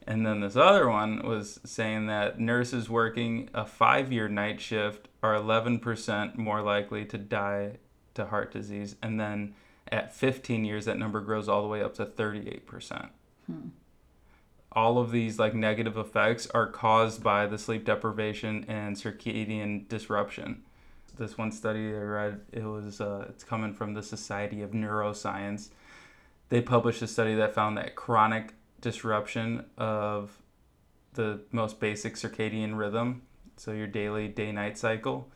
And 0.08 0.24
then 0.24 0.40
this 0.40 0.56
other 0.56 0.88
one 0.88 1.20
was 1.22 1.60
saying 1.66 2.06
that 2.06 2.40
nurses 2.40 2.88
working 2.88 3.50
a 3.52 3.66
five 3.66 4.10
year 4.10 4.26
night 4.26 4.58
shift 4.58 5.06
are 5.22 5.34
11% 5.34 6.38
more 6.38 6.62
likely 6.62 7.04
to 7.04 7.18
die 7.18 7.76
to 8.14 8.24
heart 8.24 8.50
disease. 8.50 8.96
And 9.02 9.20
then 9.20 9.54
at 9.92 10.14
15 10.14 10.64
years, 10.64 10.86
that 10.86 10.96
number 10.96 11.20
grows 11.20 11.46
all 11.46 11.60
the 11.60 11.68
way 11.68 11.82
up 11.82 11.92
to 11.96 12.06
38%. 12.06 13.10
All 14.72 14.98
of 14.98 15.10
these 15.10 15.38
like 15.38 15.52
negative 15.52 15.98
effects 15.98 16.46
are 16.54 16.66
caused 16.66 17.22
by 17.22 17.46
the 17.46 17.58
sleep 17.58 17.84
deprivation 17.84 18.64
and 18.66 18.96
circadian 18.96 19.88
disruption. 19.88 20.62
This 21.18 21.36
one 21.36 21.52
study 21.52 21.86
I 21.94 22.00
read, 22.00 22.40
it 22.50 22.64
was 22.64 23.02
uh, 23.02 23.26
it's 23.28 23.44
coming 23.44 23.74
from 23.74 23.92
the 23.92 24.02
Society 24.02 24.62
of 24.62 24.70
Neuroscience. 24.70 25.68
They 26.48 26.62
published 26.62 27.02
a 27.02 27.06
study 27.06 27.34
that 27.34 27.54
found 27.54 27.76
that 27.76 27.94
chronic 27.94 28.54
disruption 28.80 29.64
of 29.76 30.42
the 31.14 31.40
most 31.50 31.80
basic 31.80 32.14
circadian 32.14 32.76
rhythm, 32.78 33.22
so 33.56 33.72
your 33.72 33.86
daily 33.86 34.28
day-night 34.28 34.78
cycle, 34.78 35.30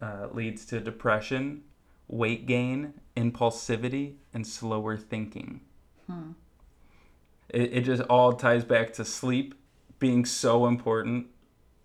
uh, 0.00 0.28
leads 0.32 0.66
to 0.66 0.80
depression, 0.80 1.62
weight 2.08 2.46
gain, 2.46 2.94
impulsivity, 3.16 4.16
and 4.34 4.46
slower 4.46 4.96
thinking. 4.96 5.60
It, 7.48 7.72
it 7.72 7.80
just 7.82 8.02
all 8.02 8.32
ties 8.32 8.64
back 8.64 8.92
to 8.94 9.04
sleep 9.04 9.54
being 9.98 10.24
so 10.24 10.66
important. 10.66 11.28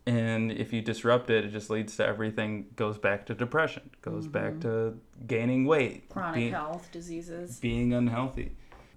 And 0.05 0.51
if 0.51 0.71
you 0.71 0.81
disrupt 0.81 1.29
it, 1.29 1.45
it 1.45 1.49
just 1.49 1.69
leads 1.69 1.97
to 1.97 2.05
everything 2.05 2.67
goes 2.75 2.97
back 2.97 3.25
to 3.27 3.33
depression, 3.33 3.89
goes 4.01 4.25
back 4.25 4.59
to 4.61 4.97
gaining 5.27 5.65
weight, 5.65 6.09
Chronic 6.09 6.35
being, 6.35 6.51
health 6.51 6.89
diseases. 6.91 7.59
being 7.59 7.93
unhealthy. 7.93 8.55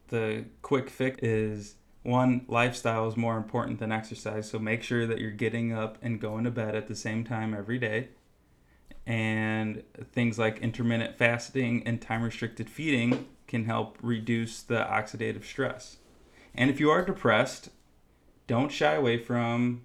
The 0.09 0.45
quick 0.63 0.89
fix 0.89 1.19
is 1.23 1.75
one, 2.03 2.47
lifestyle 2.49 3.07
is 3.09 3.17
more 3.17 3.37
important 3.37 3.79
than 3.79 3.93
exercise. 3.93 4.51
So 4.51 4.59
make 4.59 4.83
sure 4.83 5.07
that 5.07 5.19
you're 5.19 5.31
getting 5.31 5.73
up 5.73 5.99
and 6.01 6.21
going 6.21 6.45
to 6.45 6.51
bed 6.51 6.75
at 6.75 6.89
the 6.89 6.95
same 6.95 7.25
time 7.25 7.55
every 7.55 7.79
day. 7.79 8.09
And 9.07 9.83
things 10.13 10.39
like 10.39 10.59
intermittent 10.59 11.17
fasting 11.17 11.83
and 11.87 12.01
time 12.01 12.23
restricted 12.23 12.71
feeding 12.71 13.27
can 13.47 13.65
help 13.65 13.99
reduce 14.01 14.63
the 14.63 14.77
oxidative 14.77 15.45
stress. 15.45 15.97
And 16.55 16.71
if 16.71 16.81
you 16.81 16.91
are 16.91 17.05
depressed, 17.05 17.71
don't 18.47 18.71
shy 18.71 18.95
away 18.95 19.19
from 19.19 19.83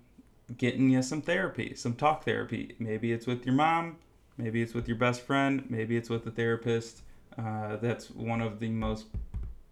getting 0.57 0.89
you 0.89 1.01
some 1.01 1.21
therapy, 1.21 1.73
some 1.75 1.95
talk 1.95 2.23
therapy. 2.23 2.75
Maybe 2.79 3.11
it's 3.11 3.25
with 3.25 3.45
your 3.45 3.55
mom, 3.55 3.97
maybe 4.37 4.61
it's 4.61 4.73
with 4.73 4.87
your 4.87 4.97
best 4.97 5.21
friend, 5.21 5.65
maybe 5.69 5.97
it's 5.97 6.09
with 6.09 6.25
a 6.27 6.31
therapist. 6.31 7.01
Uh, 7.37 7.77
that's 7.77 8.09
one 8.11 8.41
of 8.41 8.59
the 8.59 8.69
most 8.69 9.07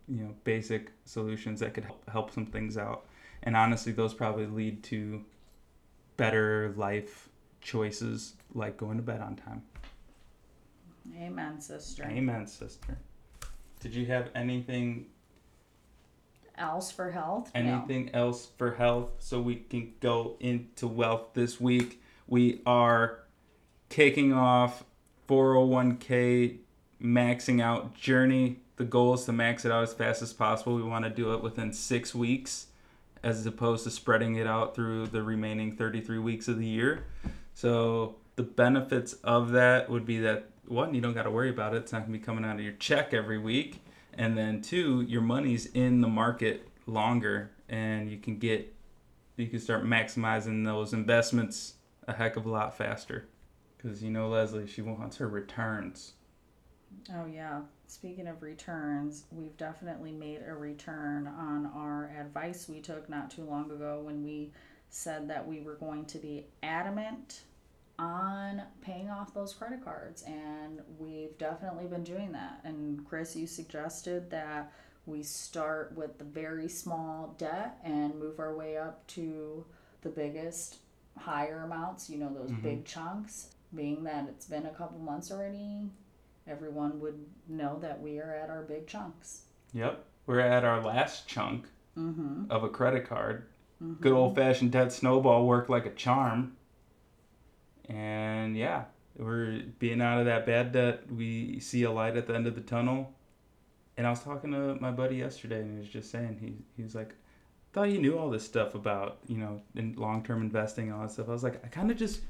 you 0.07 0.23
know 0.23 0.33
basic 0.43 0.91
solutions 1.05 1.59
that 1.59 1.73
could 1.73 1.85
help, 1.85 2.09
help 2.09 2.31
some 2.31 2.45
things 2.45 2.77
out. 2.77 3.05
And 3.43 3.55
honestly, 3.55 3.91
those 3.91 4.13
probably 4.13 4.45
lead 4.45 4.83
to 4.85 5.23
better 6.17 6.73
life 6.77 7.29
choices 7.61 8.33
like 8.53 8.77
going 8.77 8.97
to 8.97 9.03
bed 9.03 9.21
on 9.21 9.35
time. 9.35 9.63
Amen, 11.19 11.59
sister. 11.59 12.03
Amen, 12.05 12.47
sister. 12.47 12.97
Did 13.81 13.93
you 13.93 14.05
have 14.05 14.29
anything 14.33 15.07
Else 16.57 16.91
for 16.91 17.09
health? 17.09 17.51
No. 17.55 17.61
anything 17.61 18.13
else 18.13 18.47
for 18.57 18.75
health 18.75 19.09
so 19.17 19.41
we 19.41 19.55
can 19.55 19.93
go 19.99 20.37
into 20.39 20.87
wealth 20.87 21.33
this 21.33 21.59
week? 21.59 22.01
We 22.27 22.61
are 22.65 23.19
kicking 23.89 24.33
off 24.33 24.83
401k 25.27 26.59
maxing 27.01 27.61
out 27.61 27.95
journey. 27.95 28.59
The 28.75 28.85
goal 28.85 29.13
is 29.13 29.25
to 29.25 29.31
max 29.31 29.65
it 29.65 29.71
out 29.71 29.83
as 29.83 29.93
fast 29.93 30.21
as 30.21 30.33
possible. 30.33 30.75
We 30.75 30.83
want 30.83 31.05
to 31.05 31.11
do 31.11 31.33
it 31.33 31.43
within 31.43 31.71
6 31.73 32.15
weeks 32.15 32.67
as 33.21 33.45
opposed 33.45 33.83
to 33.85 33.91
spreading 33.91 34.35
it 34.35 34.47
out 34.47 34.75
through 34.75 35.07
the 35.07 35.23
remaining 35.23 35.71
33 35.71 36.19
weeks 36.19 36.47
of 36.47 36.57
the 36.57 36.65
year. 36.65 37.05
So 37.53 38.15
the 38.35 38.43
benefits 38.43 39.13
of 39.23 39.51
that 39.51 39.89
would 39.89 40.05
be 40.05 40.19
that 40.19 40.49
one, 40.67 40.93
you 40.93 41.01
don't 41.01 41.13
got 41.13 41.23
to 41.23 41.31
worry 41.31 41.49
about 41.49 41.73
it. 41.73 41.77
It's 41.77 41.91
not 41.91 41.99
going 41.99 42.13
to 42.13 42.19
be 42.19 42.25
coming 42.25 42.45
out 42.45 42.55
of 42.55 42.61
your 42.61 42.73
check 42.73 43.13
every 43.13 43.37
week. 43.37 43.81
And 44.13 44.37
then 44.37 44.61
two, 44.61 45.01
your 45.01 45.21
money's 45.21 45.67
in 45.67 46.01
the 46.01 46.07
market 46.07 46.67
longer 46.85 47.51
and 47.69 48.09
you 48.11 48.17
can 48.17 48.37
get 48.37 48.73
you 49.37 49.47
can 49.47 49.59
start 49.59 49.83
maximizing 49.83 50.63
those 50.63 50.93
investments 50.93 51.75
a 52.07 52.13
heck 52.13 52.35
of 52.35 52.45
a 52.45 52.49
lot 52.49 52.77
faster. 52.77 53.25
Cuz 53.79 54.03
you 54.03 54.11
know 54.11 54.29
Leslie, 54.29 54.67
she 54.67 54.81
wants 54.81 55.17
her 55.17 55.27
returns. 55.27 56.13
Oh, 57.11 57.25
yeah. 57.25 57.61
Speaking 57.87 58.27
of 58.27 58.41
returns, 58.41 59.25
we've 59.31 59.55
definitely 59.57 60.11
made 60.11 60.41
a 60.47 60.53
return 60.53 61.27
on 61.27 61.67
our 61.75 62.09
advice 62.19 62.67
we 62.67 62.79
took 62.79 63.07
not 63.09 63.29
too 63.29 63.43
long 63.43 63.69
ago 63.71 64.01
when 64.03 64.23
we 64.23 64.51
said 64.89 65.29
that 65.29 65.47
we 65.47 65.61
were 65.61 65.75
going 65.75 66.05
to 66.05 66.17
be 66.17 66.45
adamant 66.63 67.41
on 67.99 68.61
paying 68.81 69.09
off 69.09 69.33
those 69.33 69.53
credit 69.53 69.83
cards. 69.83 70.23
And 70.23 70.81
we've 70.97 71.37
definitely 71.37 71.85
been 71.85 72.03
doing 72.03 72.31
that. 72.31 72.61
And 72.63 73.05
Chris, 73.05 73.35
you 73.35 73.45
suggested 73.47 74.29
that 74.31 74.71
we 75.05 75.21
start 75.21 75.93
with 75.95 76.17
the 76.17 76.23
very 76.23 76.69
small 76.69 77.35
debt 77.37 77.77
and 77.83 78.15
move 78.17 78.39
our 78.39 78.55
way 78.55 78.77
up 78.77 79.05
to 79.07 79.65
the 80.01 80.09
biggest, 80.09 80.77
higher 81.17 81.63
amounts, 81.63 82.09
you 82.09 82.17
know, 82.17 82.33
those 82.33 82.51
Mhm. 82.51 82.61
big 82.63 82.85
chunks. 82.85 83.49
Being 83.75 84.03
that 84.03 84.27
it's 84.29 84.45
been 84.45 84.65
a 84.67 84.73
couple 84.73 84.99
months 84.99 85.31
already, 85.31 85.89
everyone 86.47 86.99
would 86.99 87.19
know 87.47 87.77
that 87.81 88.01
we 88.01 88.19
are 88.19 88.33
at 88.33 88.49
our 88.49 88.61
big 88.63 88.87
chunks. 88.87 89.43
Yep. 89.73 90.03
We're 90.25 90.39
at 90.39 90.63
our 90.65 90.81
last 90.81 91.27
chunk 91.27 91.65
Mm-hmm. 91.97 92.45
of 92.49 92.63
a 92.63 92.69
credit 92.69 93.07
card. 93.07 93.45
Good 94.01 94.13
old 94.13 94.35
fashioned 94.35 94.71
debt 94.71 94.91
snowball 94.91 95.45
worked 95.45 95.69
like 95.69 95.85
a 95.85 95.91
charm. 95.91 96.55
And 97.89 98.57
yeah, 98.57 98.85
we're 99.17 99.61
being 99.79 100.01
out 100.01 100.19
of 100.19 100.25
that 100.25 100.45
bad 100.45 100.71
debt. 100.71 101.11
We 101.11 101.59
see 101.59 101.83
a 101.83 101.91
light 101.91 102.15
at 102.17 102.27
the 102.27 102.33
end 102.33 102.47
of 102.47 102.55
the 102.55 102.61
tunnel. 102.61 103.13
And 103.97 104.07
I 104.07 104.09
was 104.09 104.21
talking 104.21 104.51
to 104.51 104.75
my 104.79 104.89
buddy 104.91 105.17
yesterday, 105.17 105.59
and 105.61 105.71
he 105.71 105.77
was 105.77 105.89
just 105.89 106.09
saying 106.09 106.37
he 106.41 106.55
he 106.75 106.81
was 106.81 106.95
like, 106.95 107.13
"Thought 107.73 107.91
you 107.91 107.99
knew 107.99 108.17
all 108.17 108.29
this 108.29 108.43
stuff 108.45 108.73
about 108.73 109.19
you 109.27 109.37
know 109.37 109.61
in 109.75 109.93
long 109.97 110.23
term 110.23 110.41
investing 110.41 110.85
and 110.85 110.95
all 110.95 111.01
that 111.03 111.11
stuff." 111.11 111.29
I 111.29 111.31
was 111.33 111.43
like, 111.43 111.63
I 111.63 111.67
kind 111.67 111.91
of 111.91 111.97
just 111.97 112.21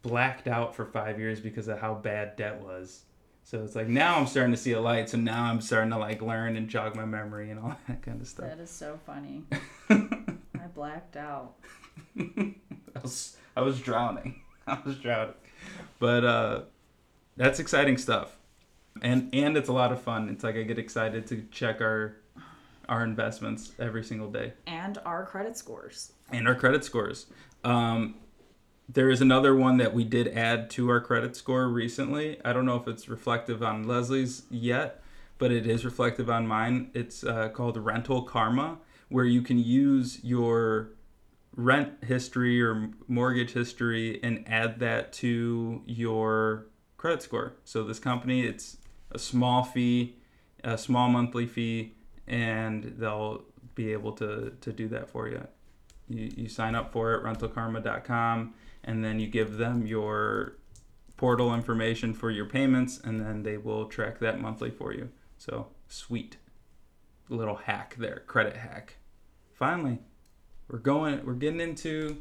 blacked 0.00 0.48
out 0.48 0.74
for 0.74 0.86
five 0.86 1.18
years 1.18 1.38
because 1.40 1.68
of 1.68 1.80
how 1.80 1.94
bad 1.94 2.36
debt 2.36 2.62
was. 2.62 3.02
So 3.44 3.62
it's 3.64 3.74
like 3.76 3.88
now 3.88 4.16
I'm 4.18 4.26
starting 4.26 4.52
to 4.52 4.56
see 4.58 4.72
a 4.72 4.80
light. 4.80 5.10
So 5.10 5.18
now 5.18 5.44
I'm 5.44 5.60
starting 5.60 5.90
to 5.90 5.98
like 5.98 6.22
learn 6.22 6.56
and 6.56 6.68
jog 6.68 6.96
my 6.96 7.04
memory 7.04 7.50
and 7.50 7.60
all 7.60 7.76
that 7.88 8.02
kind 8.02 8.20
of 8.20 8.26
stuff. 8.28 8.46
That 8.48 8.60
is 8.60 8.70
so 8.70 8.98
funny. 9.04 9.44
I 9.90 10.66
blacked 10.74 11.16
out. 11.16 11.54
I 12.18 12.54
was 13.02 13.36
I 13.56 13.60
was 13.60 13.80
drowning. 13.80 14.40
I 14.66 14.78
was 14.84 14.96
drowning. 14.96 15.34
But 15.98 16.24
uh 16.24 16.60
that's 17.36 17.58
exciting 17.60 17.98
stuff. 17.98 18.36
And 19.02 19.34
and 19.34 19.56
it's 19.56 19.68
a 19.68 19.72
lot 19.72 19.92
of 19.92 20.00
fun. 20.00 20.28
It's 20.28 20.44
like 20.44 20.56
I 20.56 20.62
get 20.62 20.78
excited 20.78 21.26
to 21.28 21.42
check 21.50 21.80
our 21.80 22.16
our 22.88 23.04
investments 23.04 23.72
every 23.78 24.02
single 24.04 24.30
day 24.30 24.52
And 24.66 24.98
our 25.04 25.24
credit 25.24 25.56
scores. 25.56 26.12
and 26.30 26.46
our 26.48 26.54
credit 26.54 26.84
scores. 26.84 27.26
Um 27.64 28.16
there 28.92 29.10
is 29.10 29.20
another 29.20 29.54
one 29.54 29.78
that 29.78 29.94
we 29.94 30.04
did 30.04 30.28
add 30.28 30.68
to 30.70 30.90
our 30.90 31.00
credit 31.00 31.34
score 31.34 31.68
recently. 31.68 32.38
I 32.44 32.52
don't 32.52 32.66
know 32.66 32.76
if 32.76 32.86
it's 32.86 33.08
reflective 33.08 33.62
on 33.62 33.84
Leslie's 33.84 34.42
yet, 34.50 35.02
but 35.38 35.50
it 35.50 35.66
is 35.66 35.84
reflective 35.84 36.28
on 36.28 36.46
mine. 36.46 36.90
It's 36.92 37.24
uh, 37.24 37.48
called 37.48 37.76
Rental 37.76 38.26
Kharma, 38.26 38.78
where 39.08 39.24
you 39.24 39.40
can 39.40 39.58
use 39.58 40.22
your 40.22 40.90
rent 41.56 42.04
history 42.04 42.62
or 42.62 42.90
mortgage 43.08 43.52
history 43.52 44.20
and 44.22 44.44
add 44.46 44.78
that 44.80 45.12
to 45.14 45.82
your 45.86 46.66
credit 46.96 47.22
score. 47.22 47.54
So 47.64 47.84
this 47.84 47.98
company, 47.98 48.42
it's 48.42 48.76
a 49.10 49.18
small 49.18 49.62
fee, 49.62 50.16
a 50.64 50.76
small 50.76 51.08
monthly 51.08 51.46
fee, 51.46 51.94
and 52.26 52.94
they'll 52.98 53.42
be 53.74 53.92
able 53.92 54.12
to, 54.12 54.52
to 54.60 54.72
do 54.72 54.88
that 54.88 55.08
for 55.08 55.28
you. 55.28 55.46
You, 56.08 56.30
you 56.36 56.48
sign 56.48 56.74
up 56.74 56.92
for 56.92 57.14
it, 57.14 57.22
rentalkharma.com, 57.22 58.54
and 58.84 59.04
then 59.04 59.20
you 59.20 59.26
give 59.26 59.56
them 59.58 59.86
your 59.86 60.56
portal 61.16 61.54
information 61.54 62.12
for 62.14 62.30
your 62.30 62.46
payments, 62.46 62.98
and 63.02 63.20
then 63.20 63.42
they 63.42 63.56
will 63.56 63.86
track 63.86 64.18
that 64.20 64.40
monthly 64.40 64.70
for 64.70 64.92
you. 64.92 65.10
So 65.38 65.68
sweet. 65.88 66.36
Little 67.28 67.56
hack 67.56 67.94
there, 67.98 68.22
credit 68.26 68.56
hack. 68.56 68.96
Finally, 69.54 70.00
we're 70.68 70.78
going, 70.78 71.24
we're 71.24 71.34
getting 71.34 71.60
into 71.60 72.18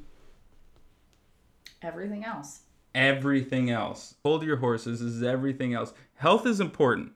Everything 1.82 2.24
else. 2.24 2.62
everything 2.94 3.72
else. 3.72 4.16
Hold 4.24 4.44
your 4.44 4.58
horses. 4.58 5.00
This 5.00 5.14
is 5.14 5.24
everything 5.24 5.74
else. 5.74 5.94
Health 6.16 6.46
is 6.46 6.60
important. 6.60 7.14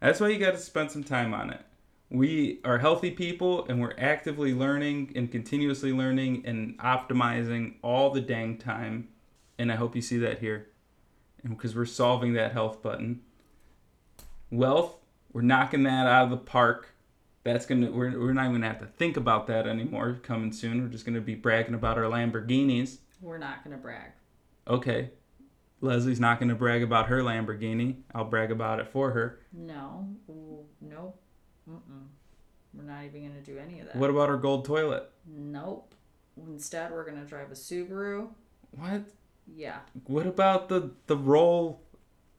That's 0.00 0.20
why 0.20 0.28
you 0.28 0.38
got 0.38 0.50
to 0.52 0.58
spend 0.58 0.90
some 0.90 1.04
time 1.04 1.32
on 1.32 1.48
it. 1.50 1.64
We 2.10 2.60
are 2.64 2.78
healthy 2.78 3.10
people 3.10 3.66
and 3.66 3.80
we're 3.80 3.94
actively 3.98 4.54
learning 4.54 5.12
and 5.16 5.30
continuously 5.30 5.92
learning 5.92 6.44
and 6.46 6.78
optimizing 6.78 7.74
all 7.82 8.10
the 8.10 8.20
dang 8.20 8.58
time. 8.58 9.08
And 9.58 9.72
I 9.72 9.76
hope 9.76 9.96
you 9.96 10.02
see 10.02 10.18
that 10.18 10.38
here. 10.38 10.68
Because 11.46 11.74
we're 11.74 11.84
solving 11.84 12.34
that 12.34 12.52
health 12.52 12.82
button. 12.82 13.20
Wealth, 14.50 14.96
we're 15.32 15.42
knocking 15.42 15.82
that 15.82 16.06
out 16.06 16.24
of 16.24 16.30
the 16.30 16.36
park. 16.36 16.94
That's 17.42 17.66
gonna 17.66 17.90
we're, 17.90 18.18
we're 18.18 18.32
not 18.32 18.44
even 18.44 18.54
gonna 18.54 18.68
have 18.68 18.80
to 18.80 18.86
think 18.86 19.18
about 19.18 19.46
that 19.48 19.66
anymore 19.66 20.18
coming 20.22 20.52
soon. 20.52 20.82
We're 20.82 20.88
just 20.88 21.04
gonna 21.04 21.20
be 21.20 21.34
bragging 21.34 21.74
about 21.74 21.98
our 21.98 22.04
Lamborghinis. 22.04 22.98
We're 23.24 23.38
not 23.38 23.64
going 23.64 23.74
to 23.74 23.82
brag. 23.82 24.10
Okay. 24.68 25.10
Leslie's 25.80 26.20
not 26.20 26.38
going 26.38 26.50
to 26.50 26.54
brag 26.54 26.82
about 26.82 27.06
her 27.06 27.22
Lamborghini. 27.22 28.02
I'll 28.14 28.26
brag 28.26 28.50
about 28.50 28.80
it 28.80 28.88
for 28.88 29.12
her. 29.12 29.40
No. 29.50 30.08
Nope. 30.82 31.18
Mm-mm. 31.70 32.06
We're 32.74 32.84
not 32.84 33.04
even 33.04 33.22
going 33.22 33.42
to 33.42 33.52
do 33.52 33.58
any 33.58 33.80
of 33.80 33.86
that. 33.86 33.96
What 33.96 34.10
about 34.10 34.28
our 34.28 34.36
gold 34.36 34.64
toilet? 34.64 35.10
Nope. 35.26 35.94
Instead, 36.36 36.90
we're 36.90 37.04
going 37.08 37.20
to 37.20 37.26
drive 37.26 37.50
a 37.50 37.54
Subaru. 37.54 38.28
What? 38.72 39.02
Yeah. 39.46 39.78
What 40.06 40.26
about 40.26 40.68
the 40.68 40.90
the 41.06 41.16
roll 41.16 41.82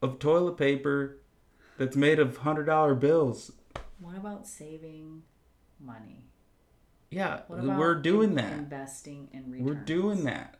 of 0.01 0.19
toilet 0.19 0.57
paper 0.57 1.17
that's 1.77 1.95
made 1.95 2.19
of 2.19 2.39
$100 2.39 2.99
bills? 2.99 3.51
What 3.99 4.17
about 4.17 4.47
saving 4.47 5.23
money? 5.79 6.25
Yeah, 7.11 7.41
we're 7.47 7.95
doing 7.95 8.31
in- 8.31 8.35
that. 8.35 8.53
Investing 8.53 9.29
in 9.31 9.51
returns. 9.51 9.65
We're 9.65 9.85
doing 9.85 10.23
that. 10.25 10.55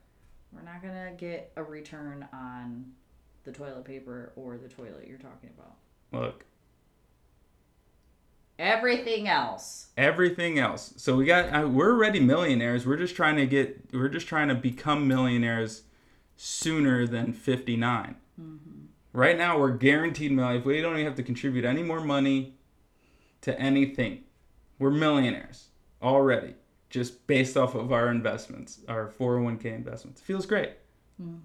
We're 0.54 0.62
not 0.62 0.82
gonna 0.82 1.12
get 1.18 1.52
a 1.58 1.64
return 1.64 2.26
on 2.32 2.94
the 3.44 3.52
toilet 3.52 3.84
paper 3.84 4.32
or 4.38 4.58
the 4.58 4.70
toilet 4.70 5.06
you're 5.08 5.18
talking 5.18 5.50
about. 5.58 5.76
Look, 6.14 6.46
Everything 8.58 9.28
else. 9.28 9.88
everything 9.98 10.60
else. 10.60 10.94
So 10.98 11.16
we 11.18 11.26
got 11.26 11.54
uh, 11.54 11.68
we're 11.68 11.92
already 11.92 12.20
millionaires. 12.20 12.86
We're 12.86 12.98
just 12.98 13.16
trying 13.16 13.36
to 13.38 13.46
get 13.46 13.94
we're 13.94 14.10
just 14.10 14.28
trying 14.28 14.48
to 14.48 14.56
become 14.56 15.08
millionaires 15.08 15.84
sooner 16.38 17.06
than 17.08 17.34
59. 17.34 18.16
Right 19.14 19.38
now 19.38 19.58
we're 19.60 19.72
guaranteed 19.72 20.32
million. 20.32 20.60
If 20.60 20.66
we 20.66 20.82
don't 20.82 20.94
even 20.94 21.06
have 21.06 21.16
to 21.16 21.24
contribute 21.24 21.64
any 21.66 21.84
more 21.84 22.02
money 22.02 22.56
to 23.42 23.58
anything, 23.60 24.24
we're 24.80 24.90
millionaires 24.92 25.68
already 26.02 26.56
just 26.90 27.26
based 27.28 27.56
off 27.58 27.76
of 27.76 27.92
our 27.92 28.10
investments, 28.10 28.80
our 28.88 29.08
401k 29.20 29.66
investments. 29.66 30.22
Feels 30.22 30.46
great. 30.46 30.72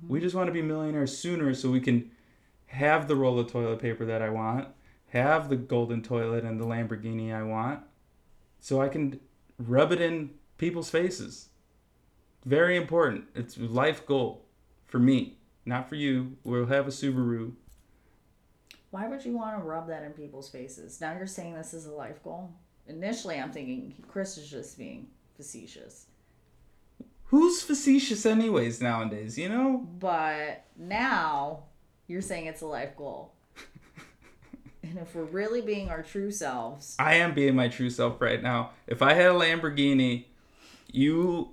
We 0.08 0.20
just 0.20 0.34
want 0.34 0.48
to 0.48 0.52
be 0.52 0.62
millionaires 0.62 1.16
sooner 1.16 1.54
so 1.54 1.70
we 1.70 1.80
can 1.80 2.10
have 2.66 3.06
the 3.06 3.14
roll 3.16 3.38
of 3.38 3.50
toilet 3.50 3.78
paper 3.80 4.04
that 4.06 4.20
I 4.22 4.30
want, 4.30 4.68
have 5.10 5.48
the 5.48 5.56
golden 5.56 6.02
toilet 6.02 6.44
and 6.44 6.60
the 6.60 6.64
Lamborghini 6.64 7.34
I 7.34 7.42
want, 7.42 7.80
so 8.60 8.80
I 8.80 8.88
can 8.88 9.20
rub 9.58 9.92
it 9.92 10.00
in 10.00 10.30
people's 10.58 10.90
faces. 10.90 11.48
Very 12.44 12.76
important. 12.76 13.24
It's 13.34 13.56
a 13.56 13.62
life 13.62 14.06
goal 14.06 14.46
for 14.86 14.98
me, 14.98 15.38
not 15.64 15.88
for 15.88 15.94
you. 15.94 16.36
We'll 16.44 16.66
have 16.66 16.86
a 16.86 16.90
Subaru. 16.90 17.52
Why 18.90 19.08
would 19.08 19.24
you 19.24 19.36
want 19.36 19.58
to 19.58 19.64
rub 19.64 19.88
that 19.88 20.02
in 20.02 20.12
people's 20.12 20.48
faces? 20.48 21.00
Now 21.00 21.16
you're 21.16 21.26
saying 21.26 21.54
this 21.54 21.74
is 21.74 21.86
a 21.86 21.92
life 21.92 22.22
goal. 22.24 22.50
Initially, 22.86 23.38
I'm 23.38 23.52
thinking 23.52 23.94
Chris 24.08 24.36
is 24.36 24.50
just 24.50 24.76
being 24.76 25.08
facetious. 25.36 26.06
Who's 27.26 27.62
facetious, 27.62 28.26
anyways, 28.26 28.80
nowadays? 28.80 29.38
You 29.38 29.48
know? 29.48 29.86
But 30.00 30.64
now 30.76 31.64
you're 32.08 32.22
saying 32.22 32.46
it's 32.46 32.62
a 32.62 32.66
life 32.66 32.96
goal. 32.96 33.32
And 34.90 34.98
if 34.98 35.14
we're 35.14 35.22
really 35.22 35.60
being 35.60 35.88
our 35.88 36.02
true 36.02 36.30
selves, 36.30 36.96
I 36.98 37.14
am 37.14 37.32
being 37.32 37.54
my 37.54 37.68
true 37.68 37.90
self 37.90 38.20
right 38.20 38.42
now. 38.42 38.70
If 38.86 39.02
I 39.02 39.14
had 39.14 39.26
a 39.26 39.34
Lamborghini, 39.34 40.24
you 40.90 41.50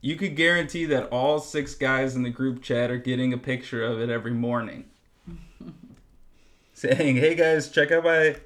you 0.00 0.16
could 0.16 0.36
guarantee 0.36 0.86
that 0.86 1.08
all 1.08 1.40
six 1.40 1.74
guys 1.74 2.16
in 2.16 2.22
the 2.22 2.30
group 2.30 2.62
chat 2.62 2.90
are 2.90 2.98
getting 2.98 3.32
a 3.32 3.38
picture 3.38 3.84
of 3.84 4.00
it 4.00 4.08
every 4.08 4.32
morning. 4.32 4.84
Saying, 6.74 7.16
"Hey 7.16 7.34
guys, 7.34 7.70
check 7.70 7.90
out 7.90 8.04
my 8.04 8.36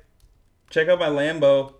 check 0.70 0.89
out 0.89 0.99
my 0.99 1.09
Lambo." 1.09 1.75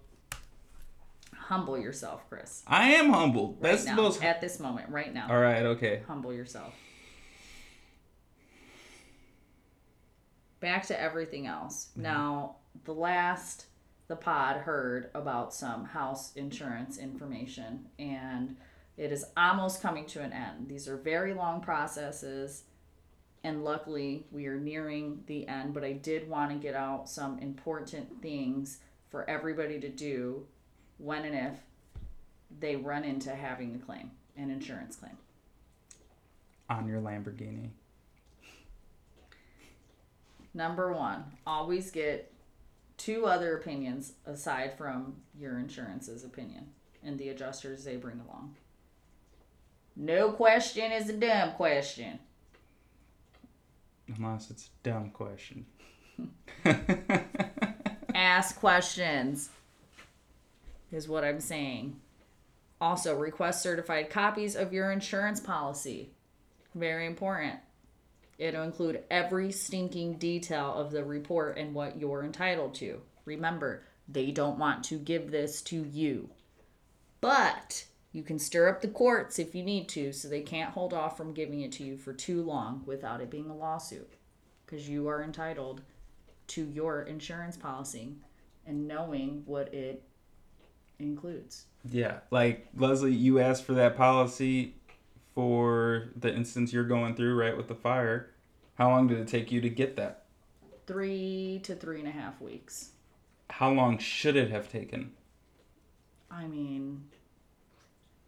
humble 1.45 1.79
yourself, 1.79 2.23
Chris. 2.29 2.63
I 2.67 2.93
am 2.95 3.11
humbled. 3.11 3.59
Right 3.61 3.73
That's 3.73 3.85
now, 3.85 3.97
the 3.97 4.03
most 4.03 4.25
at 4.25 4.41
this 4.41 4.59
moment, 4.59 4.89
right 4.89 5.13
now. 5.13 5.27
All 5.29 5.39
right, 5.39 5.63
okay. 5.63 6.03
Humble 6.07 6.33
yourself. 6.33 6.75
Back 10.65 10.87
to 10.87 10.99
everything 10.99 11.47
else. 11.47 11.89
Mm-hmm. 11.91 12.03
Now, 12.03 12.57
the 12.85 12.95
last 12.95 13.67
the 14.09 14.17
pod 14.17 14.57
heard 14.57 15.11
about 15.15 15.53
some 15.53 15.85
house 15.85 16.35
insurance 16.37 16.97
information 16.97 17.87
and 17.99 18.57
it 18.97 19.13
is 19.13 19.27
almost 19.37 19.83
coming 19.83 20.07
to 20.07 20.23
an 20.23 20.33
end. 20.33 20.69
These 20.69 20.89
are 20.89 20.97
very 20.97 21.35
long 21.35 21.61
processes 21.61 22.65
and 23.43 23.63
luckily 23.63 24.25
we 24.31 24.47
are 24.47 24.59
nearing 24.59 25.23
the 25.27 25.47
end, 25.47 25.75
but 25.75 25.85
I 25.85 25.93
did 25.93 26.31
want 26.31 26.51
to 26.51 26.57
get 26.57 26.75
out 26.75 27.11
some 27.11 27.39
important 27.41 28.23
things 28.23 28.79
for 29.11 29.29
everybody 29.29 29.79
to 29.81 29.91
do 29.91 30.47
when 30.97 31.27
and 31.27 31.35
if 31.35 31.59
they 32.59 32.77
run 32.77 33.05
into 33.05 33.35
having 33.35 33.75
a 33.75 33.79
claim, 33.79 34.11
an 34.39 34.51
insurance 34.51 34.97
claim. 34.97 35.19
On 36.71 36.89
your 36.89 37.03
Lamborghini. 37.03 37.69
Number 40.55 40.93
one, 40.93 41.25
always 41.47 41.91
get 41.91 42.33
two 42.97 43.27
other 43.27 43.57
opinions 43.57 44.13
aside 44.25 44.79
from 44.79 45.17
your 45.37 45.59
insurance's 45.59 46.25
opinion 46.25 46.69
and 47.03 47.19
the 47.19 47.29
adjusters 47.29 47.85
they 47.85 47.97
bring 47.97 48.21
along. 48.21 48.55
No 49.97 50.31
question 50.31 50.93
is 50.93 51.09
a 51.09 51.13
dumb 51.13 51.53
question. 51.53 52.21
Unless 54.17 54.51
it's 54.51 54.67
a 54.67 54.89
dumb 54.89 55.11
question. 55.11 55.67
Ask 58.15 58.59
questions, 58.59 59.51
is 60.93 61.09
what 61.09 61.25
I'm 61.25 61.41
saying. 61.41 62.01
Also, 62.81 63.17
request 63.17 63.63
certified 63.63 64.11
copies 64.11 64.55
of 64.55 64.73
your 64.73 64.93
insurance 64.93 65.41
policy. 65.41 66.11
Very 66.75 67.07
important. 67.07 67.61
It'll 68.39 68.63
include 68.63 69.05
every 69.11 69.53
stinking 69.53 70.19
detail 70.19 70.75
of 70.75 70.91
the 70.91 71.05
report 71.05 71.57
and 71.57 71.75
what 71.75 71.99
you're 71.99 72.25
entitled 72.25 72.75
to. 72.77 73.01
Remember, 73.25 73.85
they 74.09 74.31
don't 74.31 74.59
want 74.59 74.85
to 74.85 74.99
give 74.99 75.31
this 75.31 75.63
to 75.63 75.85
you. 75.85 76.31
But 77.21 77.87
you 78.13 78.23
can 78.23 78.39
stir 78.39 78.69
up 78.69 78.81
the 78.81 78.89
courts 78.89 79.39
if 79.39 79.55
you 79.55 79.63
need 79.63 79.89
to, 79.91 80.13
so 80.13 80.29
they 80.29 80.43
can't 80.43 80.73
hold 80.73 80.93
off 80.93 81.17
from 81.17 81.33
giving 81.33 81.63
it 81.63 81.73
to 81.73 81.85
you 81.85 81.97
for 81.97 82.13
too 82.13 82.43
long 82.43 82.83
without 82.87 83.21
it 83.21 83.31
being 83.31 83.51
a 83.51 83.57
lawsuit. 83.57 84.15
Because 84.67 84.89
you 84.89 85.09
are 85.09 85.23
entitled 85.23 85.83
to 86.49 86.65
your 86.67 87.03
insurance 87.03 87.57
policy 87.57 88.15
and 88.67 88.87
knowing 88.87 89.43
what 89.47 89.73
it 89.73 90.03
includes. 90.99 91.67
Yeah, 91.91 92.19
like 92.31 92.69
Leslie, 92.77 93.13
you 93.13 93.41
asked 93.41 93.65
for 93.65 93.75
that 93.75 93.97
policy 93.97 94.75
for 95.35 96.09
the 96.17 96.35
instance 96.35 96.73
you're 96.73 96.85
going 96.85 97.15
through, 97.15 97.35
right, 97.39 97.57
with 97.57 97.69
the 97.69 97.75
fire. 97.75 98.31
How 98.77 98.89
long 98.89 99.07
did 99.07 99.19
it 99.19 99.29
take 99.29 99.53
you 99.53 99.61
to 99.61 99.69
get 99.69 99.97
that? 99.97 100.25
Three 100.87 101.61
to 101.65 101.75
three 101.75 102.01
and 102.01 102.09
a 102.09 102.13
half 102.13 102.41
weeks. 102.41 102.91
How 103.51 103.71
long 103.71 103.99
should 103.99 104.37
it 104.37 104.51
have 104.51 104.71
taken? 104.71 105.13
I 106.31 106.47
mean, 106.47 107.05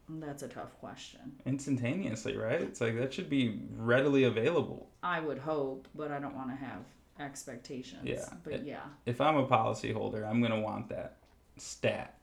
that's 0.09 0.42
a 0.42 0.48
tough 0.48 0.78
question. 0.78 1.32
Instantaneously, 1.44 2.36
right? 2.36 2.61
It's 2.61 2.80
like 2.80 2.96
that 2.98 3.12
should 3.12 3.28
be 3.28 3.61
readily 3.76 4.24
available. 4.24 4.88
I 5.02 5.20
would 5.20 5.38
hope, 5.38 5.88
but 5.94 6.11
I 6.11 6.18
don't 6.18 6.36
want 6.36 6.50
to 6.50 6.57
have 6.57 6.80
expectations. 7.18 8.02
Yeah, 8.04 8.28
But 8.44 8.64
yeah. 8.64 8.84
If 9.04 9.20
I'm 9.20 9.36
a 9.36 9.46
policy 9.46 9.92
holder, 9.92 10.24
I'm 10.24 10.40
gonna 10.40 10.61
want 10.61 10.88
that 10.90 11.16
stat. 11.57 12.18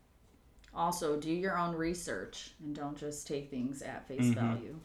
Also, 0.75 1.19
do 1.19 1.31
your 1.31 1.57
own 1.57 1.75
research 1.75 2.51
and 2.63 2.75
don't 2.75 2.97
just 2.97 3.27
take 3.27 3.49
things 3.49 3.81
at 3.81 4.07
face 4.07 4.25
Mhm. 4.25 4.33
value. 4.35 4.79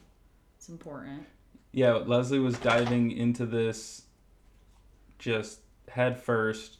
It's 0.57 0.69
important. 0.69 1.25
Yeah, 1.71 1.93
Leslie 1.93 2.39
was 2.39 2.57
diving 2.59 3.11
into 3.11 3.45
this 3.45 4.03
just 5.17 5.61
head 5.87 6.19
first, 6.19 6.77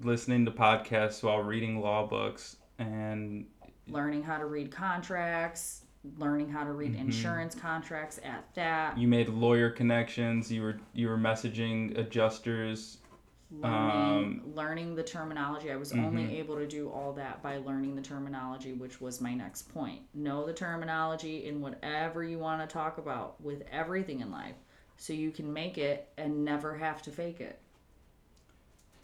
listening 0.00 0.44
to 0.46 0.50
podcasts 0.50 1.22
while 1.22 1.42
reading 1.42 1.80
law 1.80 2.06
books, 2.06 2.56
and 2.78 3.46
Learning 3.88 4.22
how 4.22 4.38
to 4.38 4.46
read 4.46 4.70
contracts, 4.70 5.84
learning 6.16 6.48
how 6.48 6.62
to 6.62 6.72
read 6.72 6.94
Mhm. 6.94 7.00
insurance 7.00 7.54
contracts 7.56 8.20
at 8.22 8.44
that, 8.54 8.96
you 8.96 9.08
made 9.08 9.28
lawyer 9.28 9.68
connections. 9.68 10.50
You 10.52 10.62
were 10.62 10.80
you 10.92 11.08
were 11.08 11.18
messaging 11.18 11.98
adjusters. 11.98 12.98
Learning, 13.50 14.42
learning 14.54 14.94
the 14.94 15.02
terminology. 15.02 15.72
I 15.72 15.76
was 15.76 15.92
Mhm. 15.92 16.04
only 16.04 16.38
able 16.38 16.56
to 16.56 16.66
do 16.66 16.88
all 16.88 17.12
that 17.14 17.42
by 17.42 17.56
learning 17.58 17.96
the 17.96 18.02
terminology, 18.02 18.72
which 18.72 19.00
was 19.00 19.20
my 19.20 19.34
next 19.34 19.62
point. 19.62 20.02
Know 20.14 20.46
the 20.46 20.52
terminology 20.52 21.46
in 21.46 21.60
whatever 21.60 22.22
you 22.22 22.38
want 22.38 22.60
to 22.60 22.72
talk 22.72 22.98
about 22.98 23.40
with 23.40 23.62
everything 23.70 24.20
in 24.20 24.30
life 24.30 24.56
so 24.96 25.12
you 25.12 25.32
can 25.32 25.52
make 25.52 25.78
it 25.78 26.12
and 26.16 26.44
never 26.44 26.76
have 26.76 27.02
to 27.02 27.10
fake 27.10 27.40
it. 27.40 27.60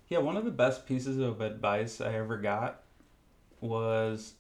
Yeah, 0.09 0.18
one 0.18 0.36
of 0.36 0.44
the 0.44 0.53
best 0.53 0.86
pieces 0.86 1.18
of 1.18 1.40
advice 1.40 2.01
I 2.01 2.14
ever 2.14 2.36
got 2.36 2.82
was 3.61 4.34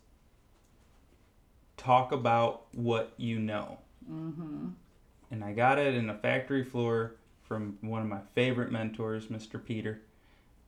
talk 1.76 2.12
about 2.12 2.72
what 2.74 3.12
you 3.16 3.38
know. 3.40 3.78
Mm-hmm. 4.08 4.68
And 5.30 5.44
I 5.44 5.52
got 5.52 5.78
it 5.78 5.94
in 5.94 6.08
a 6.08 6.14
factory 6.16 6.62
floor 6.62 7.16
from 7.46 7.78
one 7.80 8.02
of 8.02 8.08
my 8.08 8.20
favorite 8.34 8.70
mentors, 8.70 9.26
Mr. 9.26 9.62
Peter. 9.62 10.02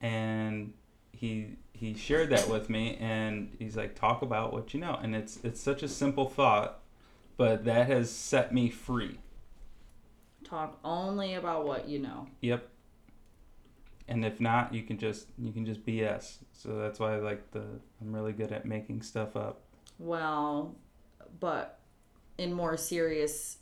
And 0.01 0.73
he 1.13 1.57
he 1.73 1.95
shared 1.95 2.31
that 2.31 2.49
with 2.49 2.71
me 2.71 2.97
and 3.01 3.55
he's 3.59 3.77
like 3.77 3.95
talk 3.95 4.23
about 4.23 4.53
what 4.53 4.73
you 4.73 4.79
know 4.79 4.99
and 5.03 5.17
it's 5.17 5.39
it's 5.43 5.61
such 5.61 5.83
a 5.83 5.89
simple 5.89 6.29
thought 6.29 6.81
but 7.37 7.65
that 7.65 7.89
has 7.89 8.09
set 8.09 8.53
me 8.53 8.69
free 8.69 9.19
Talk 10.49 10.79
only 10.83 11.35
about 11.35 11.67
what 11.67 11.89
you 11.89 11.99
know. 11.99 12.27
Yep. 12.41 12.67
And 14.09 14.25
if 14.25 14.41
not, 14.41 14.73
you 14.73 14.83
can 14.83 14.97
just 14.97 15.27
you 15.39 15.53
can 15.53 15.67
just 15.67 15.85
BS. 15.85 16.39
So 16.53 16.79
that's 16.79 16.99
why 16.99 17.15
I 17.15 17.19
like 17.19 17.51
the 17.51 17.65
I'm 18.01 18.15
really 18.15 18.33
good 18.33 18.53
at 18.53 18.65
making 18.65 19.03
stuff 19.03 19.37
up. 19.37 19.61
Well, 19.99 20.75
but 21.41 21.81
in 22.39 22.53
more 22.55 22.77
serious 22.77 23.59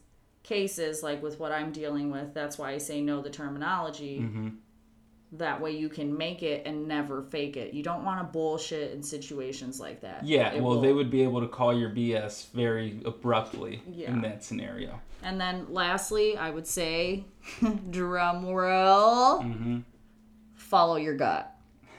cases, 0.46 1.02
like 1.02 1.22
with 1.22 1.38
what 1.40 1.52
I'm 1.52 1.72
dealing 1.72 2.10
with, 2.10 2.32
that's 2.34 2.56
why 2.58 2.70
I 2.72 2.78
say 2.78 3.00
know 3.00 3.20
the 3.20 3.30
terminology. 3.30 4.18
hmm 4.18 4.48
That 5.32 5.60
way 5.60 5.72
you 5.76 5.88
can 5.88 6.16
make 6.16 6.42
it 6.44 6.62
and 6.66 6.86
never 6.86 7.22
fake 7.22 7.56
it. 7.56 7.74
You 7.74 7.82
don't 7.82 8.04
want 8.04 8.20
to 8.20 8.24
bullshit 8.32 8.92
in 8.92 9.02
situations 9.02 9.80
like 9.80 10.00
that. 10.02 10.24
Yeah, 10.24 10.52
It 10.54 10.62
well, 10.62 10.74
will- 10.76 10.80
they 10.82 10.92
would 10.92 11.10
be 11.10 11.22
able 11.22 11.40
to 11.40 11.48
call 11.48 11.76
your 11.76 11.90
BS 11.90 12.46
very 12.52 13.00
abruptly 13.04 13.82
Yeah. 13.90 14.12
in 14.12 14.20
that 14.22 14.44
scenario. 14.44 15.00
And 15.22 15.40
then 15.40 15.66
lastly, 15.68 16.36
I 16.36 16.50
would 16.50 16.66
say, 16.68 17.24
drum 17.90 18.46
roll, 18.46 19.42
hmm 19.42 19.78
follow 20.54 20.96
your 20.96 21.16
gut. 21.16 21.52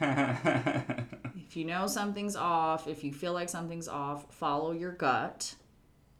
If 1.48 1.56
you 1.56 1.64
know 1.64 1.86
something's 1.86 2.36
off, 2.36 2.86
if 2.88 3.02
you 3.02 3.10
feel 3.12 3.32
like 3.32 3.48
something's 3.48 3.88
off, 3.88 4.26
follow 4.34 4.72
your 4.72 4.92
gut, 4.92 5.54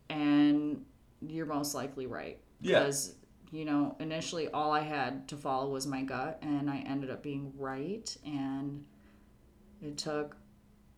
and 0.08 0.84
you're 1.26 1.46
most 1.46 1.74
likely 1.74 2.06
right. 2.06 2.38
Yeah. 2.60 2.80
Because, 2.80 3.14
you 3.50 3.64
know, 3.64 3.96
initially 4.00 4.48
all 4.48 4.72
I 4.72 4.80
had 4.80 5.28
to 5.28 5.36
follow 5.36 5.70
was 5.70 5.86
my 5.86 6.02
gut, 6.02 6.38
and 6.42 6.68
I 6.68 6.84
ended 6.86 7.10
up 7.10 7.22
being 7.22 7.52
right. 7.56 8.16
And 8.24 8.84
it 9.80 9.96
took 9.96 10.36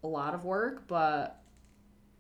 a 0.03 0.07
lot 0.07 0.35
of 0.35 0.45
work, 0.45 0.87
but 0.89 1.43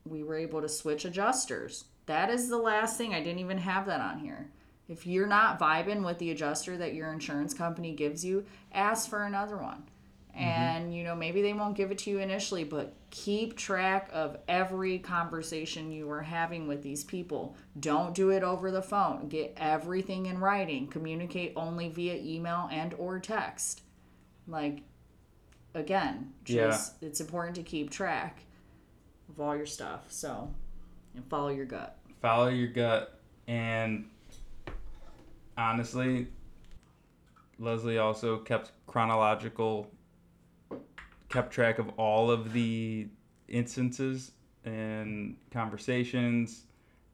we 0.04 0.22
were 0.22 0.36
able 0.36 0.60
to 0.60 0.68
switch 0.68 1.04
adjusters. 1.04 1.84
That 2.06 2.30
is 2.30 2.48
the 2.48 2.58
last 2.58 2.96
thing. 2.96 3.14
I 3.14 3.22
didn't 3.22 3.40
even 3.40 3.58
have 3.58 3.86
that 3.86 4.00
on 4.00 4.18
here. 4.18 4.50
If 4.88 5.06
you're 5.06 5.26
not 5.26 5.60
vibing 5.60 6.04
with 6.04 6.18
the 6.18 6.32
adjuster 6.32 6.76
that 6.78 6.94
your 6.94 7.12
insurance 7.12 7.54
company 7.54 7.94
gives 7.94 8.24
you, 8.24 8.44
ask 8.72 9.08
for 9.08 9.22
another 9.22 9.56
one. 9.56 9.84
And 10.34 10.70
and 10.80 10.94
you 10.94 11.04
know 11.04 11.14
maybe 11.14 11.42
they 11.42 11.52
won't 11.52 11.76
give 11.76 11.90
it 11.90 11.98
to 11.98 12.10
you 12.10 12.18
initially 12.18 12.64
but 12.64 12.94
keep 13.10 13.56
track 13.56 14.08
of 14.12 14.38
every 14.48 14.98
conversation 14.98 15.90
you 15.90 16.10
are 16.10 16.22
having 16.22 16.66
with 16.66 16.82
these 16.82 17.04
people. 17.04 17.56
Don't 17.78 18.14
do 18.14 18.30
it 18.30 18.42
over 18.42 18.70
the 18.70 18.82
phone. 18.82 19.28
Get 19.28 19.54
everything 19.56 20.26
in 20.26 20.38
writing. 20.38 20.86
Communicate 20.86 21.52
only 21.56 21.88
via 21.88 22.16
email 22.16 22.68
and 22.72 22.94
or 22.94 23.18
text. 23.18 23.82
Like 24.46 24.82
again 25.74 26.32
just 26.44 26.94
it's 27.00 27.20
important 27.20 27.54
to 27.54 27.62
keep 27.62 27.90
track 27.90 28.42
of 29.28 29.40
all 29.40 29.56
your 29.56 29.66
stuff 29.66 30.02
so 30.08 30.52
and 31.14 31.24
follow 31.26 31.48
your 31.48 31.66
gut. 31.66 31.98
Follow 32.20 32.48
your 32.48 32.68
gut. 32.68 33.20
And 33.46 34.06
honestly 35.56 36.28
leslie 37.58 37.98
also 37.98 38.38
kept 38.38 38.72
chronological 38.86 39.90
kept 41.30 41.52
track 41.52 41.78
of 41.78 41.88
all 41.96 42.30
of 42.30 42.52
the 42.52 43.08
instances 43.48 44.32
and 44.64 45.36
conversations 45.50 46.64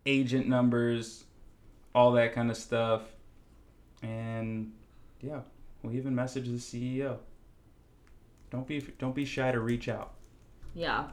agent 0.04 0.48
numbers 0.48 1.24
all 1.94 2.12
that 2.12 2.34
kind 2.34 2.50
of 2.50 2.56
stuff. 2.56 3.02
And 4.02 4.72
yeah 5.20 5.40
we 5.82 5.96
even 5.96 6.14
messaged 6.14 6.46
the 6.46 6.58
ceo 6.58 7.18
don't 8.50 8.66
be 8.66 8.80
don't 8.98 9.14
be 9.14 9.24
shy 9.24 9.50
to 9.50 9.60
reach 9.60 9.88
out. 9.88 10.14
Yeah. 10.74 11.08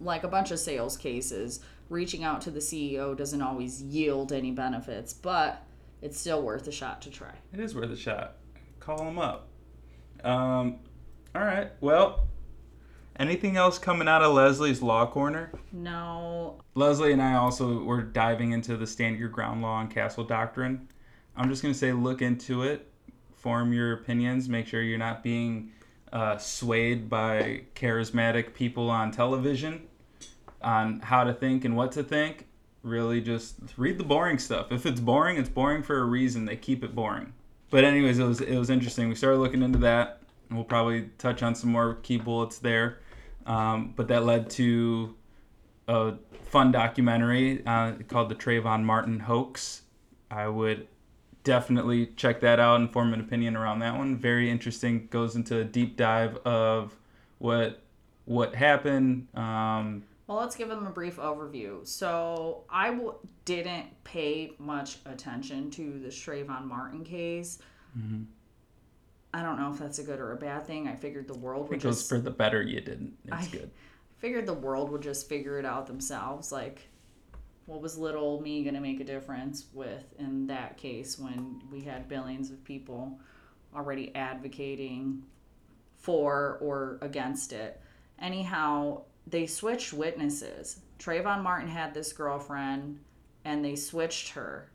Like 0.00 0.24
a 0.24 0.28
bunch 0.28 0.50
of 0.50 0.58
sales 0.58 0.96
cases 0.96 1.60
reaching 1.88 2.24
out 2.24 2.40
to 2.42 2.50
the 2.50 2.60
ceo 2.60 3.16
doesn't 3.16 3.42
always 3.42 3.82
yield 3.82 4.32
any 4.32 4.50
benefits 4.50 5.12
but 5.12 5.64
it's 6.00 6.18
still 6.18 6.42
worth 6.42 6.66
a 6.66 6.72
shot 6.72 7.02
to 7.02 7.10
try. 7.10 7.32
It 7.52 7.60
is 7.60 7.74
worth 7.74 7.90
a 7.90 7.96
shot. 7.96 8.36
Call 8.80 8.98
them 8.98 9.18
up. 9.18 9.48
Um, 10.24 10.76
all 11.34 11.42
right 11.42 11.70
well 11.80 12.28
anything 13.18 13.56
else 13.56 13.78
coming 13.78 14.08
out 14.08 14.22
of 14.22 14.32
leslie's 14.34 14.82
law 14.82 15.06
corner 15.06 15.50
no 15.72 16.60
leslie 16.74 17.12
and 17.12 17.22
i 17.22 17.34
also 17.34 17.82
were 17.82 18.02
diving 18.02 18.52
into 18.52 18.76
the 18.76 18.86
stand 18.86 19.18
your 19.18 19.28
ground 19.28 19.62
law 19.62 19.80
and 19.80 19.90
castle 19.90 20.24
doctrine 20.24 20.88
i'm 21.36 21.48
just 21.48 21.62
going 21.62 21.72
to 21.72 21.78
say 21.78 21.92
look 21.92 22.22
into 22.22 22.62
it 22.62 22.90
form 23.36 23.72
your 23.72 23.92
opinions 23.92 24.48
make 24.48 24.66
sure 24.66 24.82
you're 24.82 24.98
not 24.98 25.22
being 25.22 25.70
uh, 26.12 26.36
swayed 26.36 27.08
by 27.08 27.62
charismatic 27.74 28.54
people 28.54 28.90
on 28.90 29.10
television 29.10 29.88
on 30.62 31.00
how 31.00 31.24
to 31.24 31.32
think 31.32 31.64
and 31.64 31.76
what 31.76 31.92
to 31.92 32.02
think. 32.02 32.46
Really, 32.82 33.20
just 33.20 33.56
read 33.76 33.98
the 33.98 34.04
boring 34.04 34.38
stuff. 34.38 34.72
If 34.72 34.86
it's 34.86 35.00
boring, 35.00 35.36
it's 35.36 35.48
boring 35.48 35.82
for 35.82 35.98
a 35.98 36.04
reason. 36.04 36.46
They 36.46 36.56
keep 36.56 36.82
it 36.82 36.94
boring. 36.94 37.32
But 37.70 37.84
anyways, 37.84 38.18
it 38.18 38.24
was 38.24 38.40
it 38.40 38.58
was 38.58 38.70
interesting. 38.70 39.08
We 39.08 39.14
started 39.14 39.38
looking 39.38 39.62
into 39.62 39.78
that. 39.78 40.21
We'll 40.54 40.64
probably 40.64 41.10
touch 41.18 41.42
on 41.42 41.54
some 41.54 41.70
more 41.70 41.94
key 41.96 42.18
bullets 42.18 42.58
there. 42.58 42.98
Um, 43.46 43.92
but 43.96 44.08
that 44.08 44.24
led 44.24 44.50
to 44.50 45.14
a 45.88 46.14
fun 46.44 46.72
documentary 46.72 47.64
uh, 47.66 47.92
called 48.08 48.28
the 48.28 48.34
Trayvon 48.34 48.84
Martin 48.84 49.20
hoax. 49.20 49.82
I 50.30 50.48
would 50.48 50.86
definitely 51.44 52.06
check 52.16 52.40
that 52.40 52.60
out 52.60 52.80
and 52.80 52.92
form 52.92 53.12
an 53.14 53.20
opinion 53.20 53.56
around 53.56 53.80
that 53.80 53.96
one. 53.96 54.16
Very 54.16 54.50
interesting. 54.50 55.08
Goes 55.10 55.36
into 55.36 55.58
a 55.58 55.64
deep 55.64 55.96
dive 55.96 56.36
of 56.38 56.96
what 57.38 57.82
what 58.24 58.54
happened. 58.54 59.26
Um, 59.34 60.04
well, 60.26 60.38
let's 60.38 60.54
give 60.54 60.68
them 60.68 60.86
a 60.86 60.90
brief 60.90 61.16
overview. 61.16 61.86
So 61.86 62.64
I 62.70 62.90
w- 62.90 63.14
didn't 63.44 63.86
pay 64.04 64.52
much 64.58 64.98
attention 65.04 65.70
to 65.72 65.98
the 65.98 66.08
Trayvon 66.08 66.64
Martin 66.64 67.04
case. 67.04 67.58
Mm-hmm. 67.98 68.22
I 69.34 69.42
don't 69.42 69.58
know 69.58 69.72
if 69.72 69.78
that's 69.78 69.98
a 69.98 70.02
good 70.02 70.20
or 70.20 70.32
a 70.32 70.36
bad 70.36 70.66
thing. 70.66 70.88
I 70.88 70.94
figured 70.94 71.26
the 71.26 71.38
world 71.38 71.68
would 71.68 71.78
it 71.78 71.82
goes 71.82 71.98
just 71.98 72.08
for 72.08 72.18
the 72.18 72.30
better 72.30 72.62
you 72.62 72.80
didn't. 72.80 73.14
It's 73.24 73.48
good. 73.48 73.58
I 73.58 73.58
good. 73.58 73.70
Figured 74.18 74.46
the 74.46 74.54
world 74.54 74.90
would 74.90 75.02
just 75.02 75.28
figure 75.28 75.58
it 75.58 75.64
out 75.66 75.88
themselves. 75.88 76.52
Like 76.52 76.88
what 77.66 77.80
was 77.80 77.96
little 77.96 78.40
me 78.40 78.62
going 78.62 78.74
to 78.74 78.80
make 78.80 79.00
a 79.00 79.04
difference 79.04 79.66
with 79.72 80.14
in 80.18 80.46
that 80.46 80.76
case 80.76 81.18
when 81.18 81.60
we 81.70 81.80
had 81.80 82.08
billions 82.08 82.50
of 82.50 82.62
people 82.64 83.18
already 83.74 84.14
advocating 84.14 85.22
for 85.98 86.58
or 86.60 86.98
against 87.00 87.52
it. 87.52 87.80
Anyhow, 88.18 89.02
they 89.26 89.46
switched 89.46 89.92
witnesses. 89.92 90.80
Trayvon 90.98 91.42
Martin 91.42 91.68
had 91.68 91.94
this 91.94 92.12
girlfriend 92.12 92.98
and 93.44 93.64
they 93.64 93.76
switched 93.76 94.30
her. 94.30 94.71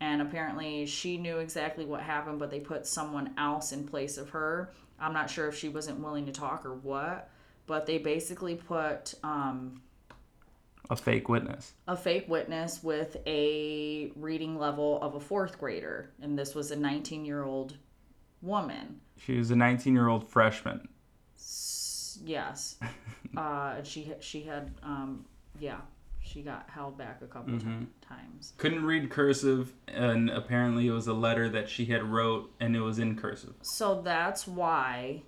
And 0.00 0.20
apparently 0.20 0.86
she 0.86 1.16
knew 1.16 1.38
exactly 1.38 1.84
what 1.84 2.00
happened, 2.00 2.38
but 2.38 2.50
they 2.50 2.60
put 2.60 2.86
someone 2.86 3.34
else 3.38 3.72
in 3.72 3.86
place 3.86 4.18
of 4.18 4.30
her. 4.30 4.72
I'm 4.98 5.12
not 5.12 5.30
sure 5.30 5.48
if 5.48 5.56
she 5.56 5.68
wasn't 5.68 6.00
willing 6.00 6.26
to 6.26 6.32
talk 6.32 6.64
or 6.66 6.74
what, 6.74 7.30
but 7.66 7.86
they 7.86 7.98
basically 7.98 8.54
put 8.54 9.14
um, 9.22 9.80
a 10.90 10.96
fake 10.96 11.28
witness. 11.28 11.72
A 11.88 11.96
fake 11.96 12.28
witness 12.28 12.82
with 12.82 13.16
a 13.26 14.12
reading 14.16 14.58
level 14.58 15.00
of 15.00 15.14
a 15.14 15.20
fourth 15.20 15.58
grader. 15.58 16.10
And 16.20 16.38
this 16.38 16.54
was 16.54 16.70
a 16.70 16.76
19 16.76 17.24
year 17.24 17.42
old 17.42 17.76
woman. 18.42 19.00
She 19.18 19.38
was 19.38 19.50
a 19.50 19.56
19 19.56 19.94
year 19.94 20.08
old 20.08 20.28
freshman. 20.28 20.88
S- 21.36 22.18
yes. 22.24 22.76
uh, 23.36 23.82
she, 23.82 24.12
she 24.20 24.42
had, 24.42 24.72
um, 24.82 25.24
yeah, 25.58 25.80
she 26.24 26.42
got 26.42 26.68
held 26.68 26.98
back 26.98 27.20
a 27.22 27.26
couple 27.26 27.54
mm-hmm. 27.54 27.84
times. 28.00 28.54
Couldn't 28.56 28.84
read 28.84 29.10
cursive, 29.10 29.72
and 29.88 30.30
apparently 30.30 30.86
it 30.86 30.92
was 30.92 31.06
a 31.06 31.14
letter 31.14 31.48
that 31.50 31.68
she 31.68 31.84
had 31.84 32.02
wrote, 32.02 32.52
and 32.60 32.74
it 32.74 32.80
was 32.80 32.98
in 32.98 33.16
cursive. 33.16 33.54
So 33.62 34.02
that's 34.02 34.46
why 34.46 35.22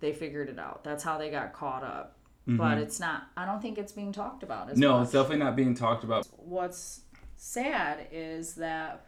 they 0.00 0.12
figured 0.12 0.48
it 0.48 0.58
out. 0.58 0.84
That's 0.84 1.02
how 1.02 1.18
they 1.18 1.30
got 1.30 1.52
caught 1.52 1.82
up 1.82 2.16
mm-hmm. 2.46 2.56
but 2.56 2.78
it's 2.78 3.00
not. 3.00 3.28
I 3.36 3.46
don't 3.46 3.60
think 3.60 3.78
it's 3.78 3.92
being 3.92 4.12
talked 4.12 4.42
about. 4.42 4.70
As 4.70 4.78
no, 4.78 4.98
much. 4.98 5.04
it's 5.04 5.12
definitely 5.12 5.44
not 5.44 5.56
being 5.56 5.74
talked 5.74 6.04
about. 6.04 6.26
What's 6.36 7.02
sad 7.36 8.06
is 8.12 8.54
that 8.54 9.06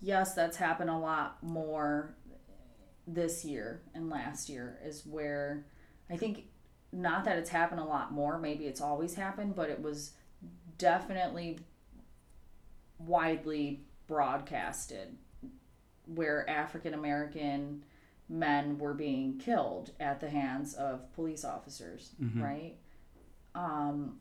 yes, 0.00 0.34
that's 0.34 0.56
happened 0.56 0.90
a 0.90 0.98
lot 0.98 1.42
more 1.42 2.14
this 3.06 3.44
year 3.44 3.82
and 3.94 4.10
last 4.10 4.48
year. 4.48 4.78
Is 4.84 5.04
where 5.06 5.66
I 6.10 6.16
think 6.16 6.44
not 6.92 7.24
that 7.24 7.38
it's 7.38 7.50
happened 7.50 7.80
a 7.80 7.84
lot 7.84 8.12
more. 8.12 8.38
Maybe 8.38 8.66
it's 8.66 8.80
always 8.80 9.14
happened, 9.14 9.54
but 9.54 9.70
it 9.70 9.80
was 9.80 10.12
definitely 10.82 11.60
widely 12.98 13.84
broadcasted 14.08 15.16
where 16.06 16.48
African 16.50 16.92
American 16.92 17.84
men 18.28 18.78
were 18.78 18.92
being 18.92 19.38
killed 19.38 19.92
at 20.00 20.18
the 20.18 20.28
hands 20.28 20.74
of 20.74 21.12
police 21.14 21.44
officers, 21.44 22.10
mm-hmm. 22.20 22.42
right? 22.42 22.74
Um, 23.54 24.18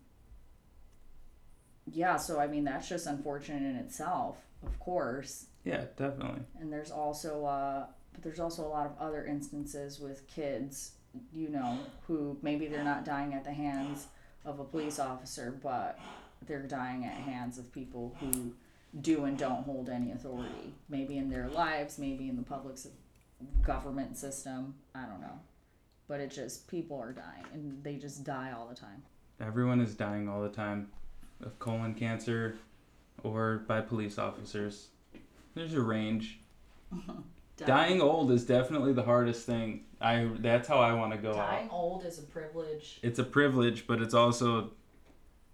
yeah, 1.91 2.17
so 2.17 2.39
I 2.39 2.45
mean 2.45 2.63
that's 2.63 2.87
just 2.87 3.07
unfortunate 3.07 3.63
in 3.63 3.75
itself, 3.77 4.37
of 4.63 4.79
course. 4.79 5.47
Yeah, 5.63 5.85
definitely. 5.97 6.43
And 6.59 6.71
there's 6.71 6.91
also 6.91 7.43
uh, 7.45 7.85
but 8.13 8.21
there's 8.21 8.39
also 8.39 8.67
a 8.67 8.69
lot 8.69 8.85
of 8.85 8.93
other 8.99 9.25
instances 9.25 9.99
with 9.99 10.27
kids, 10.27 10.91
you 11.33 11.49
know, 11.49 11.79
who 12.05 12.37
maybe 12.43 12.67
they're 12.67 12.83
not 12.83 13.03
dying 13.03 13.33
at 13.33 13.43
the 13.43 13.53
hands 13.53 14.05
of 14.45 14.59
a 14.59 14.63
police 14.63 14.99
officer, 14.99 15.57
but 15.63 15.99
they're 16.47 16.63
dying 16.63 17.05
at 17.05 17.13
hands 17.13 17.57
of 17.57 17.71
people 17.71 18.15
who 18.19 18.53
do 18.99 19.25
and 19.25 19.37
don't 19.37 19.63
hold 19.63 19.89
any 19.89 20.11
authority, 20.11 20.73
maybe 20.89 21.17
in 21.17 21.29
their 21.29 21.47
lives, 21.47 21.97
maybe 21.97 22.27
in 22.27 22.35
the 22.35 22.43
public's 22.43 22.87
government 23.63 24.17
system. 24.17 24.75
I 24.93 25.05
don't 25.05 25.21
know. 25.21 25.39
But 26.07 26.19
it 26.19 26.31
just, 26.31 26.67
people 26.67 26.99
are 26.99 27.13
dying 27.13 27.45
and 27.53 27.83
they 27.83 27.95
just 27.95 28.23
die 28.23 28.53
all 28.57 28.67
the 28.67 28.75
time. 28.75 29.03
Everyone 29.39 29.79
is 29.79 29.95
dying 29.95 30.27
all 30.27 30.41
the 30.41 30.49
time 30.49 30.89
of 31.41 31.57
colon 31.59 31.93
cancer 31.93 32.55
or 33.23 33.63
by 33.67 33.81
police 33.81 34.17
officers. 34.17 34.89
There's 35.55 35.73
a 35.73 35.81
range. 35.81 36.39
Dying 37.57 38.01
old 38.01 38.31
is 38.31 38.43
definitely 38.43 38.93
the 38.93 39.03
hardest 39.03 39.45
thing. 39.45 39.85
I 39.99 40.29
that's 40.39 40.67
how 40.67 40.79
I 40.79 40.93
want 40.93 41.11
to 41.11 41.17
go 41.17 41.33
Dying 41.33 41.65
out. 41.65 41.71
old 41.71 42.05
is 42.05 42.17
a 42.17 42.23
privilege. 42.23 42.99
It's 43.03 43.19
a 43.19 43.23
privilege, 43.23 43.85
but 43.85 44.01
it's 44.01 44.15
also 44.15 44.71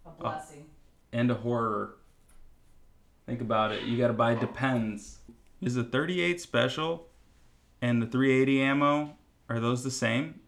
a 0.05 0.09
blessing 0.11 0.65
a, 0.71 0.76
and 1.17 1.31
a 1.31 1.33
horror. 1.33 1.95
Think 3.25 3.41
about 3.41 3.71
it. 3.71 3.81
You 3.83 3.97
got 3.97 4.07
to 4.07 4.13
buy 4.13 4.35
Depends. 4.35 5.17
Is 5.59 5.73
the 5.73 5.83
38 5.83 6.39
special 6.39 7.07
and 7.81 7.99
the 7.99 8.05
380 8.05 8.61
ammo 8.61 9.15
are 9.49 9.59
those 9.59 9.83
the 9.83 9.89
same? 9.89 10.41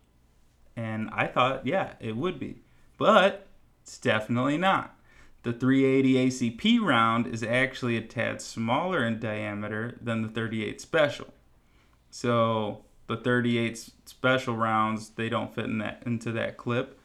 And 0.76 1.10
I 1.12 1.26
thought, 1.26 1.66
yeah, 1.66 1.94
it 2.00 2.16
would 2.16 2.40
be. 2.40 2.62
But 2.98 3.48
it's 3.82 3.98
definitely 3.98 4.60
not. 4.60 4.96
The 5.42 5.54
380 5.54 6.28
ACP 6.28 6.80
round 6.80 7.26
is 7.26 7.42
actually 7.42 7.98
a 7.98 8.02
tad 8.02 8.40
smaller 8.40 9.04
in 9.04 9.20
diameter 9.20 9.98
than 10.00 10.22
the 10.22 10.28
38 10.28 10.80
special. 10.80 11.34
So 12.12 12.84
the 13.08 13.18
38 13.18 13.90
special 14.06 14.56
rounds, 14.56 15.10
they 15.10 15.30
don't 15.30 15.54
fit 15.54 15.66
in 15.66 15.80
that 15.80 16.04
into 16.06 16.32
that 16.34 16.58
clip. 16.58 17.00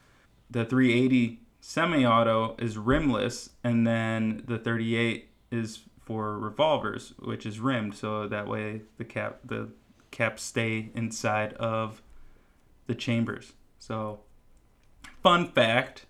The 0.50 0.66
380 0.66 1.40
semi-auto 1.66 2.54
is 2.58 2.76
rimless 2.76 3.48
and 3.64 3.86
then 3.86 4.44
the 4.46 4.58
38 4.58 5.30
is 5.50 5.80
for 5.98 6.38
revolvers, 6.38 7.14
which 7.18 7.46
is 7.46 7.58
rimmed 7.58 7.94
so 7.94 8.28
that 8.28 8.46
way 8.46 8.82
the 8.98 9.04
cap 9.04 9.38
the 9.42 9.70
caps 10.10 10.42
stay 10.42 10.90
inside 10.94 11.54
of 11.54 12.02
the 12.86 12.94
chambers. 12.94 13.54
So, 13.78 14.20
fun 15.22 15.48
fact. 15.52 16.04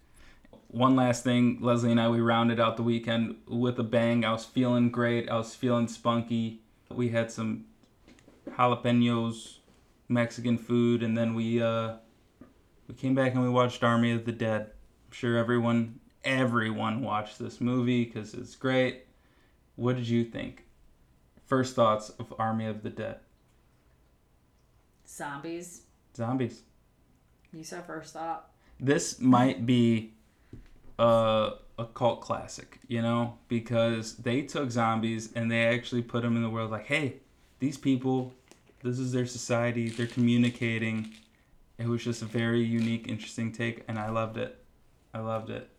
One 0.66 0.96
last 0.96 1.22
thing, 1.22 1.58
Leslie 1.60 1.92
and 1.92 2.00
I, 2.00 2.08
we 2.08 2.20
rounded 2.20 2.58
out 2.58 2.76
the 2.76 2.82
weekend 2.82 3.36
with 3.46 3.78
a 3.78 3.84
bang. 3.84 4.24
I 4.24 4.32
was 4.32 4.44
feeling 4.44 4.90
great. 4.90 5.30
I 5.30 5.36
was 5.36 5.54
feeling 5.54 5.86
spunky. 5.86 6.62
We 6.90 7.10
had 7.10 7.30
some 7.30 7.66
jalapenos, 8.58 9.58
Mexican 10.08 10.58
food, 10.58 11.04
and 11.04 11.16
then 11.16 11.32
we 11.32 11.62
uh, 11.62 11.94
we 12.88 12.94
came 12.96 13.14
back 13.14 13.34
and 13.34 13.42
we 13.42 13.48
watched 13.48 13.84
Army 13.84 14.10
of 14.10 14.24
the 14.24 14.32
Dead. 14.32 14.72
Sure 15.14 15.38
everyone 15.38 16.00
everyone 16.24 17.00
watched 17.00 17.38
this 17.38 17.60
movie 17.60 18.04
because 18.04 18.34
it's 18.34 18.56
great. 18.56 19.06
What 19.76 19.94
did 19.94 20.08
you 20.08 20.24
think? 20.24 20.64
First 21.46 21.76
thoughts 21.76 22.10
of 22.18 22.34
Army 22.36 22.66
of 22.66 22.82
the 22.82 22.90
Dead. 22.90 23.20
Zombies. 25.06 25.82
Zombies. 26.16 26.62
You 27.52 27.62
said 27.62 27.86
first 27.86 28.14
thought. 28.14 28.50
This 28.80 29.20
might 29.20 29.64
be 29.64 30.14
a, 30.98 31.52
a 31.78 31.84
cult 31.94 32.20
classic, 32.20 32.80
you 32.88 33.00
know, 33.00 33.38
because 33.46 34.16
they 34.16 34.42
took 34.42 34.72
zombies 34.72 35.32
and 35.36 35.48
they 35.48 35.64
actually 35.66 36.02
put 36.02 36.22
them 36.24 36.34
in 36.34 36.42
the 36.42 36.50
world 36.50 36.72
like, 36.72 36.86
hey, 36.86 37.18
these 37.60 37.78
people, 37.78 38.34
this 38.82 38.98
is 38.98 39.12
their 39.12 39.26
society, 39.26 39.90
they're 39.90 40.08
communicating. 40.08 41.12
It 41.78 41.86
was 41.86 42.02
just 42.02 42.22
a 42.22 42.26
very 42.26 42.64
unique, 42.64 43.06
interesting 43.06 43.52
take, 43.52 43.84
and 43.86 43.96
I 43.96 44.10
loved 44.10 44.38
it. 44.38 44.63
I 45.14 45.20
loved 45.20 45.48
it. 45.48 45.70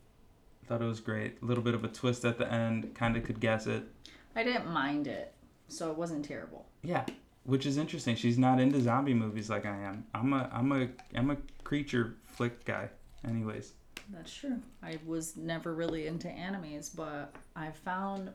Thought 0.67 0.81
it 0.81 0.85
was 0.85 0.99
great. 0.99 1.37
A 1.43 1.45
little 1.45 1.63
bit 1.63 1.75
of 1.75 1.83
a 1.83 1.87
twist 1.89 2.25
at 2.25 2.39
the 2.39 2.51
end, 2.51 2.95
kind 2.95 3.15
of 3.15 3.23
could 3.23 3.39
guess 3.39 3.67
it. 3.67 3.83
I 4.35 4.43
didn't 4.43 4.67
mind 4.71 5.05
it, 5.05 5.33
so 5.67 5.91
it 5.91 5.97
wasn't 5.97 6.25
terrible. 6.25 6.65
Yeah, 6.81 7.05
which 7.43 7.67
is 7.67 7.77
interesting. 7.77 8.15
She's 8.15 8.37
not 8.39 8.59
into 8.59 8.81
zombie 8.81 9.13
movies 9.13 9.49
like 9.49 9.65
I 9.65 9.77
am. 9.77 10.05
I'm 10.15 10.33
a 10.33 10.49
I'm 10.51 10.71
a 10.71 10.87
I'm 11.13 11.29
a 11.29 11.37
creature 11.63 12.15
flick 12.25 12.65
guy. 12.65 12.89
Anyways, 13.27 13.73
That's 14.11 14.33
true. 14.33 14.59
I 14.81 14.97
was 15.05 15.35
never 15.37 15.75
really 15.75 16.07
into 16.07 16.27
animes, 16.29 16.95
but 16.95 17.35
I 17.55 17.69
found 17.71 18.31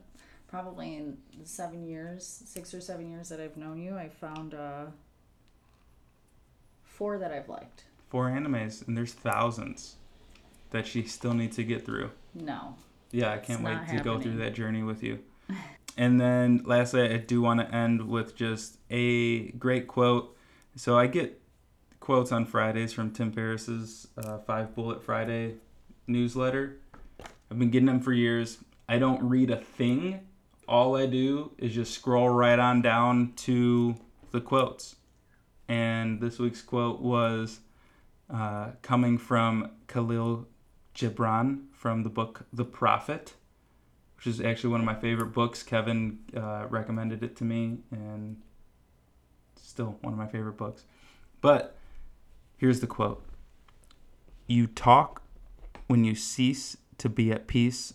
probably 0.48 0.96
in 0.96 1.16
the 1.40 1.46
seven 1.46 1.84
years, 1.84 2.42
six 2.44 2.74
or 2.74 2.80
seven 2.80 3.08
years 3.10 3.28
that 3.30 3.40
I've 3.40 3.56
known 3.56 3.80
you, 3.80 3.96
I 3.96 4.08
found 4.08 4.54
uh, 4.54 4.86
four 6.82 7.18
that 7.18 7.32
I've 7.32 7.48
liked. 7.48 7.84
four 8.08 8.28
animes, 8.28 8.86
and 8.86 8.96
there's 8.96 9.12
thousands 9.12 9.96
that 10.70 10.86
she 10.86 11.02
still 11.02 11.34
needs 11.34 11.56
to 11.56 11.64
get 11.64 11.84
through. 11.84 12.10
No. 12.34 12.76
Yeah, 13.10 13.32
I 13.32 13.38
can't 13.38 13.62
wait 13.62 13.88
to 13.88 14.00
go 14.00 14.20
through 14.20 14.36
that 14.38 14.54
journey 14.54 14.82
with 14.82 15.02
you. 15.02 15.18
and 15.96 16.20
then 16.20 16.62
lastly, 16.64 17.02
I 17.02 17.16
do 17.16 17.42
want 17.42 17.60
to 17.60 17.74
end 17.74 18.08
with 18.08 18.36
just 18.36 18.78
a 18.88 19.50
great 19.52 19.88
quote. 19.88 20.36
So 20.76 20.96
I 20.96 21.08
get 21.08 21.40
quotes 21.98 22.32
on 22.32 22.44
Fridays 22.44 22.92
from 22.92 23.10
Tim 23.10 23.32
Ferriss's 23.32 24.08
uh, 24.16 24.38
Five 24.38 24.74
Bullet 24.74 25.02
Friday 25.02 25.56
newsletter. 26.06 26.78
I've 27.50 27.58
been 27.58 27.70
getting 27.70 27.86
them 27.86 28.00
for 28.00 28.12
years. 28.12 28.58
I 28.88 28.98
don't 28.98 29.22
read 29.22 29.50
a 29.50 29.56
thing. 29.56 30.20
All 30.68 30.96
I 30.96 31.06
do 31.06 31.50
is 31.58 31.74
just 31.74 31.92
scroll 31.94 32.28
right 32.28 32.58
on 32.58 32.80
down 32.80 33.32
to 33.36 33.96
the 34.30 34.40
quotes. 34.40 34.96
And 35.68 36.20
this 36.20 36.38
week's 36.38 36.62
quote 36.62 37.00
was 37.00 37.60
uh, 38.32 38.70
coming 38.82 39.18
from 39.18 39.70
Kahlil 39.88 40.46
Gibran 40.94 41.64
from 41.72 42.02
the 42.02 42.08
book 42.08 42.46
The 42.52 42.64
Prophet, 42.64 43.34
which 44.16 44.26
is 44.26 44.40
actually 44.40 44.70
one 44.70 44.80
of 44.80 44.86
my 44.86 44.94
favorite 44.94 45.32
books. 45.32 45.62
Kevin 45.62 46.18
uh, 46.36 46.66
recommended 46.68 47.22
it 47.22 47.36
to 47.36 47.44
me, 47.44 47.78
and 47.90 48.40
still 49.56 49.98
one 50.02 50.12
of 50.12 50.18
my 50.18 50.26
favorite 50.26 50.56
books. 50.56 50.84
But 51.40 51.76
here's 52.56 52.80
the 52.80 52.86
quote 52.86 53.24
You 54.46 54.66
talk 54.66 55.22
when 55.86 56.04
you 56.04 56.14
cease 56.14 56.76
to 56.98 57.08
be 57.08 57.32
at 57.32 57.46
peace 57.46 57.94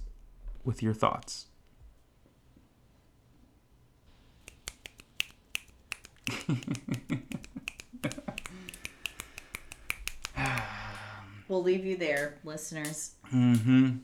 with 0.63 0.81
your 0.81 0.93
thoughts. 0.93 1.47
We'll 11.47 11.63
leave 11.63 11.85
you 11.85 11.95
there, 11.95 12.37
listeners. 12.43 13.11
Mm-hmm. 13.33 13.97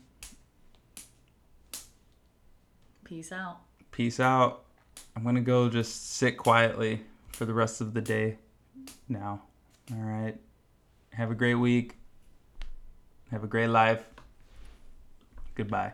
Peace 3.04 3.32
out. 3.32 3.58
Peace 3.90 4.20
out. 4.20 4.64
I'm 5.16 5.24
gonna 5.24 5.40
go 5.40 5.68
just 5.68 6.14
sit 6.16 6.38
quietly 6.38 7.02
for 7.32 7.44
the 7.44 7.52
rest 7.52 7.80
of 7.80 7.94
the 7.94 8.00
day 8.00 8.38
now. 9.08 9.42
All 9.90 9.98
right. 9.98 10.36
Have 11.10 11.30
a 11.30 11.34
great 11.34 11.56
week. 11.56 11.96
Have 13.30 13.44
a 13.44 13.48
great 13.48 13.68
life. 13.68 14.04
Goodbye. 15.54 15.92